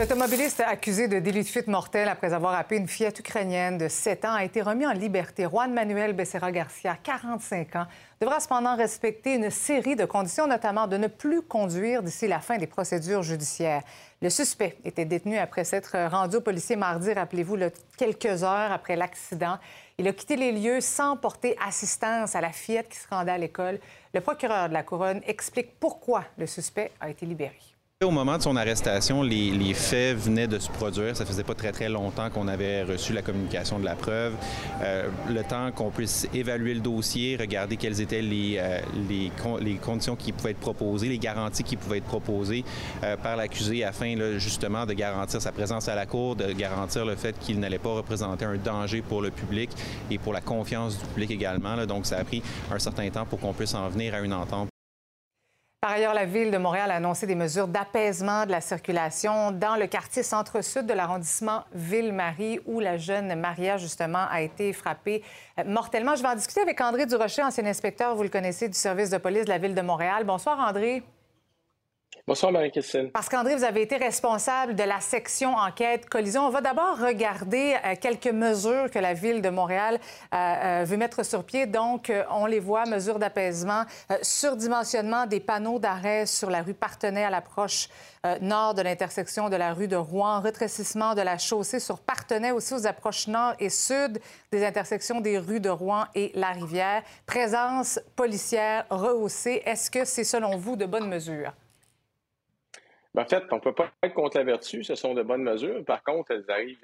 L'automobiliste 0.00 0.60
accusé 0.60 1.08
de 1.08 1.18
délit 1.18 1.42
de 1.42 1.46
fuite 1.46 1.66
mortel 1.66 2.08
après 2.08 2.32
avoir 2.32 2.54
happé 2.54 2.76
une 2.76 2.88
fillette 2.88 3.18
ukrainienne 3.18 3.76
de 3.76 3.86
7 3.86 4.24
ans 4.24 4.32
a 4.32 4.44
été 4.44 4.62
remis 4.62 4.86
en 4.86 4.92
liberté. 4.92 5.44
Juan 5.44 5.74
Manuel 5.74 6.14
Becerra 6.14 6.50
Garcia, 6.50 6.96
45 7.02 7.76
ans, 7.76 7.86
devra 8.18 8.40
cependant 8.40 8.76
respecter 8.76 9.34
une 9.34 9.50
série 9.50 9.96
de 9.96 10.06
conditions, 10.06 10.46
notamment 10.46 10.86
de 10.86 10.96
ne 10.96 11.06
plus 11.06 11.42
conduire 11.42 12.02
d'ici 12.02 12.28
la 12.28 12.40
fin 12.40 12.56
des 12.56 12.66
procédures 12.66 13.22
judiciaires. 13.22 13.82
Le 14.22 14.30
suspect 14.30 14.78
était 14.86 15.04
détenu 15.04 15.36
après 15.36 15.64
s'être 15.64 15.94
rendu 16.08 16.36
au 16.36 16.40
policier 16.40 16.76
mardi, 16.76 17.12
rappelez-vous, 17.12 17.58
quelques 17.98 18.42
heures 18.42 18.72
après 18.72 18.96
l'accident. 18.96 19.58
Il 19.98 20.08
a 20.08 20.14
quitté 20.14 20.36
les 20.36 20.52
lieux 20.52 20.80
sans 20.80 21.18
porter 21.18 21.58
assistance 21.62 22.34
à 22.34 22.40
la 22.40 22.52
fillette 22.52 22.88
qui 22.88 22.96
se 22.96 23.08
rendait 23.10 23.32
à 23.32 23.38
l'école. 23.38 23.78
Le 24.14 24.22
procureur 24.22 24.70
de 24.70 24.72
la 24.72 24.82
Couronne 24.82 25.20
explique 25.26 25.78
pourquoi 25.78 26.24
le 26.38 26.46
suspect 26.46 26.90
a 27.02 27.10
été 27.10 27.26
libéré. 27.26 27.69
Au 28.02 28.10
moment 28.10 28.38
de 28.38 28.42
son 28.42 28.56
arrestation, 28.56 29.22
les, 29.22 29.74
faits 29.74 30.16
venaient 30.16 30.48
de 30.48 30.58
se 30.58 30.70
produire. 30.70 31.14
Ça 31.14 31.26
faisait 31.26 31.42
pas 31.42 31.52
très 31.52 31.70
très 31.70 31.90
longtemps 31.90 32.30
qu'on 32.30 32.48
avait 32.48 32.82
reçu 32.82 33.12
la 33.12 33.20
communication 33.20 33.78
de 33.78 33.84
la 33.84 33.94
preuve. 33.94 34.32
Euh, 34.82 35.10
le 35.28 35.42
temps 35.42 35.70
qu'on 35.70 35.90
puisse 35.90 36.26
évaluer 36.32 36.72
le 36.72 36.80
dossier, 36.80 37.36
regarder 37.36 37.76
quelles 37.76 38.00
étaient 38.00 38.22
les, 38.22 38.56
euh, 38.58 38.80
les, 39.06 39.30
con- 39.42 39.58
les 39.58 39.74
conditions 39.74 40.16
qui 40.16 40.32
pouvaient 40.32 40.52
être 40.52 40.60
proposées, 40.60 41.10
les 41.10 41.18
garanties 41.18 41.62
qui 41.62 41.76
pouvaient 41.76 41.98
être 41.98 42.04
proposées 42.04 42.64
euh, 43.04 43.18
par 43.18 43.36
l'accusé 43.36 43.84
afin 43.84 44.16
justement 44.38 44.86
de 44.86 44.94
garantir 44.94 45.42
sa 45.42 45.52
présence 45.52 45.86
à 45.86 45.94
la 45.94 46.06
cour, 46.06 46.36
de 46.36 46.52
garantir 46.52 47.04
le 47.04 47.16
fait 47.16 47.38
qu'il 47.38 47.60
n'allait 47.60 47.78
pas 47.78 47.92
représenter 47.92 48.46
un 48.46 48.56
danger 48.56 49.02
pour 49.02 49.20
le 49.20 49.30
public 49.30 49.68
et 50.10 50.16
pour 50.16 50.32
la 50.32 50.40
confiance 50.40 50.98
du 50.98 51.04
public 51.04 51.32
également. 51.32 51.76
Donc 51.84 52.06
ça 52.06 52.16
a 52.16 52.24
pris 52.24 52.42
un 52.72 52.78
certain 52.78 53.10
temps 53.10 53.26
pour 53.26 53.40
qu'on 53.40 53.52
puisse 53.52 53.74
en 53.74 53.90
venir 53.90 54.14
à 54.14 54.20
une 54.20 54.32
entente. 54.32 54.69
Par 55.80 55.92
ailleurs, 55.92 56.12
la 56.12 56.26
Ville 56.26 56.50
de 56.50 56.58
Montréal 56.58 56.90
a 56.90 56.96
annoncé 56.96 57.26
des 57.26 57.34
mesures 57.34 57.66
d'apaisement 57.66 58.44
de 58.44 58.50
la 58.50 58.60
circulation 58.60 59.50
dans 59.50 59.76
le 59.76 59.86
quartier 59.86 60.22
centre-sud 60.22 60.84
de 60.84 60.92
l'arrondissement 60.92 61.64
Ville-Marie, 61.72 62.60
où 62.66 62.80
la 62.80 62.98
jeune 62.98 63.34
Maria, 63.40 63.78
justement, 63.78 64.26
a 64.30 64.42
été 64.42 64.74
frappée 64.74 65.24
euh, 65.58 65.64
mortellement. 65.64 66.16
Je 66.16 66.22
vais 66.22 66.28
en 66.28 66.34
discuter 66.34 66.60
avec 66.60 66.78
André 66.82 67.06
Durocher, 67.06 67.42
ancien 67.42 67.64
inspecteur, 67.64 68.14
vous 68.14 68.24
le 68.24 68.28
connaissez, 68.28 68.68
du 68.68 68.76
service 68.76 69.08
de 69.08 69.16
police 69.16 69.46
de 69.46 69.48
la 69.48 69.56
Ville 69.56 69.74
de 69.74 69.80
Montréal. 69.80 70.24
Bonsoir, 70.24 70.60
André. 70.60 71.02
Bonsoir, 72.30 72.52
Marie-Christine. 72.52 73.10
Parce 73.10 73.28
qu'André, 73.28 73.56
vous 73.56 73.64
avez 73.64 73.82
été 73.82 73.96
responsable 73.96 74.76
de 74.76 74.84
la 74.84 75.00
section 75.00 75.56
enquête 75.56 76.08
collision. 76.08 76.46
On 76.46 76.50
va 76.50 76.60
d'abord 76.60 76.96
regarder 76.96 77.74
euh, 77.84 77.96
quelques 78.00 78.28
mesures 78.28 78.88
que 78.88 79.00
la 79.00 79.14
Ville 79.14 79.42
de 79.42 79.48
Montréal 79.48 79.98
euh, 80.32 80.36
euh, 80.36 80.84
veut 80.86 80.96
mettre 80.96 81.24
sur 81.24 81.42
pied. 81.42 81.66
Donc, 81.66 82.12
on 82.30 82.46
les 82.46 82.60
voit, 82.60 82.86
mesures 82.86 83.18
d'apaisement, 83.18 83.82
surdimensionnement 84.22 85.26
des 85.26 85.40
panneaux 85.40 85.80
d'arrêt 85.80 86.24
sur 86.24 86.50
la 86.50 86.62
rue 86.62 86.72
Partenay 86.72 87.24
à 87.24 87.30
l'approche 87.30 87.88
nord 88.40 88.74
de 88.74 88.82
l'intersection 88.82 89.48
de 89.48 89.56
la 89.56 89.72
rue 89.72 89.88
de 89.88 89.96
Rouen, 89.96 90.38
rétrécissement 90.38 91.16
de 91.16 91.22
la 91.22 91.36
chaussée 91.36 91.80
sur 91.80 91.98
Partenay 91.98 92.52
aussi 92.52 92.74
aux 92.74 92.86
approches 92.86 93.26
nord 93.26 93.54
et 93.58 93.70
sud 93.70 94.20
des 94.52 94.64
intersections 94.64 95.20
des 95.20 95.36
rues 95.38 95.58
de 95.58 95.70
Rouen 95.70 96.04
et 96.14 96.30
La 96.34 96.50
Rivière, 96.50 97.02
présence 97.26 97.98
policière 98.14 98.84
rehaussée. 98.88 99.62
Est-ce 99.64 99.90
que 99.90 100.04
c'est, 100.04 100.22
selon 100.22 100.56
vous, 100.58 100.76
de 100.76 100.86
bonnes 100.86 101.08
mesures? 101.08 101.52
Ben, 103.14 103.22
en 103.22 103.26
fait, 103.26 103.44
on 103.50 103.56
ne 103.56 103.60
peut 103.60 103.74
pas 103.74 103.90
être 104.02 104.14
contre 104.14 104.38
la 104.38 104.44
vertu, 104.44 104.84
ce 104.84 104.94
sont 104.94 105.14
de 105.14 105.22
bonnes 105.22 105.42
mesures. 105.42 105.84
Par 105.84 106.02
contre, 106.04 106.30
elles 106.30 106.44
arrivent, 106.48 106.80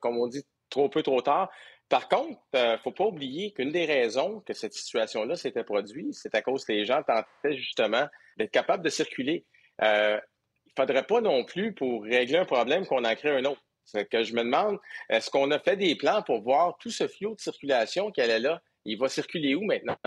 comme 0.00 0.18
on 0.18 0.26
dit, 0.26 0.44
trop 0.70 0.88
peu, 0.88 1.02
trop 1.02 1.20
tard. 1.20 1.50
Par 1.88 2.08
contre, 2.08 2.40
il 2.54 2.58
euh, 2.58 2.72
ne 2.72 2.76
faut 2.78 2.90
pas 2.90 3.04
oublier 3.04 3.52
qu'une 3.52 3.70
des 3.70 3.84
raisons 3.84 4.40
que 4.40 4.54
cette 4.54 4.72
situation-là 4.72 5.36
s'était 5.36 5.62
produite, 5.62 6.14
c'est 6.14 6.34
à 6.34 6.40
cause 6.40 6.64
que 6.64 6.72
les 6.72 6.86
gens 6.86 7.02
tentaient 7.02 7.56
justement 7.56 8.06
d'être 8.38 8.50
capables 8.50 8.82
de 8.82 8.88
circuler. 8.88 9.44
Euh, 9.82 10.18
il 10.64 10.72
ne 10.78 10.82
faudrait 10.82 11.06
pas 11.06 11.20
non 11.20 11.44
plus, 11.44 11.74
pour 11.74 12.02
régler 12.02 12.38
un 12.38 12.46
problème, 12.46 12.86
qu'on 12.86 13.04
en 13.04 13.14
crée 13.14 13.36
un 13.36 13.44
autre. 13.44 13.60
C'est 13.84 14.08
que 14.08 14.22
je 14.22 14.32
me 14.32 14.42
demande, 14.42 14.78
est-ce 15.10 15.28
qu'on 15.28 15.50
a 15.50 15.58
fait 15.58 15.76
des 15.76 15.94
plans 15.96 16.22
pour 16.22 16.40
voir 16.40 16.78
tout 16.78 16.90
ce 16.90 17.06
flot 17.06 17.34
de 17.34 17.40
circulation 17.40 18.10
qui 18.10 18.22
allait 18.22 18.38
là? 18.38 18.62
Il 18.84 18.98
va 18.98 19.08
circuler 19.08 19.54
où 19.54 19.62
maintenant? 19.62 19.98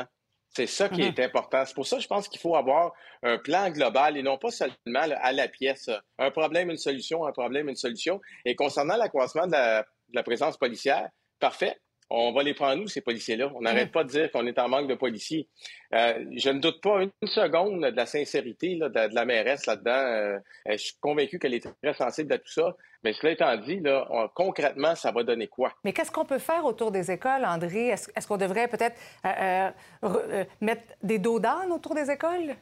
C'est 0.55 0.67
ça 0.67 0.87
qui 0.87 1.01
est 1.01 1.17
mhm. 1.17 1.25
important. 1.25 1.65
C'est 1.65 1.73
pour 1.73 1.85
ça 1.85 1.97
que 1.97 2.03
je 2.03 2.07
pense 2.07 2.29
qu'il 2.29 2.39
faut 2.39 2.55
avoir 2.55 2.93
un 3.23 3.37
plan 3.37 3.69
global 3.69 4.15
et 4.17 4.23
non 4.23 4.37
pas 4.37 4.51
seulement 4.51 4.73
à 5.21 5.33
la 5.33 5.49
pièce. 5.49 5.89
Un 6.17 6.31
problème, 6.31 6.69
une 6.69 6.77
solution, 6.77 7.25
un 7.25 7.33
problème, 7.33 7.67
une 7.67 7.75
solution. 7.75 8.21
Et 8.45 8.55
concernant 8.55 8.95
l'accroissement 8.95 9.47
de 9.47 9.83
la 10.13 10.23
présence 10.23 10.57
policière, 10.57 11.09
parfait 11.39 11.77
on 12.09 12.31
va 12.33 12.43
les 12.43 12.53
prendre 12.53 12.81
nous, 12.81 12.87
ces 12.87 13.01
policiers-là? 13.01 13.51
On 13.55 13.61
n'arrête 13.61 13.91
pas 13.91 14.03
de 14.03 14.09
dire 14.09 14.31
qu'on 14.31 14.45
est 14.45 14.59
en 14.59 14.69
manque 14.69 14.87
de 14.87 14.95
policiers. 14.95 15.47
Euh, 15.93 16.25
je 16.35 16.49
ne 16.49 16.59
doute 16.59 16.81
pas 16.81 17.01
une 17.01 17.27
seconde 17.27 17.81
de 17.81 17.95
la 17.95 18.05
sincérité 18.05 18.75
de, 18.75 19.15
la 19.15 19.25
mairesse 19.25 19.65
là-dedans. 19.65 19.91
Euh, 19.91 20.39
je 20.69 20.77
suis 20.77 20.95
convaincu 20.99 21.39
qu'elle 21.39 21.53
est 21.53 21.67
très 21.81 21.93
sensible 21.93 22.33
à 22.33 22.37
tout 22.37 22.51
ça. 22.51 22.75
Mais 23.03 23.13
cela 23.13 23.33
étant 23.33 23.55
dit, 23.57 23.79
là, 23.81 24.07
concrètement, 24.33 24.95
ça 24.95 25.11
va 25.11 25.23
donner 25.23 25.47
quoi? 25.47 25.71
Mais 25.83 25.93
qu'est-ce 25.93 26.11
qu'on 26.11 26.25
peut 26.25 26.39
faire 26.39 26.65
autour 26.65 26.91
des 26.91 27.11
écoles, 27.11 27.45
André? 27.45 27.89
Est-ce, 27.89 28.27
qu'on 28.27 28.37
devrait 28.37 28.67
peut-être 28.67 28.99
euh, 29.25 30.43
mettre 30.59 30.83
des 31.03 31.19
dos 31.19 31.39
d'âne 31.39 31.71
autour 31.71 31.93
des 31.93 32.09
écoles? 32.09 32.55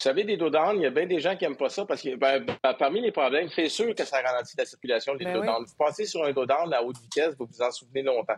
Vous 0.00 0.04
savez, 0.04 0.22
des 0.22 0.36
dos 0.36 0.48
il 0.74 0.82
y 0.82 0.86
a 0.86 0.90
bien 0.90 1.06
des 1.06 1.18
gens 1.18 1.36
qui 1.36 1.42
n'aiment 1.42 1.56
pas 1.56 1.70
ça 1.70 1.84
parce 1.84 2.02
que 2.02 2.14
ben, 2.14 2.46
ben, 2.62 2.74
parmi 2.74 3.00
les 3.00 3.10
problèmes, 3.10 3.48
c'est 3.48 3.68
sûr 3.68 3.92
que 3.96 4.04
ça 4.04 4.22
ralentit 4.22 4.54
la 4.56 4.64
circulation 4.64 5.16
des 5.16 5.24
ben 5.24 5.34
dos 5.34 5.42
Vous 5.42 5.74
passez 5.76 6.04
sur 6.04 6.22
un 6.22 6.32
dos 6.32 6.46
à 6.48 6.84
haute 6.84 6.98
vitesse, 6.98 7.34
vous 7.36 7.48
vous 7.50 7.62
en 7.62 7.72
souvenez 7.72 8.02
longtemps. 8.02 8.36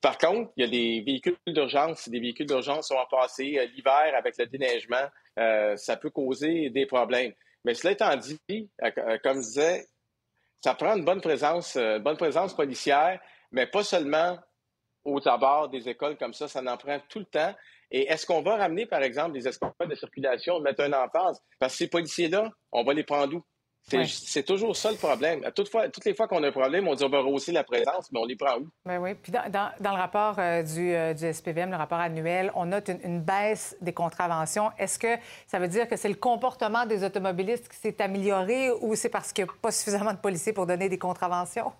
Par 0.00 0.16
contre, 0.18 0.52
il 0.56 0.64
y 0.64 0.68
a 0.68 0.70
des 0.70 1.02
véhicules 1.04 1.36
d'urgence. 1.48 2.02
Si 2.02 2.10
des 2.10 2.20
véhicules 2.20 2.46
d'urgence 2.46 2.86
sont 2.88 2.94
en 2.94 3.06
passé 3.06 3.58
euh, 3.58 3.66
l'hiver 3.74 4.14
avec 4.16 4.38
le 4.38 4.46
déneigement, 4.46 5.08
euh, 5.40 5.76
ça 5.76 5.96
peut 5.96 6.10
causer 6.10 6.70
des 6.70 6.86
problèmes. 6.86 7.32
Mais 7.64 7.74
cela 7.74 7.90
étant 7.90 8.16
dit, 8.16 8.38
euh, 8.48 9.18
comme 9.24 9.38
je 9.38 9.46
disais, 9.46 9.88
ça 10.60 10.74
prend 10.74 10.96
une 10.96 11.04
bonne 11.04 11.20
présence, 11.20 11.76
une 11.76 11.98
bonne 11.98 12.18
présence 12.18 12.54
policière, 12.54 13.20
mais 13.50 13.66
pas 13.66 13.82
seulement 13.82 14.38
aux 15.04 15.26
abords 15.26 15.70
des 15.70 15.88
écoles 15.88 16.16
comme 16.16 16.34
ça, 16.34 16.46
ça 16.46 16.60
en 16.60 16.76
prend 16.76 17.00
tout 17.08 17.18
le 17.18 17.24
temps. 17.24 17.52
Et 17.90 18.08
est-ce 18.08 18.26
qu'on 18.26 18.42
va 18.42 18.56
ramener, 18.56 18.86
par 18.86 19.02
exemple, 19.02 19.32
des 19.32 19.48
escouades 19.48 19.74
de 19.88 19.94
circulation, 19.94 20.60
mettre 20.60 20.82
un 20.82 20.92
emphase? 20.92 21.40
Parce 21.58 21.72
que 21.72 21.78
ces 21.78 21.88
policiers-là, 21.88 22.50
on 22.72 22.84
va 22.84 22.94
les 22.94 23.04
prendre 23.04 23.36
où? 23.36 23.42
C'est 24.06 24.44
toujours 24.44 24.76
ça 24.76 24.90
le 24.90 24.96
problème. 24.96 25.40
Toutefois, 25.54 25.88
toutes 25.88 26.04
les 26.04 26.14
fois 26.14 26.28
qu'on 26.28 26.42
a 26.44 26.48
un 26.48 26.52
problème, 26.52 26.86
on 26.86 26.94
dit 26.94 27.02
on 27.02 27.08
va 27.08 27.20
rehausser 27.20 27.50
la 27.50 27.64
présence, 27.64 28.10
mais 28.12 28.20
on 28.20 28.24
les 28.24 28.36
prend 28.36 28.58
où? 28.58 28.68
Bien 28.86 29.00
oui. 29.00 29.14
Puis 29.14 29.32
dans, 29.32 29.72
le 29.80 29.96
rapport 29.96 30.38
euh, 30.38 30.62
du, 30.62 30.94
euh, 30.94 31.12
du, 31.14 31.32
SPVM, 31.32 31.70
le 31.70 31.76
rapport 31.76 31.98
annuel, 31.98 32.52
on 32.54 32.66
note 32.66 32.88
une, 32.88 33.00
une 33.02 33.20
baisse 33.20 33.76
des 33.80 33.92
contraventions. 33.92 34.70
Est-ce 34.78 34.98
que 34.98 35.16
ça 35.46 35.58
veut 35.58 35.66
dire 35.66 35.88
que 35.88 35.96
c'est 35.96 36.08
le 36.08 36.14
comportement 36.14 36.86
des 36.86 37.02
automobilistes 37.02 37.68
qui 37.68 37.76
s'est 37.76 38.00
amélioré 38.00 38.70
ou 38.70 38.94
c'est 38.94 39.08
parce 39.08 39.32
qu'il 39.32 39.44
n'y 39.44 39.50
a 39.50 39.54
pas 39.60 39.72
suffisamment 39.72 40.12
de 40.12 40.18
policiers 40.18 40.52
pour 40.52 40.66
donner 40.66 40.88
des 40.88 40.98
contraventions? 40.98 41.72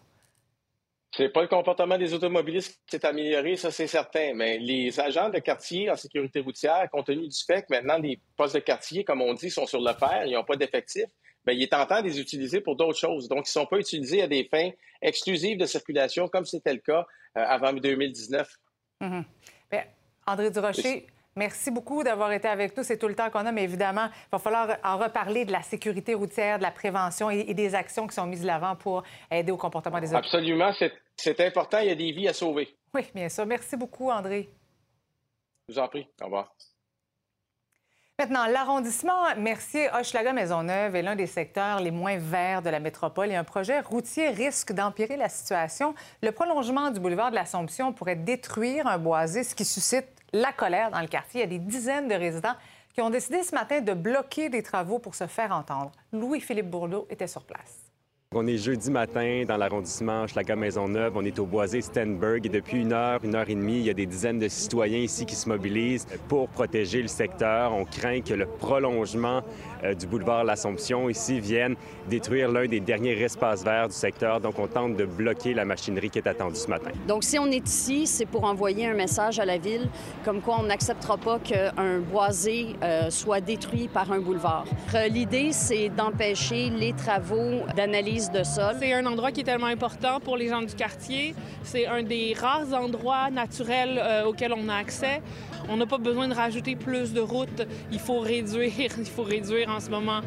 C'est 1.13 1.29
pas 1.29 1.43
le 1.43 1.49
comportement 1.49 1.99
des 1.99 2.15
automobilistes 2.15 2.81
qui 2.87 2.97
s'est 2.97 3.05
amélioré, 3.05 3.57
ça 3.57 3.73
c'est 3.73 3.89
certain, 3.89 4.33
mais 4.35 4.59
les 4.59 5.01
agents 5.01 5.29
de 5.29 5.41
quartier 5.41 5.91
en 5.91 5.97
sécurité 5.97 6.39
routière, 6.39 6.89
compte 6.91 7.07
tenu 7.07 7.27
du 7.27 7.45
fait 7.45 7.63
que 7.63 7.67
maintenant 7.71 7.99
les 7.99 8.21
postes 8.37 8.55
de 8.55 8.61
quartier, 8.61 9.03
comme 9.03 9.21
on 9.21 9.35
dit, 9.35 9.51
sont 9.51 9.67
sur 9.67 9.81
le 9.81 9.93
fer, 9.95 10.23
ils 10.25 10.35
n'ont 10.35 10.45
pas 10.45 10.55
d'effectifs, 10.55 11.11
bien, 11.45 11.55
il 11.55 11.63
est 11.65 11.73
tentant 11.73 12.01
de 12.01 12.07
les 12.07 12.21
utiliser 12.21 12.61
pour 12.61 12.77
d'autres 12.77 12.99
choses. 12.99 13.29
Donc, 13.29 13.39
ils 13.39 13.51
ne 13.51 13.63
sont 13.63 13.67
pas 13.67 13.79
utilisés 13.79 14.23
à 14.23 14.29
des 14.29 14.45
fins 14.45 14.71
exclusives 15.03 15.59
de 15.59 15.67
circulation, 15.67 16.29
comme 16.29 16.45
c'était 16.45 16.75
le 16.75 16.81
cas 16.81 17.07
euh, 17.37 17.45
avant 17.45 17.73
2019. 17.73 18.49
Mm 19.01 19.23
André 20.27 20.51
Durocher, 20.51 21.07
Merci 21.41 21.71
beaucoup 21.71 22.05
d'avoir 22.05 22.31
été 22.33 22.49
avec 22.49 22.77
nous. 22.77 22.83
C'est 22.83 22.99
tout 22.99 23.09
le 23.09 23.15
temps 23.15 23.31
qu'on 23.31 23.47
a, 23.47 23.51
mais 23.51 23.65
évidemment, 23.65 24.11
il 24.13 24.31
va 24.31 24.39
falloir 24.39 24.77
en 24.85 24.99
reparler 24.99 25.47
de 25.47 25.53
la 25.53 25.63
sécurité 25.63 26.13
routière, 26.13 26.59
de 26.59 26.63
la 26.63 26.71
prévention 26.71 27.31
et, 27.31 27.55
des 27.55 27.75
actions 27.75 28.07
qui 28.07 28.15
sont 28.15 28.27
mises 28.27 28.43
de 28.43 28.47
l'avant 28.47 28.77
pour 28.77 29.05
aider 29.31 29.51
au 29.51 29.57
comportement 29.57 30.01
des 30.01 30.09
autres. 30.09 30.19
Absolument, 30.19 30.71
c'est 31.17 31.41
important. 31.41 31.79
Il 31.79 31.89
y 31.89 31.93
a 31.93 31.95
des 31.95 32.13
vies 32.13 32.29
à 32.29 32.35
sauver. 32.35 32.69
Oui, 32.93 33.07
bien 33.15 33.31
sûr. 33.31 33.47
Merci 33.47 33.75
beaucoup, 33.75 34.11
André. 34.11 34.51
Je 35.67 35.73
vous 35.73 35.79
en 35.79 35.89
prie. 35.89 36.07
Au 36.21 36.27
revoir. 36.27 36.53
Maintenant, 38.19 38.45
l'arrondissement 38.45 39.35
Mercier-Hochelaga-Maisonneuve 39.39 40.95
est 40.95 41.01
l'un 41.01 41.17
des 41.17 41.27
secteurs 41.27 41.81
les 41.81 41.91
moins 41.91 42.19
verts 42.19 42.61
de 42.61 42.69
la 42.69 42.81
métropole 42.81 43.31
et 43.31 43.35
un 43.35 43.45
projet 43.45 43.81
routier 43.81 44.29
risque 44.29 44.73
d'empirer 44.73 45.17
la 45.17 45.31
situation. 45.31 45.95
Le 46.23 46.33
prolongement 46.33 46.91
du 46.91 47.01
boulevard 47.01 47.31
de 47.31 47.37
l'Assomption 47.37 47.95
pourrait 47.95 48.17
détruire 48.17 48.87
un 48.87 48.99
boisé, 48.99 49.43
ce 49.43 49.55
qui 49.55 49.65
suscite 49.65 50.20
la 50.33 50.53
colère 50.53 50.91
dans 50.91 51.01
le 51.01 51.09
quartier. 51.09 51.41
Il 51.41 51.45
y 51.45 51.55
a 51.55 51.59
des 51.59 51.65
dizaines 51.65 52.09
de 52.09 52.15
résidents 52.15 52.55
qui 52.93 53.01
ont 53.01 53.11
décidé 53.11 53.43
ce 53.43 53.55
matin 53.55 53.81
de 53.81 53.93
bloquer 53.93 54.49
des 54.49 54.63
travaux 54.63 54.99
pour 54.99 55.15
se 55.15 55.27
faire 55.27 55.53
entendre. 55.53 55.93
Louis-Philippe 56.13 56.71
Bourleau 56.71 57.07
était 57.11 57.27
sur 57.27 57.43
place. 57.43 57.90
On 58.33 58.47
est 58.47 58.59
jeudi 58.59 58.93
matin 58.93 59.43
dans 59.45 59.57
l'arrondissement 59.57 60.25
Schlager-Maisonneuve. 60.29 61.17
On 61.17 61.25
est 61.25 61.41
au 61.41 61.47
boisé 61.47 61.81
Stenberg 61.81 62.47
et 62.47 62.49
depuis 62.49 62.81
une 62.81 62.93
heure, 62.93 63.19
une 63.25 63.35
heure 63.35 63.51
et 63.51 63.57
demie, 63.57 63.79
il 63.79 63.87
y 63.87 63.91
a 63.91 63.93
des 63.93 64.07
dizaines 64.07 64.39
de 64.39 64.47
citoyens 64.47 65.01
ici 65.01 65.27
qui 65.27 65.35
se 65.35 65.49
mobilisent 65.49 66.07
pour 66.29 66.49
protéger 66.49 67.03
le 67.03 67.09
secteur. 67.09 67.73
On 67.73 67.85
craint 67.85 68.21
que 68.21 68.33
le 68.33 68.47
prolongement 68.47 69.43
euh, 69.83 69.95
du 69.95 70.07
boulevard 70.07 70.45
L'Assomption 70.45 71.09
ici 71.09 71.41
vienne 71.41 71.75
détruire 72.09 72.53
l'un 72.53 72.69
des 72.69 72.79
derniers 72.79 73.21
espaces 73.21 73.65
verts 73.65 73.89
du 73.89 73.95
secteur. 73.95 74.39
Donc, 74.39 74.61
on 74.61 74.69
tente 74.69 74.97
de 74.97 75.07
bloquer 75.07 75.53
la 75.53 75.65
machinerie 75.65 76.11
qui 76.11 76.21
est 76.21 76.29
attendue 76.29 76.55
ce 76.55 76.69
matin. 76.69 76.93
Donc, 77.09 77.25
si 77.25 77.37
on 77.37 77.47
est 77.47 77.67
ici, 77.67 78.07
c'est 78.07 78.27
pour 78.27 78.45
envoyer 78.45 78.87
un 78.87 78.95
message 78.95 79.41
à 79.41 79.45
la 79.45 79.59
ville 79.59 79.89
comme 80.25 80.41
quoi 80.41 80.59
on 80.61 80.67
n'acceptera 80.67 81.17
pas 81.17 81.41
qu'un 81.41 81.99
boisé 81.99 82.77
euh, 82.85 83.11
soit 83.11 83.41
détruit 83.41 83.89
par 83.89 84.13
un 84.13 84.21
boulevard. 84.21 84.67
Euh, 84.95 85.09
l'idée, 85.09 85.51
c'est 85.51 85.89
d'empêcher 85.89 86.71
les 86.71 86.93
travaux 86.93 87.63
d'analyse 87.75 88.20
c'est 88.21 88.93
un 88.93 89.07
endroit 89.07 89.33
qui 89.33 89.41
est 89.41 89.45
tellement 89.45 89.67
important 89.67 90.21
pour 90.21 90.37
les 90.37 90.49
gens 90.49 90.63
du 90.63 90.75
quartier. 90.75 91.35
C'est 91.63 91.87
un 91.87 92.03
des 92.03 92.35
rares 92.39 92.73
endroits 92.75 93.31
naturels 93.31 94.01
euh, 94.03 94.25
auxquels 94.25 94.53
on 94.53 94.69
a 94.69 94.75
accès. 94.75 95.23
On 95.69 95.77
n'a 95.77 95.87
pas 95.87 95.99
besoin 95.99 96.29
de 96.29 96.35
rajouter 96.35 96.77
plus 96.77 97.13
de 97.13 97.21
routes. 97.21 97.67
Il 97.93 97.99
faut 97.99 98.21
réduire, 98.21 98.91
il 98.99 99.07
faut 99.07 99.23
réduire 99.23 99.69
en 99.71 99.81
ce 99.81 99.91
moment 99.91 100.21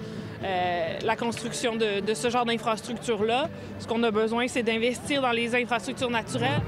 euh, 0.43 0.99
la 1.03 1.15
construction 1.15 1.75
de, 1.75 1.99
de 1.99 2.13
ce 2.13 2.29
genre 2.29 2.45
d'infrastructure-là. 2.45 3.49
Ce 3.79 3.88
qu'on 3.88 4.03
a 4.03 4.12
besoin, 4.12 4.47
c'est 4.47 4.63
d'investir 4.63 5.21
dans 5.21 5.32
les 5.32 5.56
infrastructures 5.56 6.10
naturelles. 6.10 6.62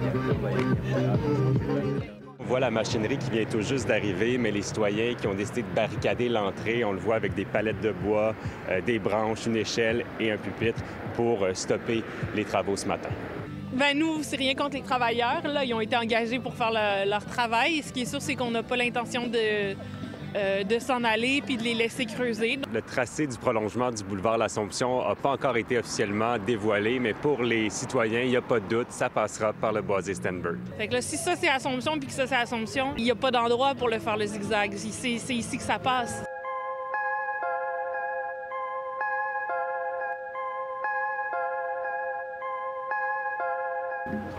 Voit 2.47 2.59
la 2.59 2.69
machinerie 2.69 3.17
qui 3.17 3.31
vient 3.31 3.45
tout 3.45 3.61
juste 3.61 3.87
d'arriver, 3.87 4.37
mais 4.37 4.51
les 4.51 4.61
citoyens 4.61 5.15
qui 5.15 5.25
ont 5.25 5.33
décidé 5.33 5.63
de 5.63 5.75
barricader 5.75 6.29
l'entrée, 6.29 6.83
on 6.83 6.91
le 6.91 6.99
voit 6.99 7.15
avec 7.15 7.33
des 7.33 7.45
palettes 7.45 7.81
de 7.81 7.91
bois, 7.91 8.35
euh, 8.69 8.81
des 8.81 8.99
branches, 8.99 9.47
une 9.47 9.57
échelle 9.57 10.05
et 10.19 10.31
un 10.31 10.37
pupitre 10.37 10.79
pour 11.15 11.43
euh, 11.43 11.55
stopper 11.55 12.03
les 12.35 12.45
travaux 12.45 12.75
ce 12.75 12.85
matin. 12.85 13.09
Ben 13.73 13.97
nous, 13.97 14.21
c'est 14.21 14.37
rien 14.37 14.53
contre 14.53 14.75
les 14.75 14.83
travailleurs. 14.83 15.41
Ils 15.65 15.73
ont 15.73 15.81
été 15.81 15.97
engagés 15.97 16.39
pour 16.39 16.53
faire 16.53 16.71
leur 16.71 17.25
travail. 17.25 17.81
Ce 17.81 17.91
qui 17.91 18.03
est 18.03 18.05
sûr, 18.05 18.21
c'est 18.21 18.35
qu'on 18.35 18.51
n'a 18.51 18.63
pas 18.63 18.77
l'intention 18.77 19.27
de, 19.27 19.75
euh, 20.35 20.63
de 20.63 20.79
s'en 20.79 21.03
aller 21.03 21.41
puis 21.41 21.57
de 21.57 21.63
les 21.63 21.73
laisser 21.73 22.05
creuser. 22.05 22.59
Le 22.73 22.81
tracé 22.81 23.25
du 23.25 23.37
prolongement 23.37 23.91
du 23.91 24.03
boulevard 24.03 24.37
L'Assomption 24.37 25.07
n'a 25.07 25.15
pas 25.15 25.29
encore 25.29 25.57
été 25.57 25.77
officiellement 25.77 26.37
dévoilé, 26.37 26.99
mais 26.99 27.13
pour 27.13 27.41
les 27.41 27.69
citoyens, 27.69 28.21
il 28.21 28.29
n'y 28.29 28.35
a 28.35 28.41
pas 28.41 28.59
de 28.59 28.67
doute, 28.67 28.87
ça 28.89 29.09
passera 29.09 29.53
par 29.53 29.71
le 29.71 29.81
boisé 29.81 30.13
Stenberg. 30.13 30.57
Fait 30.77 30.87
que 30.87 30.93
là, 30.93 31.01
si 31.01 31.17
ça 31.17 31.35
c'est 31.35 31.47
Assomption 31.47 31.97
puis 31.97 32.07
que 32.07 32.13
ça 32.13 32.27
c'est 32.27 32.35
Assomption, 32.35 32.93
il 32.97 33.05
n'y 33.05 33.11
a 33.11 33.15
pas 33.15 33.31
d'endroit 33.31 33.75
pour 33.75 33.89
le 33.89 33.99
faire 33.99 34.17
le 34.17 34.25
zigzag. 34.25 34.73
C'est 34.75 35.11
ici 35.11 35.57
que 35.57 35.63
ça 35.63 35.79
passe. 35.79 36.23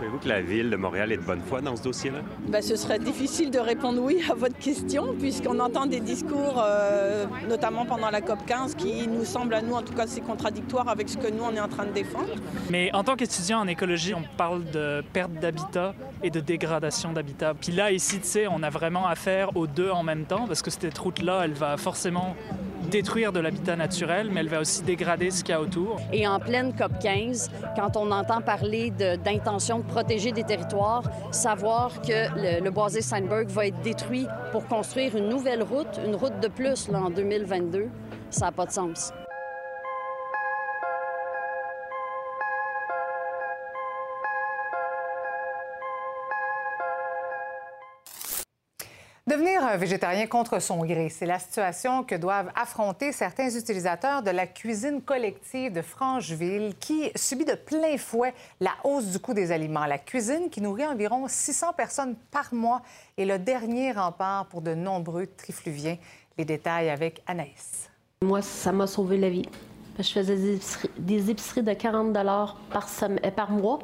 Trouvez-vous 0.07 0.23
que 0.23 0.29
la 0.29 0.41
Ville 0.41 0.69
de 0.69 0.77
Montréal 0.77 1.11
est 1.11 1.17
de 1.17 1.21
bonne 1.21 1.41
foi 1.41 1.59
dans 1.59 1.75
ce 1.75 1.83
dossier-là? 1.83 2.19
Bien, 2.47 2.61
ce 2.61 2.77
serait 2.77 2.97
difficile 2.97 3.51
de 3.51 3.59
répondre 3.59 4.01
oui 4.01 4.23
à 4.31 4.35
votre 4.35 4.57
question, 4.57 5.13
puisqu'on 5.19 5.59
entend 5.59 5.85
des 5.85 5.99
discours, 5.99 6.63
euh, 6.65 7.25
notamment 7.49 7.85
pendant 7.85 8.09
la 8.09 8.21
COP 8.21 8.45
15, 8.45 8.75
qui 8.75 9.05
nous 9.05 9.25
semblent 9.25 9.53
à 9.53 9.61
nous, 9.61 9.73
en 9.73 9.81
tout 9.81 9.93
cas, 9.93 10.07
c'est 10.07 10.21
contradictoire 10.21 10.87
avec 10.87 11.09
ce 11.09 11.17
que 11.17 11.29
nous, 11.29 11.43
on 11.43 11.53
est 11.53 11.59
en 11.59 11.67
train 11.67 11.85
de 11.85 11.91
défendre. 11.91 12.35
Mais 12.69 12.89
en 12.93 13.03
tant 13.03 13.17
qu'étudiant 13.17 13.59
en 13.59 13.67
écologie, 13.67 14.13
on 14.13 14.23
parle 14.37 14.63
de 14.71 15.03
perte 15.11 15.33
d'habitat 15.33 15.93
et 16.23 16.29
de 16.29 16.39
dégradation 16.39 17.11
d'habitat. 17.11 17.53
Puis 17.53 17.73
là, 17.73 17.91
ici, 17.91 18.21
tu 18.21 18.27
sais, 18.27 18.47
on 18.47 18.63
a 18.63 18.69
vraiment 18.69 19.07
affaire 19.07 19.57
aux 19.57 19.67
deux 19.67 19.89
en 19.89 20.03
même 20.03 20.23
temps, 20.23 20.47
parce 20.47 20.61
que 20.61 20.71
cette 20.71 20.97
route-là, 20.97 21.41
elle 21.43 21.53
va 21.53 21.75
forcément 21.75 22.33
détruire 22.89 23.31
de 23.31 23.39
l'habitat 23.39 23.75
naturel, 23.75 24.29
mais 24.31 24.39
elle 24.39 24.49
va 24.49 24.61
aussi 24.61 24.81
dégrader 24.83 25.31
ce 25.31 25.43
qu'il 25.43 25.53
y 25.53 25.55
a 25.55 25.61
autour. 25.61 25.99
Et 26.13 26.27
en 26.27 26.39
pleine 26.39 26.73
COP 26.73 26.99
15, 27.01 27.51
quand 27.75 27.97
on 27.97 28.11
entend 28.11 28.41
parler 28.41 28.91
d'intention 28.91 29.79
de, 29.79 29.83
protéger 29.97 30.31
des 30.31 30.43
territoires, 30.43 31.01
savoir 31.31 32.01
que 32.03 32.61
le, 32.63 32.69
boisé 32.69 33.01
Steinberg 33.01 33.47
va 33.47 33.65
être 33.65 33.81
détruit 33.81 34.27
pour 34.51 34.67
construire 34.67 35.15
une 35.15 35.27
nouvelle 35.27 35.63
route, 35.63 35.99
une 36.05 36.15
route 36.15 36.39
de 36.39 36.47
plus 36.49 36.87
là, 36.89 37.01
en 37.01 37.09
2022, 37.09 37.87
ça 38.29 38.45
n'a 38.45 38.51
pas 38.51 38.67
de 38.67 38.71
sens. 38.71 39.11
Devenir 49.27 49.77
végétarien 49.77 50.25
contre 50.25 50.61
son 50.61 50.85
gré, 50.85 51.09
c'est 51.09 51.25
la 51.25 51.37
situation 51.37 52.05
que 52.05 52.15
doivent 52.15 52.49
affronter 52.55 53.11
certains 53.11 53.49
utilisateurs 53.49 54.23
de 54.23 54.31
la 54.31 54.47
cuisine 54.47 55.01
collective 55.01 55.73
de 55.73 55.81
Francheville 55.81 56.75
qui 56.79 57.11
subit 57.13 57.43
de 57.43 57.55
plein 57.55 57.97
fouet 57.97 58.33
la 58.61 58.71
hausse 58.85 59.07
du 59.07 59.19
coût 59.19 59.33
des 59.33 59.51
aliments. 59.51 59.85
La 59.85 59.97
cuisine 59.97 60.49
qui 60.49 60.61
nourrit 60.61 60.85
environ 60.85 61.27
600 61.27 61.73
personnes 61.73 62.15
par 62.31 62.53
mois 62.53 62.81
est 63.17 63.25
le 63.25 63.37
dernier 63.37 63.91
rempart 63.91 64.45
pour 64.45 64.61
de 64.61 64.73
nombreux 64.73 65.27
trifluviens. 65.27 65.97
Les 66.37 66.45
détails 66.45 66.89
avec 66.89 67.21
Anaïs. 67.27 67.89
Moi, 68.21 68.41
ça 68.41 68.71
m'a 68.71 68.87
sauvé 68.87 69.17
la 69.17 69.29
vie. 69.29 69.49
Je 69.99 70.09
faisais 70.09 70.57
des 70.97 71.29
épiceries, 71.29 71.63
de 71.63 71.73
40 71.73 72.13
par, 72.71 72.87
par 73.35 73.51
mois. 73.51 73.79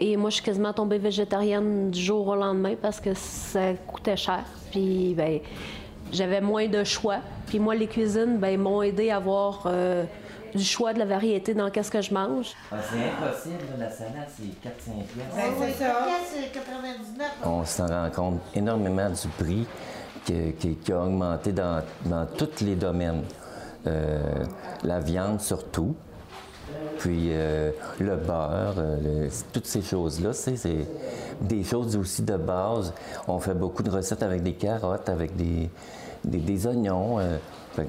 Et 0.00 0.16
moi, 0.16 0.30
je 0.30 0.36
suis 0.36 0.44
quasiment 0.44 0.72
tombée 0.72 0.98
végétarienne 0.98 1.90
du 1.90 2.00
jour 2.00 2.26
au 2.28 2.34
lendemain 2.34 2.74
parce 2.80 3.00
que 3.00 3.14
ça 3.14 3.74
coûtait 3.86 4.16
cher. 4.16 4.44
Puis, 4.70 5.14
ben, 5.16 5.40
j'avais 6.12 6.40
moins 6.40 6.66
de 6.66 6.82
choix. 6.84 7.18
Puis 7.46 7.58
moi, 7.58 7.74
les 7.74 7.86
cuisines, 7.86 8.38
ben, 8.38 8.60
m'ont 8.60 8.82
aidé 8.82 9.10
à 9.10 9.16
avoir 9.16 9.62
euh, 9.66 10.04
du 10.54 10.64
choix, 10.64 10.92
de 10.92 10.98
la 10.98 11.04
variété 11.04 11.54
dans 11.54 11.70
qu'est-ce 11.70 11.90
que 11.90 12.00
je 12.00 12.12
mange. 12.12 12.52
Ah, 12.70 12.76
c'est 12.82 12.96
impossible, 12.96 13.78
la 13.78 13.90
salade, 13.90 14.28
c'est 14.36 14.68
4-5 14.68 14.94
ben, 15.16 15.24
c'est 15.60 15.84
ça. 15.84 15.94
On 17.44 17.64
s'en 17.64 17.86
rend 17.86 18.10
compte 18.10 18.40
énormément 18.54 19.10
du 19.10 19.28
prix 19.38 19.66
qui, 20.24 20.92
a 20.92 20.98
augmenté 20.98 21.52
dans, 21.52 21.82
tous 22.36 22.64
les 22.64 22.76
domaines. 22.76 23.22
Euh, 23.86 24.44
la 24.82 24.98
viande 24.98 25.42
surtout. 25.42 25.94
Puis 26.98 27.28
euh, 27.30 27.70
le 28.00 28.16
beurre, 28.16 28.74
euh, 28.78 29.28
toutes 29.52 29.66
ces 29.66 29.82
choses-là, 29.82 30.32
c'est 30.32 30.56
des 31.40 31.64
choses 31.64 31.96
aussi 31.96 32.22
de 32.22 32.36
base. 32.36 32.92
On 33.28 33.38
fait 33.38 33.54
beaucoup 33.54 33.82
de 33.82 33.90
recettes 33.90 34.22
avec 34.22 34.42
des 34.42 34.54
carottes, 34.54 35.08
avec 35.08 35.36
des, 35.36 35.70
des, 36.24 36.66
oignons. 36.66 37.18
Euh, 37.18 37.36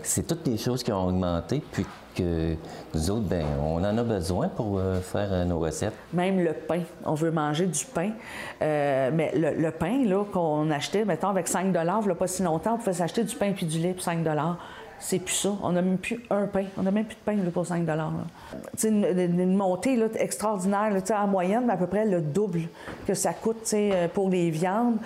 c'est 0.03 0.27
toutes 0.27 0.43
des 0.43 0.57
choses 0.57 0.83
qui 0.83 0.91
ont 0.91 1.07
augmenté, 1.07 1.61
puis 1.71 1.85
que 2.15 2.55
nous 2.93 3.11
autres, 3.11 3.27
ben, 3.27 3.45
on 3.61 3.83
en 3.83 3.97
a 3.97 4.03
besoin 4.03 4.47
pour 4.47 4.79
faire 5.03 5.45
nos 5.45 5.59
recettes. 5.59 5.93
Même 6.13 6.41
le 6.41 6.53
pain, 6.53 6.83
on 7.03 7.13
veut 7.13 7.29
manger 7.29 7.65
du 7.65 7.85
pain. 7.85 8.11
mais 8.61 9.33
le, 9.35 9.69
pain 9.71 10.01
qu'on 10.31 10.71
achetait, 10.71 11.03
mettons, 11.03 11.27
avec 11.27 11.49
5 11.49 11.65
il 11.65 11.71
n'y 11.71 11.77
a 11.77 12.15
pas 12.15 12.27
si 12.27 12.41
longtemps, 12.41 12.75
on 12.75 12.77
pouvait 12.77 12.93
s'acheter 12.93 13.25
du 13.25 13.35
pain 13.35 13.51
puis 13.51 13.65
du 13.65 13.79
lait 13.79 13.93
pour 13.93 14.01
5 14.01 14.23
c'est 14.99 15.19
plus 15.19 15.33
ça. 15.33 15.49
On 15.61 15.71
n'a 15.71 15.81
même 15.81 15.97
plus 15.97 16.23
un 16.29 16.47
pain. 16.47 16.65
On 16.77 16.83
n'a 16.83 16.91
même 16.91 17.05
plus 17.05 17.15
de 17.15 17.21
pain 17.21 17.37
pour 17.51 17.65
5 17.65 17.87
C'est 18.75 18.89
une, 18.89 19.05
une, 19.05 19.55
montée 19.55 19.95
là, 19.95 20.07
extraordinaire. 20.15 20.93
En 21.15 21.27
moyenne, 21.27 21.69
à 21.69 21.77
peu 21.77 21.87
près 21.87 22.05
le 22.05 22.21
double 22.21 22.61
que 23.07 23.13
ça 23.13 23.33
coûte 23.33 23.69
euh, 23.73 24.07
pour 24.07 24.29
les 24.29 24.49
viandes. 24.49 24.97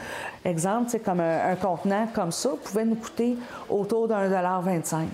Exemple, 0.46 0.98
comme 1.04 1.20
un, 1.20 1.56
contenant 1.56 2.08
comme 2.14 2.32
ça 2.32 2.52
pouvait 2.64 2.86
nous 2.86 2.96
coûter 2.96 3.38
autour 3.70 4.08
d'un 4.08 4.28
dollar 4.30 4.62
25. 4.62 5.08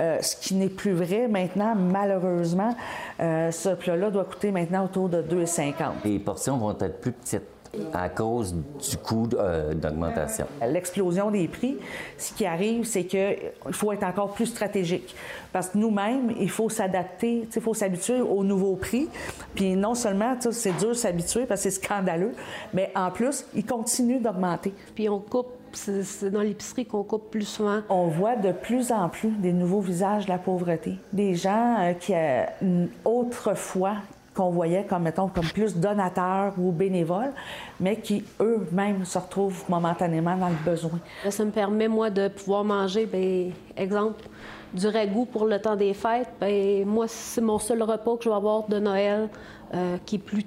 Euh, 0.00 0.18
ce 0.20 0.36
qui 0.36 0.54
n'est 0.54 0.68
plus 0.68 0.92
vrai 0.92 1.28
maintenant, 1.28 1.74
malheureusement. 1.74 2.74
Euh, 3.20 3.50
ce 3.50 3.70
plat-là 3.70 4.10
doit 4.10 4.24
coûter 4.24 4.50
maintenant 4.50 4.84
autour 4.84 5.08
de 5.08 5.22
2,50. 5.22 5.74
Les 6.04 6.18
portions 6.18 6.56
vont 6.56 6.72
être 6.72 7.00
plus 7.00 7.12
petites 7.12 7.53
à 7.92 8.08
cause 8.08 8.54
du 8.54 8.96
coût 8.96 9.28
euh, 9.34 9.74
d'augmentation. 9.74 10.46
L'explosion 10.66 11.30
des 11.30 11.48
prix, 11.48 11.76
ce 12.18 12.32
qui 12.32 12.46
arrive, 12.46 12.84
c'est 12.84 13.04
qu'il 13.04 13.52
faut 13.72 13.92
être 13.92 14.04
encore 14.04 14.32
plus 14.32 14.46
stratégique. 14.46 15.14
Parce 15.52 15.68
que 15.68 15.78
nous-mêmes, 15.78 16.32
il 16.38 16.50
faut 16.50 16.68
s'adapter, 16.68 17.46
il 17.54 17.62
faut 17.62 17.74
s'habituer 17.74 18.20
aux 18.20 18.42
nouveaux 18.42 18.76
prix. 18.76 19.08
Puis 19.54 19.76
non 19.76 19.94
seulement, 19.94 20.36
c'est 20.50 20.76
dur 20.78 20.90
de 20.90 20.94
s'habituer 20.94 21.46
parce 21.46 21.62
que 21.62 21.70
c'est 21.70 21.82
scandaleux, 21.82 22.32
mais 22.72 22.90
en 22.94 23.10
plus, 23.10 23.46
ils 23.54 23.64
continuent 23.64 24.20
d'augmenter. 24.20 24.72
Puis 24.94 25.08
on 25.08 25.20
coupe 25.20 25.48
c'est 25.76 26.30
dans 26.30 26.40
l'épicerie 26.40 26.86
qu'on 26.86 27.02
coupe 27.02 27.30
plus 27.30 27.44
souvent. 27.44 27.80
On 27.88 28.06
voit 28.06 28.36
de 28.36 28.52
plus 28.52 28.92
en 28.92 29.08
plus 29.08 29.30
des 29.30 29.52
nouveaux 29.52 29.80
visages 29.80 30.26
de 30.26 30.30
la 30.30 30.38
pauvreté. 30.38 30.96
Des 31.12 31.34
gens 31.34 31.76
euh, 31.80 31.92
qui, 31.94 32.14
euh, 32.14 32.86
autrefois, 33.04 33.96
qu'on 34.34 34.50
voyait 34.50 34.84
comme, 34.84 35.04
mettons, 35.04 35.28
comme 35.28 35.46
plus 35.46 35.76
donateurs 35.76 36.54
ou 36.58 36.72
bénévoles, 36.72 37.32
mais 37.80 37.96
qui, 37.96 38.24
eux-mêmes, 38.40 39.04
se 39.04 39.18
retrouvent 39.18 39.64
momentanément 39.68 40.36
dans 40.36 40.48
le 40.48 40.56
besoin. 40.64 40.98
Ça 41.30 41.44
me 41.44 41.50
permet, 41.50 41.88
moi, 41.88 42.10
de 42.10 42.28
pouvoir 42.28 42.64
manger, 42.64 43.06
bien, 43.06 43.50
exemple, 43.76 44.24
du 44.72 44.88
ragoût 44.88 45.24
pour 45.24 45.46
le 45.46 45.60
temps 45.60 45.76
des 45.76 45.94
fêtes. 45.94 46.28
Bien, 46.40 46.84
moi, 46.84 47.06
c'est 47.08 47.40
mon 47.40 47.58
seul 47.58 47.82
repas 47.82 48.16
que 48.16 48.24
je 48.24 48.28
vais 48.28 48.34
avoir 48.34 48.66
de 48.68 48.78
Noël 48.78 49.28
euh, 49.72 49.96
qui 50.04 50.16
est 50.16 50.18
plus 50.18 50.44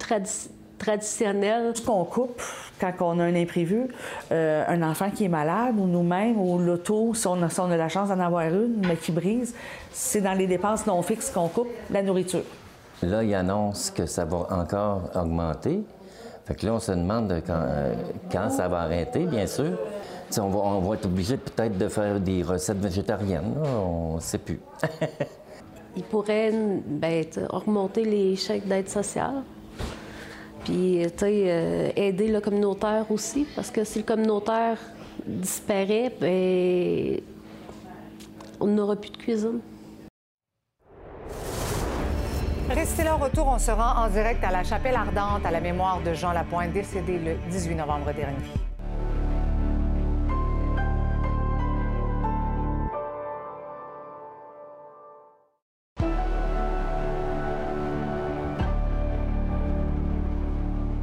traditionnel. 0.77 1.71
Ce 1.73 1.81
qu'on 1.81 2.03
coupe 2.03 2.41
quand 2.79 2.93
on 2.99 3.19
a 3.19 3.23
un 3.23 3.35
imprévu, 3.35 3.87
euh, 4.31 4.65
un 4.67 4.81
enfant 4.83 5.09
qui 5.09 5.25
est 5.25 5.29
malade 5.29 5.75
ou 5.77 5.85
nous-mêmes 5.85 6.37
ou 6.37 6.59
l'auto, 6.59 7.13
si, 7.13 7.25
on 7.25 7.41
a 7.41 7.77
la 7.77 7.89
chance 7.89 8.09
d'en 8.09 8.19
avoir 8.19 8.43
une, 8.49 8.85
mais 8.85 8.97
qui 8.97 9.11
brise, 9.11 9.55
c'est 9.91 10.21
dans 10.21 10.33
les 10.33 10.45
dépenses 10.45 10.85
non 10.85 11.01
fixes 11.01 11.31
qu'on 11.31 11.47
coupe 11.47 11.69
la 11.89 12.03
nourriture. 12.03 12.43
Là, 13.03 13.23
il 13.23 13.33
annonce 13.35 13.91
que 13.91 14.05
ça 14.05 14.25
va 14.25 14.47
encore 14.49 15.09
augmenter. 15.15 15.83
Fait 16.45 16.55
que 16.55 16.65
là, 16.65 16.73
on 16.73 16.79
se 16.79 16.91
demande 16.91 17.41
quand, 17.45 17.61
euh, 17.67 17.93
quand 18.31 18.49
ça 18.49 18.67
va 18.67 18.81
arrêter, 18.81 19.25
bien 19.25 19.45
sûr. 19.45 19.77
on 20.39 20.47
va, 20.47 20.59
on 20.59 20.79
va, 20.79 20.95
être 20.95 21.05
obligé 21.05 21.37
peut-être 21.37 21.77
de 21.77 21.87
faire 21.89 22.19
des 22.19 22.41
recettes 22.41 22.79
végétariennes. 22.79 23.53
on 23.65 24.15
ne 24.15 24.19
sait 24.21 24.37
plus. 24.37 24.59
il 25.95 26.03
pourrait 26.03 26.51
ben, 26.85 27.25
augmenter 27.51 28.03
les 28.03 28.35
chèques 28.35 28.67
d'aide 28.67 28.89
sociale. 28.89 29.43
Puis, 30.63 31.05
euh, 31.05 31.89
aider 31.95 32.27
le 32.27 32.41
communautaire 32.41 33.05
aussi, 33.09 33.45
parce 33.55 33.69
que 33.69 33.83
si 33.83 33.99
le 33.99 34.05
communautaire 34.05 34.77
disparaît, 35.25 36.11
ben, 36.19 37.21
on 38.59 38.67
n'aura 38.67 38.95
plus 38.95 39.11
de 39.11 39.17
cuisine. 39.17 39.59
Restez 42.69 43.03
là, 43.05 43.13
retour, 43.13 43.47
on 43.47 43.59
se 43.59 43.71
rend 43.71 44.03
en 44.03 44.09
direct 44.09 44.43
à 44.43 44.51
la 44.51 44.63
chapelle 44.63 44.95
ardente 44.95 45.45
à 45.45 45.51
la 45.51 45.61
mémoire 45.61 46.01
de 46.01 46.13
Jean 46.13 46.33
Lapointe, 46.33 46.73
décédé 46.73 47.17
le 47.17 47.35
18 47.49 47.75
novembre 47.75 48.13
dernier. 48.13 48.35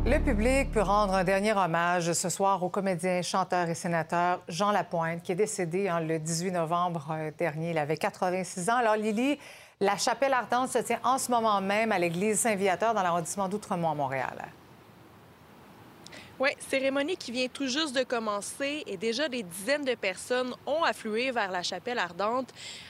Le 0.06 0.18
public 0.20 0.70
peut 0.70 0.82
rendre 0.82 1.14
un 1.14 1.24
dernier 1.24 1.54
hommage 1.54 2.12
ce 2.12 2.28
soir 2.28 2.62
au 2.62 2.68
comédien, 2.68 3.22
chanteur 3.22 3.70
et 3.70 3.74
sénateur 3.74 4.42
Jean 4.48 4.70
Lapointe, 4.70 5.22
qui 5.22 5.32
est 5.32 5.34
décédé 5.34 5.88
hein, 5.88 6.00
le 6.00 6.18
18 6.18 6.50
novembre 6.52 7.08
euh, 7.10 7.30
dernier. 7.38 7.70
Il 7.70 7.78
avait 7.78 7.96
86 7.96 8.68
ans. 8.68 8.76
Alors, 8.76 8.96
Lily, 8.96 9.38
la 9.80 9.96
chapelle 9.96 10.32
ardente 10.32 10.70
se 10.70 10.78
tient 10.78 11.00
en 11.04 11.18
ce 11.18 11.30
moment 11.30 11.60
même 11.60 11.92
à 11.92 11.98
l'église 11.98 12.40
Saint-Viateur 12.40 12.94
dans 12.94 13.02
l'arrondissement 13.02 13.48
d'Outremont 13.48 13.90
à 13.90 13.94
Montréal. 13.94 14.46
Oui, 16.40 16.50
cérémonie 16.58 17.16
qui 17.16 17.30
vient 17.30 17.46
tout 17.46 17.68
juste 17.68 17.94
de 17.94 18.02
commencer 18.02 18.82
et 18.88 18.96
déjà 18.96 19.28
des 19.28 19.44
dizaines 19.44 19.84
de 19.84 19.94
personnes 19.94 20.52
ont 20.66 20.82
afflué 20.82 21.30
vers 21.30 21.52
la 21.52 21.62
chapelle 21.62 21.98
ardente 22.00 22.48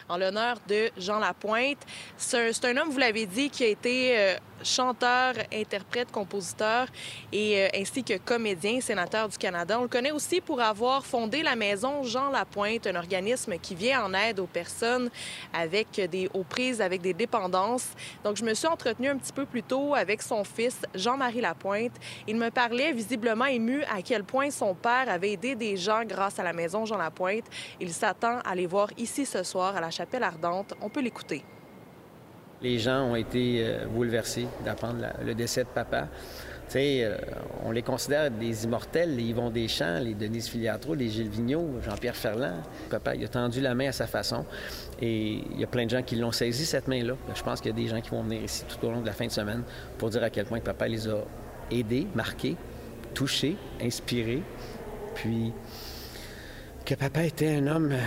en 0.08 0.16
l'honneur 0.16 0.56
de 0.66 0.90
Jean 0.96 1.18
Lapointe. 1.18 1.78
C'est 2.16 2.64
un, 2.64 2.76
homme, 2.78 2.88
vous 2.88 2.98
l'avez 2.98 3.26
dit, 3.26 3.50
qui 3.50 3.64
a 3.64 3.66
été 3.66 4.18
euh, 4.18 4.36
chanteur, 4.62 5.34
interprète, 5.52 6.10
compositeur 6.10 6.86
et 7.32 7.64
euh, 7.64 7.68
ainsi 7.74 8.02
que 8.02 8.16
comédien, 8.16 8.80
sénateur 8.80 9.28
du 9.28 9.36
Canada. 9.36 9.78
On 9.78 9.82
le 9.82 9.88
connaît 9.88 10.12
aussi 10.12 10.40
pour 10.40 10.62
avoir 10.62 11.04
fondé 11.04 11.42
la 11.42 11.54
maison 11.54 12.02
Jean 12.02 12.30
Lapointe, 12.30 12.86
un 12.86 12.96
organisme 12.96 13.58
qui 13.58 13.74
vient 13.74 14.06
en 14.06 14.14
aide 14.14 14.40
aux 14.40 14.46
personnes 14.46 15.10
avec 15.52 16.00
des, 16.10 16.30
aux 16.32 16.44
prises 16.44 16.80
avec 16.80 17.02
des 17.02 17.12
dépendances. 17.12 17.90
Donc, 18.24 18.38
je 18.38 18.44
me 18.44 18.54
suis 18.54 18.68
entretenue 18.68 19.08
un 19.08 19.18
petit 19.18 19.34
peu 19.34 19.44
plus 19.44 19.62
tôt 19.62 19.94
avec 19.94 20.22
son 20.22 20.44
fils, 20.44 20.80
Jean-Marie 20.94 21.42
Lapointe. 21.42 21.92
Il 22.26 22.36
me 22.36 22.50
parlait 22.50 22.92
visiblement 22.92 23.33
ému 23.42 23.82
à 23.84 24.02
quel 24.02 24.24
point 24.24 24.50
son 24.50 24.74
père 24.74 25.08
avait 25.08 25.32
aidé 25.32 25.54
des 25.54 25.76
gens 25.76 26.04
grâce 26.04 26.38
à 26.38 26.42
la 26.42 26.52
maison 26.52 26.84
Jean 26.84 26.96
Lapointe. 26.96 27.44
Il 27.80 27.92
s'attend 27.92 28.38
à 28.44 28.54
les 28.54 28.66
voir 28.66 28.88
ici 28.96 29.26
ce 29.26 29.42
soir 29.42 29.76
à 29.76 29.80
la 29.80 29.90
chapelle 29.90 30.22
ardente. 30.22 30.74
On 30.80 30.88
peut 30.88 31.00
l'écouter. 31.00 31.44
Les 32.62 32.78
gens 32.78 33.02
ont 33.10 33.16
été 33.16 33.58
euh, 33.58 33.86
bouleversés 33.86 34.46
d'apprendre 34.64 35.06
le 35.22 35.34
décès 35.34 35.64
de 35.64 35.68
papa. 35.68 36.08
Euh, 36.76 37.16
on 37.64 37.70
les 37.70 37.82
considère 37.82 38.30
des 38.30 38.64
immortels, 38.64 39.14
les 39.14 39.24
Yvon 39.24 39.50
Deschamps, 39.50 40.00
les 40.00 40.14
Denise 40.14 40.48
Filiatro, 40.48 40.94
les 40.94 41.08
Gilles 41.08 41.28
Vigneault, 41.28 41.80
Jean-Pierre 41.82 42.16
Ferland. 42.16 42.62
Papa, 42.90 43.14
il 43.14 43.24
a 43.24 43.28
tendu 43.28 43.60
la 43.60 43.74
main 43.74 43.88
à 43.88 43.92
sa 43.92 44.06
façon 44.06 44.44
et 45.00 45.42
il 45.50 45.60
y 45.60 45.64
a 45.64 45.66
plein 45.66 45.84
de 45.84 45.90
gens 45.90 46.02
qui 46.02 46.16
l'ont 46.16 46.32
saisi, 46.32 46.66
cette 46.66 46.88
main-là. 46.88 47.14
Je 47.34 47.42
pense 47.42 47.60
qu'il 47.60 47.70
y 47.70 47.74
a 47.74 47.76
des 47.76 47.88
gens 47.88 48.00
qui 48.00 48.10
vont 48.10 48.22
venir 48.22 48.42
ici 48.42 48.64
tout 48.66 48.86
au 48.86 48.90
long 48.90 49.00
de 49.00 49.06
la 49.06 49.12
fin 49.12 49.26
de 49.26 49.30
semaine 49.30 49.62
pour 49.98 50.10
dire 50.10 50.22
à 50.22 50.30
quel 50.30 50.46
point 50.46 50.60
papa 50.60 50.88
les 50.88 51.08
a 51.08 51.18
aidés, 51.70 52.06
marqués, 52.14 52.56
touchés, 53.14 53.56
inspirés, 53.80 54.42
puis 55.14 55.52
que 56.84 56.94
papa 56.94 57.24
était 57.24 57.56
un 57.56 57.66
homme... 57.66 57.92
Euh, 57.92 58.00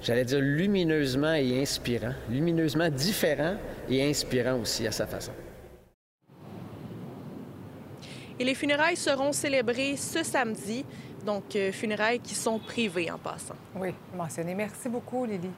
j'allais 0.00 0.24
dire 0.24 0.40
lumineusement 0.40 1.34
et 1.34 1.60
inspirant, 1.60 2.12
lumineusement 2.30 2.88
différent 2.88 3.56
et 3.90 4.08
inspirant 4.08 4.60
aussi 4.60 4.86
à 4.86 4.92
sa 4.92 5.06
façon. 5.06 5.32
Et 8.38 8.44
les 8.44 8.54
funérailles 8.54 8.96
seront 8.96 9.32
célébrées 9.32 9.96
ce 9.96 10.22
samedi, 10.22 10.84
donc 11.26 11.56
euh, 11.56 11.72
funérailles 11.72 12.20
qui 12.20 12.34
sont 12.34 12.60
privées 12.60 13.10
en 13.10 13.18
passant. 13.18 13.56
Oui, 13.74 13.92
mentionné. 14.14 14.54
Merci 14.54 14.88
beaucoup, 14.88 15.24
Lily. 15.24 15.50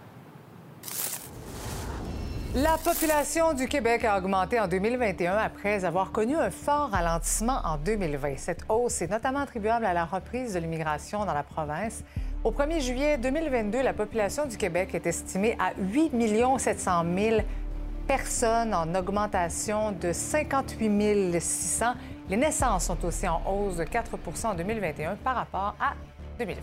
La 2.57 2.77
population 2.79 3.53
du 3.53 3.69
Québec 3.69 4.05
a 4.05 4.19
augmenté 4.19 4.59
en 4.59 4.67
2021 4.67 5.37
après 5.37 5.85
avoir 5.85 6.11
connu 6.11 6.35
un 6.35 6.51
fort 6.51 6.91
ralentissement 6.91 7.61
en 7.65 7.77
2020. 7.77 8.39
Cette 8.39 8.65
hausse 8.69 9.03
est 9.03 9.09
notamment 9.09 9.39
attribuable 9.39 9.87
à 9.87 9.93
la 9.93 10.05
reprise 10.05 10.55
de 10.55 10.59
l'immigration 10.59 11.25
dans 11.25 11.33
la 11.33 11.45
province. 11.45 12.03
Au 12.43 12.51
1er 12.51 12.81
juillet 12.81 13.19
2022, 13.19 13.83
la 13.83 13.93
population 13.93 14.47
du 14.47 14.57
Québec 14.57 14.97
est 14.97 15.07
estimée 15.07 15.57
à 15.61 15.75
8 15.79 16.11
700 16.59 17.05
000 17.17 17.37
personnes 18.09 18.75
en 18.75 18.97
augmentation 18.97 19.93
de 19.93 20.13
58 20.13 21.41
600. 21.41 21.93
Les 22.29 22.37
naissances 22.37 22.87
sont 22.87 23.05
aussi 23.05 23.29
en 23.29 23.41
hausse 23.47 23.77
de 23.77 23.85
4% 23.85 24.47
en 24.49 24.55
2021 24.55 25.15
par 25.23 25.37
rapport 25.37 25.77
à 25.79 25.95
2020. 26.41 26.63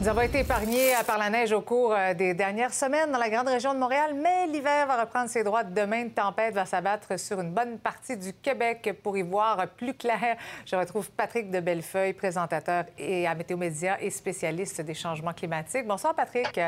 Nous 0.00 0.06
avons 0.06 0.20
été 0.20 0.38
épargnés 0.38 0.92
par 1.08 1.18
la 1.18 1.28
neige 1.28 1.50
au 1.52 1.60
cours 1.60 1.92
euh, 1.92 2.14
des 2.14 2.32
dernières 2.32 2.72
semaines 2.72 3.10
dans 3.10 3.18
la 3.18 3.28
grande 3.28 3.48
région 3.48 3.74
de 3.74 3.80
Montréal, 3.80 4.14
mais 4.14 4.46
l'hiver 4.46 4.86
va 4.86 5.00
reprendre 5.00 5.28
ses 5.28 5.42
droits. 5.42 5.64
Demain, 5.64 6.02
une 6.02 6.12
tempête 6.12 6.54
va 6.54 6.64
s'abattre 6.66 7.18
sur 7.18 7.40
une 7.40 7.50
bonne 7.50 7.80
partie 7.80 8.16
du 8.16 8.32
Québec. 8.32 8.96
Pour 9.02 9.18
y 9.18 9.22
voir 9.22 9.66
plus 9.70 9.94
clair, 9.94 10.36
je 10.64 10.76
retrouve 10.76 11.10
Patrick 11.10 11.50
de 11.50 11.58
Bellefeuille, 11.58 12.12
présentateur 12.12 12.84
et 12.96 13.26
à 13.26 13.34
Météo 13.34 13.56
Média 13.56 14.00
et 14.00 14.10
spécialiste 14.10 14.82
des 14.82 14.94
changements 14.94 15.34
climatiques. 15.34 15.84
Bonsoir, 15.84 16.14
Patrick. 16.14 16.60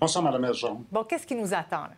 Bonsoir, 0.00 0.24
Mme 0.24 0.54
Jean. 0.54 0.80
Bon, 0.90 1.04
qu'est-ce 1.04 1.26
qui 1.26 1.34
nous 1.34 1.52
attend? 1.52 1.88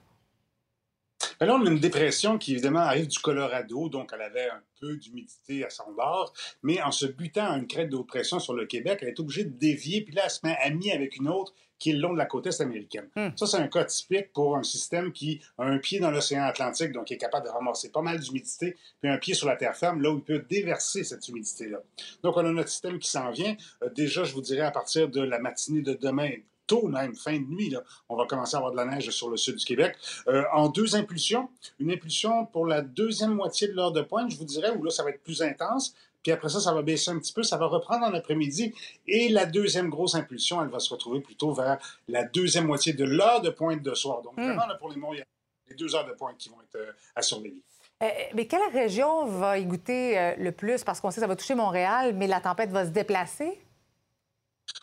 Ben 1.40 1.46
là, 1.46 1.56
on 1.56 1.66
a 1.66 1.70
une 1.70 1.78
dépression 1.78 2.38
qui, 2.38 2.52
évidemment, 2.52 2.80
arrive 2.80 3.06
du 3.06 3.18
Colorado, 3.18 3.88
donc 3.88 4.10
elle 4.14 4.22
avait 4.22 4.48
un 4.48 4.62
peu 4.80 4.96
d'humidité 4.96 5.64
à 5.64 5.70
son 5.70 5.92
bord, 5.92 6.32
mais 6.62 6.82
en 6.82 6.90
se 6.90 7.06
butant 7.06 7.52
à 7.52 7.58
une 7.58 7.66
crête 7.66 7.90
de 7.90 7.98
pression 7.98 8.38
sur 8.38 8.54
le 8.54 8.66
Québec, 8.66 8.98
elle 9.02 9.08
est 9.08 9.20
obligée 9.20 9.44
de 9.44 9.56
dévier, 9.56 10.02
puis 10.02 10.14
là, 10.14 10.22
elle 10.24 10.30
se 10.30 10.40
met 10.44 10.56
amie 10.60 10.90
avec 10.90 11.16
une 11.16 11.28
autre 11.28 11.54
qui 11.82 11.90
est 11.90 11.94
le 11.94 11.98
long 11.98 12.12
de 12.12 12.18
la 12.18 12.26
côte 12.26 12.46
est 12.46 12.60
américaine. 12.60 13.08
Hmm. 13.16 13.30
Ça, 13.34 13.44
c'est 13.44 13.56
un 13.56 13.66
cas 13.66 13.84
typique 13.84 14.32
pour 14.32 14.56
un 14.56 14.62
système 14.62 15.10
qui 15.10 15.40
a 15.58 15.64
un 15.64 15.78
pied 15.78 15.98
dans 15.98 16.12
l'océan 16.12 16.44
Atlantique, 16.44 16.92
donc 16.92 17.06
qui 17.06 17.14
est 17.14 17.18
capable 17.18 17.46
de 17.46 17.50
ramasser 17.50 17.90
pas 17.90 18.02
mal 18.02 18.20
d'humidité, 18.20 18.76
puis 19.00 19.10
un 19.10 19.18
pied 19.18 19.34
sur 19.34 19.48
la 19.48 19.56
terre 19.56 19.74
ferme, 19.74 20.00
là 20.00 20.12
où 20.12 20.18
il 20.18 20.22
peut 20.22 20.44
déverser 20.48 21.02
cette 21.02 21.26
humidité-là. 21.26 21.82
Donc, 22.22 22.36
on 22.36 22.46
a 22.46 22.52
notre 22.52 22.68
système 22.68 23.00
qui 23.00 23.10
s'en 23.10 23.32
vient. 23.32 23.56
Euh, 23.82 23.88
déjà, 23.90 24.22
je 24.22 24.32
vous 24.32 24.42
dirais, 24.42 24.62
à 24.62 24.70
partir 24.70 25.08
de 25.08 25.22
la 25.22 25.40
matinée 25.40 25.82
de 25.82 25.94
demain, 25.94 26.30
tôt 26.66 26.86
même, 26.88 27.14
fin 27.14 27.38
de 27.38 27.46
nuit, 27.46 27.74
on 28.08 28.16
va 28.16 28.26
commencer 28.26 28.54
à 28.54 28.58
avoir 28.58 28.72
de 28.72 28.76
la 28.76 28.84
neige 28.84 29.10
sur 29.10 29.28
le 29.28 29.36
sud 29.36 29.56
du 29.56 29.64
Québec. 29.64 29.96
Euh, 30.28 30.44
en 30.52 30.68
deux 30.68 30.96
impulsions, 30.96 31.48
une 31.78 31.90
impulsion 31.90 32.46
pour 32.46 32.66
la 32.66 32.82
deuxième 32.82 33.34
moitié 33.34 33.68
de 33.68 33.72
l'heure 33.72 33.92
de 33.92 34.02
pointe, 34.02 34.30
je 34.30 34.36
vous 34.36 34.44
dirais, 34.44 34.70
où 34.70 34.82
là, 34.82 34.90
ça 34.90 35.02
va 35.02 35.10
être 35.10 35.22
plus 35.22 35.42
intense. 35.42 35.94
Puis 36.22 36.30
après 36.30 36.48
ça, 36.48 36.60
ça 36.60 36.72
va 36.72 36.82
baisser 36.82 37.10
un 37.10 37.18
petit 37.18 37.32
peu, 37.32 37.42
ça 37.42 37.56
va 37.56 37.66
reprendre 37.66 38.06
en 38.06 38.14
après-midi. 38.14 38.72
Et 39.08 39.28
la 39.28 39.44
deuxième 39.44 39.90
grosse 39.90 40.14
impulsion, 40.14 40.62
elle 40.62 40.70
va 40.70 40.78
se 40.78 40.88
retrouver 40.90 41.20
plutôt 41.20 41.52
vers 41.52 41.78
la 42.06 42.24
deuxième 42.24 42.66
moitié 42.66 42.92
de 42.92 43.04
l'heure 43.04 43.40
de 43.40 43.50
pointe 43.50 43.82
de 43.82 43.94
soir. 43.94 44.22
Donc, 44.22 44.36
hmm. 44.36 44.44
vraiment, 44.44 44.66
là, 44.66 44.76
pour 44.76 44.88
les 44.90 44.96
a 45.20 45.24
les 45.68 45.74
deux 45.76 45.94
heures 45.94 46.06
de 46.06 46.12
pointe 46.12 46.36
qui 46.38 46.48
vont 46.48 46.60
être 46.60 46.76
euh, 46.76 46.92
à 47.16 47.22
surveiller. 47.22 47.62
Euh, 48.02 48.08
mais 48.34 48.46
quelle 48.46 48.68
région 48.72 49.26
va 49.26 49.58
y 49.58 49.64
goûter 49.64 50.34
le 50.36 50.50
plus? 50.50 50.84
Parce 50.84 51.00
qu'on 51.00 51.10
sait 51.10 51.16
que 51.16 51.20
ça 51.22 51.26
va 51.26 51.36
toucher 51.36 51.54
Montréal, 51.54 52.14
mais 52.14 52.26
la 52.26 52.40
tempête 52.40 52.70
va 52.70 52.84
se 52.84 52.90
déplacer? 52.90 53.60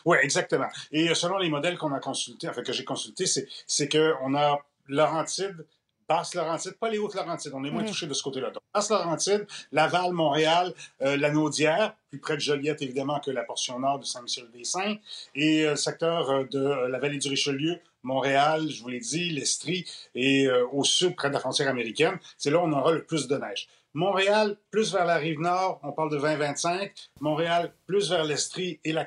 Oui, 0.04 0.18
exactement. 0.22 0.68
Et 0.92 1.14
selon 1.14 1.38
les 1.38 1.50
modèles 1.50 1.76
qu'on 1.76 1.92
a 1.92 2.00
consultés, 2.00 2.48
enfin 2.48 2.62
que 2.62 2.72
j'ai 2.72 2.84
consultés, 2.84 3.26
c'est 3.26 3.88
qu'on 3.88 4.34
a 4.34 4.58
Laurentide, 4.88 5.66
Basse-Laurentide, 6.10 6.72
pas 6.72 6.90
les 6.90 6.98
Hautes-Laurentides, 6.98 7.52
on 7.54 7.62
est 7.62 7.70
moins 7.70 7.82
mhm. 7.82 7.88
touché 7.88 8.08
de 8.08 8.14
ce 8.14 8.22
côté-là. 8.24 8.50
Basse-Laurentide, 8.74 9.46
Laval, 9.70 10.12
Montréal, 10.12 10.74
euh, 11.02 11.16
la 11.16 11.30
Naudière, 11.30 11.94
plus 12.08 12.18
près 12.18 12.34
de 12.34 12.40
Joliette, 12.40 12.82
évidemment, 12.82 13.20
que 13.20 13.30
la 13.30 13.44
portion 13.44 13.78
nord 13.78 14.00
de 14.00 14.04
Saint-Michel-des-Saints, 14.04 14.96
et 15.36 15.64
euh, 15.64 15.70
le 15.70 15.76
secteur 15.76 16.28
euh, 16.30 16.44
de 16.50 16.88
la 16.88 16.98
vallée 16.98 17.18
du 17.18 17.28
Richelieu, 17.28 17.78
Montréal, 18.02 18.68
je 18.68 18.82
vous 18.82 18.88
l'ai 18.88 18.98
dit, 18.98 19.30
l'Estrie, 19.30 19.86
et 20.16 20.48
au 20.72 20.84
sud, 20.84 21.14
près 21.14 21.28
de 21.28 21.34
la 21.34 21.40
frontière 21.40 21.68
américaine. 21.68 22.18
C'est 22.38 22.50
là 22.50 22.58
où 22.58 22.62
on 22.62 22.72
aura 22.72 22.92
le 22.92 23.04
plus 23.04 23.28
de 23.28 23.36
neige. 23.36 23.68
Montréal, 23.94 24.56
plus 24.70 24.92
vers 24.92 25.04
la 25.04 25.16
rive 25.16 25.40
nord, 25.40 25.80
on 25.82 25.92
parle 25.92 26.10
de 26.10 26.18
20-25. 26.18 26.90
Montréal, 27.20 27.72
plus 27.86 28.10
vers 28.10 28.24
l'Estrie 28.24 28.78
et 28.84 28.92
la, 28.92 29.06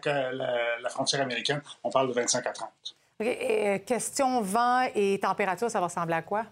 frontière 0.90 1.22
américaine, 1.22 1.62
on 1.84 1.90
parle 1.90 2.10
de 2.10 2.14
25 2.14 2.46
à 2.46 2.52
30. 2.52 2.70
Euh, 3.22 3.78
question 3.80 4.42
vent 4.42 4.88
et 4.94 5.20
température, 5.20 5.70
ça 5.72 5.80
va 5.80 5.86
ressembler 5.86 6.16
à 6.16 6.22
quoi? 6.22 6.46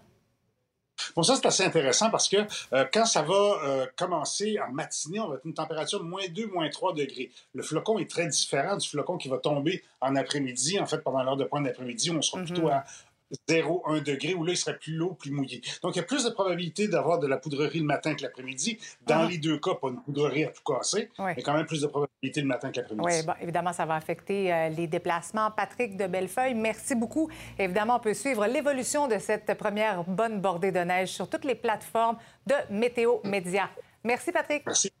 Bon, 1.16 1.22
ça, 1.22 1.36
c'est 1.36 1.46
assez 1.46 1.64
intéressant 1.64 2.10
parce 2.10 2.28
que 2.28 2.36
euh, 2.72 2.84
quand 2.92 3.04
ça 3.04 3.22
va 3.22 3.34
euh, 3.34 3.86
commencer 3.96 4.58
en 4.60 4.72
matinée, 4.72 5.20
on 5.20 5.28
va 5.28 5.36
être 5.36 5.44
une 5.44 5.54
température 5.54 5.98
de 5.98 6.04
moins 6.04 6.26
2, 6.28 6.46
moins 6.46 6.68
3 6.68 6.94
degrés. 6.94 7.30
Le 7.54 7.62
flocon 7.62 7.98
est 7.98 8.08
très 8.08 8.26
différent 8.26 8.76
du 8.76 8.88
flocon 8.88 9.16
qui 9.16 9.28
va 9.28 9.38
tomber 9.38 9.82
en 10.00 10.16
après-midi. 10.16 10.78
En 10.80 10.86
fait, 10.86 10.98
pendant 10.98 11.22
l'heure 11.22 11.36
de 11.36 11.44
pointe 11.44 11.64
d'après-midi, 11.64 12.10
on 12.10 12.22
sera 12.22 12.42
plutôt 12.42 12.68
mm-hmm. 12.68 12.72
à 12.72 12.84
0,1 13.48 14.02
degré, 14.02 14.34
où 14.34 14.44
là, 14.44 14.52
il 14.52 14.56
serait 14.56 14.78
plus 14.78 14.94
lourd, 14.94 15.16
plus 15.16 15.30
mouillé. 15.30 15.60
Donc, 15.82 15.94
il 15.94 15.98
y 15.98 16.00
a 16.00 16.04
plus 16.04 16.24
de 16.24 16.30
probabilité 16.30 16.88
d'avoir 16.88 17.18
de 17.18 17.26
la 17.26 17.36
poudrerie 17.36 17.80
le 17.80 17.84
matin 17.84 18.14
que 18.14 18.22
l'après-midi. 18.22 18.78
Dans 19.06 19.20
ah. 19.20 19.28
les 19.28 19.38
deux 19.38 19.58
cas, 19.58 19.74
pas 19.74 19.88
une 19.88 20.02
poudrerie 20.02 20.44
à 20.44 20.48
tout 20.48 20.62
casser, 20.64 21.10
mais 21.18 21.42
quand 21.42 21.54
même 21.54 21.66
plus 21.66 21.80
de 21.80 21.86
probabilité 21.86 22.40
le 22.40 22.46
matin 22.46 22.70
que 22.70 22.78
l'après-midi. 22.78 23.06
Oui, 23.06 23.26
bon, 23.26 23.34
évidemment, 23.40 23.72
ça 23.72 23.86
va 23.86 23.96
affecter 23.96 24.52
euh, 24.52 24.68
les 24.68 24.86
déplacements. 24.86 25.50
Patrick 25.50 25.96
de 25.96 26.06
Bellefeuille, 26.06 26.54
merci 26.54 26.94
beaucoup. 26.94 27.30
Évidemment, 27.58 27.96
on 27.96 28.00
peut 28.00 28.14
suivre 28.14 28.46
l'évolution 28.46 29.08
de 29.08 29.18
cette 29.18 29.54
première 29.54 30.04
bonne 30.04 30.40
bordée 30.40 30.72
de 30.72 30.80
neige 30.80 31.10
sur 31.10 31.28
toutes 31.28 31.44
les 31.44 31.54
plateformes 31.54 32.16
de 32.46 32.54
Météo 32.70 33.18
Média. 33.24 33.70
Merci, 34.04 34.32
Patrick. 34.32 34.64
Merci. 34.66 34.92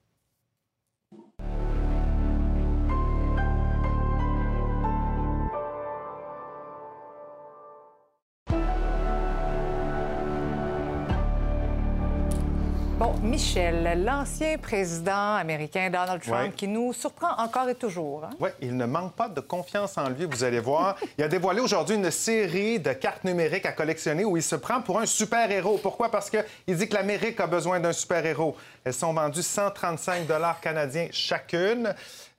Bon, 12.98 13.14
Michel, 13.22 14.04
l'ancien 14.04 14.58
président 14.58 15.34
américain 15.34 15.90
Donald 15.90 16.22
Trump, 16.22 16.54
qui 16.54 16.68
nous 16.68 16.92
surprend 16.92 17.34
encore 17.38 17.68
et 17.68 17.74
toujours. 17.74 18.24
Hein? 18.24 18.30
Oui, 18.38 18.50
il 18.60 18.76
ne 18.76 18.84
manque 18.84 19.14
pas 19.14 19.28
de 19.28 19.40
confiance 19.40 19.96
en 19.98 20.08
lui, 20.08 20.26
vous 20.26 20.44
allez 20.44 20.60
voir. 20.60 20.96
il 21.18 21.24
a 21.24 21.28
dévoilé 21.28 21.60
aujourd'hui 21.60 21.96
une 21.96 22.10
série 22.10 22.78
de 22.78 22.92
cartes 22.92 23.24
numériques 23.24 23.66
à 23.66 23.72
collectionner 23.72 24.24
où 24.24 24.36
il 24.36 24.42
se 24.42 24.56
prend 24.56 24.82
pour 24.82 25.00
un 25.00 25.06
super-héros. 25.06 25.78
Pourquoi? 25.82 26.10
Parce 26.10 26.30
qu'il 26.30 26.76
dit 26.76 26.88
que 26.88 26.94
l'Amérique 26.94 27.40
a 27.40 27.46
besoin 27.46 27.80
d'un 27.80 27.92
super-héros. 27.92 28.56
Elles 28.84 28.94
sont 28.94 29.12
vendues 29.12 29.42
135 29.42 30.28
canadiens 30.60 31.08
chacune. 31.10 31.94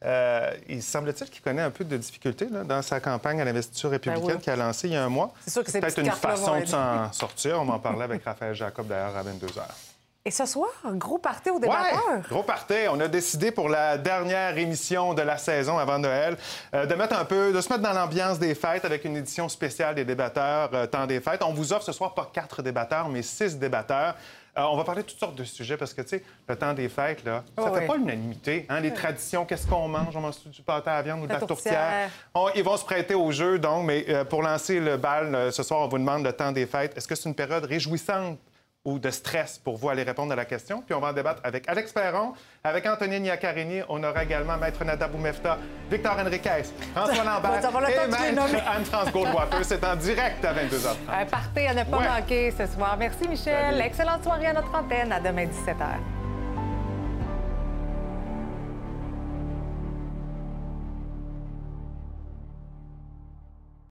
Euh, 0.05 0.51
il 0.67 0.83
semble-t-il 0.83 1.29
qu'il 1.29 1.41
connaît 1.41 1.61
un 1.61 1.71
peu 1.71 1.83
de 1.83 1.97
difficultés 1.97 2.47
dans 2.65 2.81
sa 2.81 2.99
campagne 2.99 3.41
à 3.41 3.45
l'investiture 3.45 3.89
ben 3.89 3.95
républicaine 3.95 4.39
qu'il 4.39 4.51
a 4.51 4.55
lancée 4.57 4.87
il 4.87 4.93
y 4.93 4.97
a 4.97 5.03
un 5.03 5.09
mois. 5.09 5.33
C'est 5.45 5.51
sûr 5.51 5.63
que 5.63 5.71
c'est 5.71 5.79
peut-être 5.79 5.99
une 5.99 6.11
façon 6.11 6.59
de 6.59 6.65
s'en 6.65 7.11
sortir. 7.11 7.61
On 7.61 7.65
m'en 7.65 7.79
parlait 7.79 8.03
avec 8.03 8.23
Raphaël 8.23 8.53
Jacob 8.53 8.87
d'ailleurs 8.87 9.15
à 9.15 9.23
22 9.23 9.47
h. 9.47 9.92
Et 10.25 10.31
ce 10.31 10.45
soir, 10.45 10.69
gros 10.93 11.17
party 11.17 11.49
au 11.49 11.59
débatteur. 11.59 12.01
Ouais, 12.09 12.21
gros 12.29 12.43
party. 12.43 12.73
On 12.89 12.97
a 13.01 13.09
décidé 13.09 13.51
pour 13.51 13.67
la 13.67 13.97
dernière 13.97 14.57
émission 14.57 15.13
de 15.13 15.21
la 15.21 15.37
saison 15.37 15.77
avant 15.77 15.99
Noël 15.99 16.37
euh, 16.73 16.85
de 16.85 16.95
mettre 16.95 17.19
un 17.19 17.25
peu, 17.25 17.51
de 17.51 17.59
se 17.59 17.67
mettre 17.67 17.81
dans 17.81 17.91
l'ambiance 17.91 18.39
des 18.39 18.55
fêtes 18.55 18.85
avec 18.85 19.03
une 19.03 19.17
édition 19.17 19.49
spéciale 19.49 19.95
des 19.95 20.05
débatteurs 20.05 20.69
euh, 20.73 20.85
temps 20.85 21.05
des 21.07 21.19
fêtes. 21.19 21.43
On 21.43 21.51
vous 21.51 21.73
offre 21.73 21.83
ce 21.83 21.91
soir 21.91 22.13
pas 22.13 22.29
quatre 22.31 22.61
débatteurs, 22.61 23.09
mais 23.09 23.21
six 23.21 23.57
débatteurs. 23.59 24.15
Euh, 24.57 24.61
on 24.61 24.77
va 24.77 24.85
parler 24.85 25.01
de 25.01 25.07
toutes 25.07 25.19
sortes 25.19 25.35
de 25.35 25.43
sujets 25.43 25.75
parce 25.75 25.93
que, 25.93 26.01
tu 26.03 26.07
sais, 26.09 26.23
le 26.47 26.55
temps 26.55 26.71
des 26.73 26.87
fêtes, 26.87 27.25
là, 27.25 27.43
ça 27.57 27.65
Oh 27.69 27.73
fait 27.73 27.81
oui. 27.81 27.87
pas 27.87 27.97
l'unanimité. 27.97 28.65
Hein? 28.69 28.79
Les 28.79 28.93
traditions, 28.93 29.43
qu'est-ce 29.43 29.67
qu'on 29.67 29.89
mange? 29.89 30.15
On 30.15 30.21
mange 30.21 30.35
du 30.45 30.61
pâté 30.61 30.89
à 30.89 30.93
la 30.95 31.01
viande 31.01 31.19
ou 31.23 31.27
de 31.27 31.33
La 31.33 31.39
la 31.41 31.45
tourtière? 31.45 32.09
On- 32.33 32.47
ils 32.55 32.63
vont 32.63 32.77
se 32.77 32.85
prêter 32.85 33.13
au 33.13 33.29
jeu, 33.33 33.59
donc, 33.59 33.83
mais 33.87 34.05
pour 34.29 34.41
lancer 34.41 34.79
le 34.79 34.95
bal 34.95 35.51
ce 35.51 35.63
soir, 35.63 35.81
on 35.81 35.89
vous 35.89 35.97
demande 35.97 36.23
le 36.23 36.31
temps 36.31 36.53
des 36.53 36.65
fêtes. 36.65 36.95
Est-ce 36.95 37.09
que 37.09 37.15
c'est 37.15 37.27
une 37.27 37.35
période 37.35 37.65
réjouissante? 37.65 38.37
Ou 38.85 38.99
de 38.99 39.09
stress 39.09 39.57
pour 39.59 39.77
vous 39.77 39.89
aller 39.89 40.03
répondre 40.03 40.33
à 40.33 40.35
la 40.35 40.45
question? 40.45 40.81
Puis 40.85 40.93
on 40.93 40.99
va 40.99 41.09
en 41.09 41.13
débattre 41.13 41.41
avec 41.43 41.67
Alex 41.69 41.91
Perron, 41.91 42.33
avec 42.63 42.85
Antonine 42.85 43.23
Niacarini. 43.23 43.81
On 43.89 44.03
aura 44.03 44.23
également 44.23 44.57
Maître 44.57 44.83
Nada 44.83 45.07
Boumefta, 45.07 45.57
Victor 45.89 46.17
Enriquez, 46.19 46.63
François 46.93 47.23
Lambert 47.23 47.51
et 47.55 48.07
Maître. 48.07 48.63
Anne-France 48.75 49.11
Goldwater. 49.11 49.63
C'est 49.63 49.83
en 49.85 49.95
direct 49.95 50.43
à 50.45 50.53
22h30. 50.53 51.21
Un 51.21 51.25
party 51.25 51.59
à 51.67 51.73
ne 51.73 51.83
pas 51.83 51.97
Ouais. 51.97 52.07
manquer 52.07 52.51
ce 52.51 52.65
soir. 52.67 52.95
Merci, 52.97 53.27
Michel. 53.27 53.71
Salut. 53.75 53.81
Excellente 53.85 54.23
soirée 54.23 54.47
à 54.47 54.53
notre 54.53 54.73
antenne. 54.75 55.11
À 55.11 55.19
demain, 55.19 55.45
17h. 55.45 56.22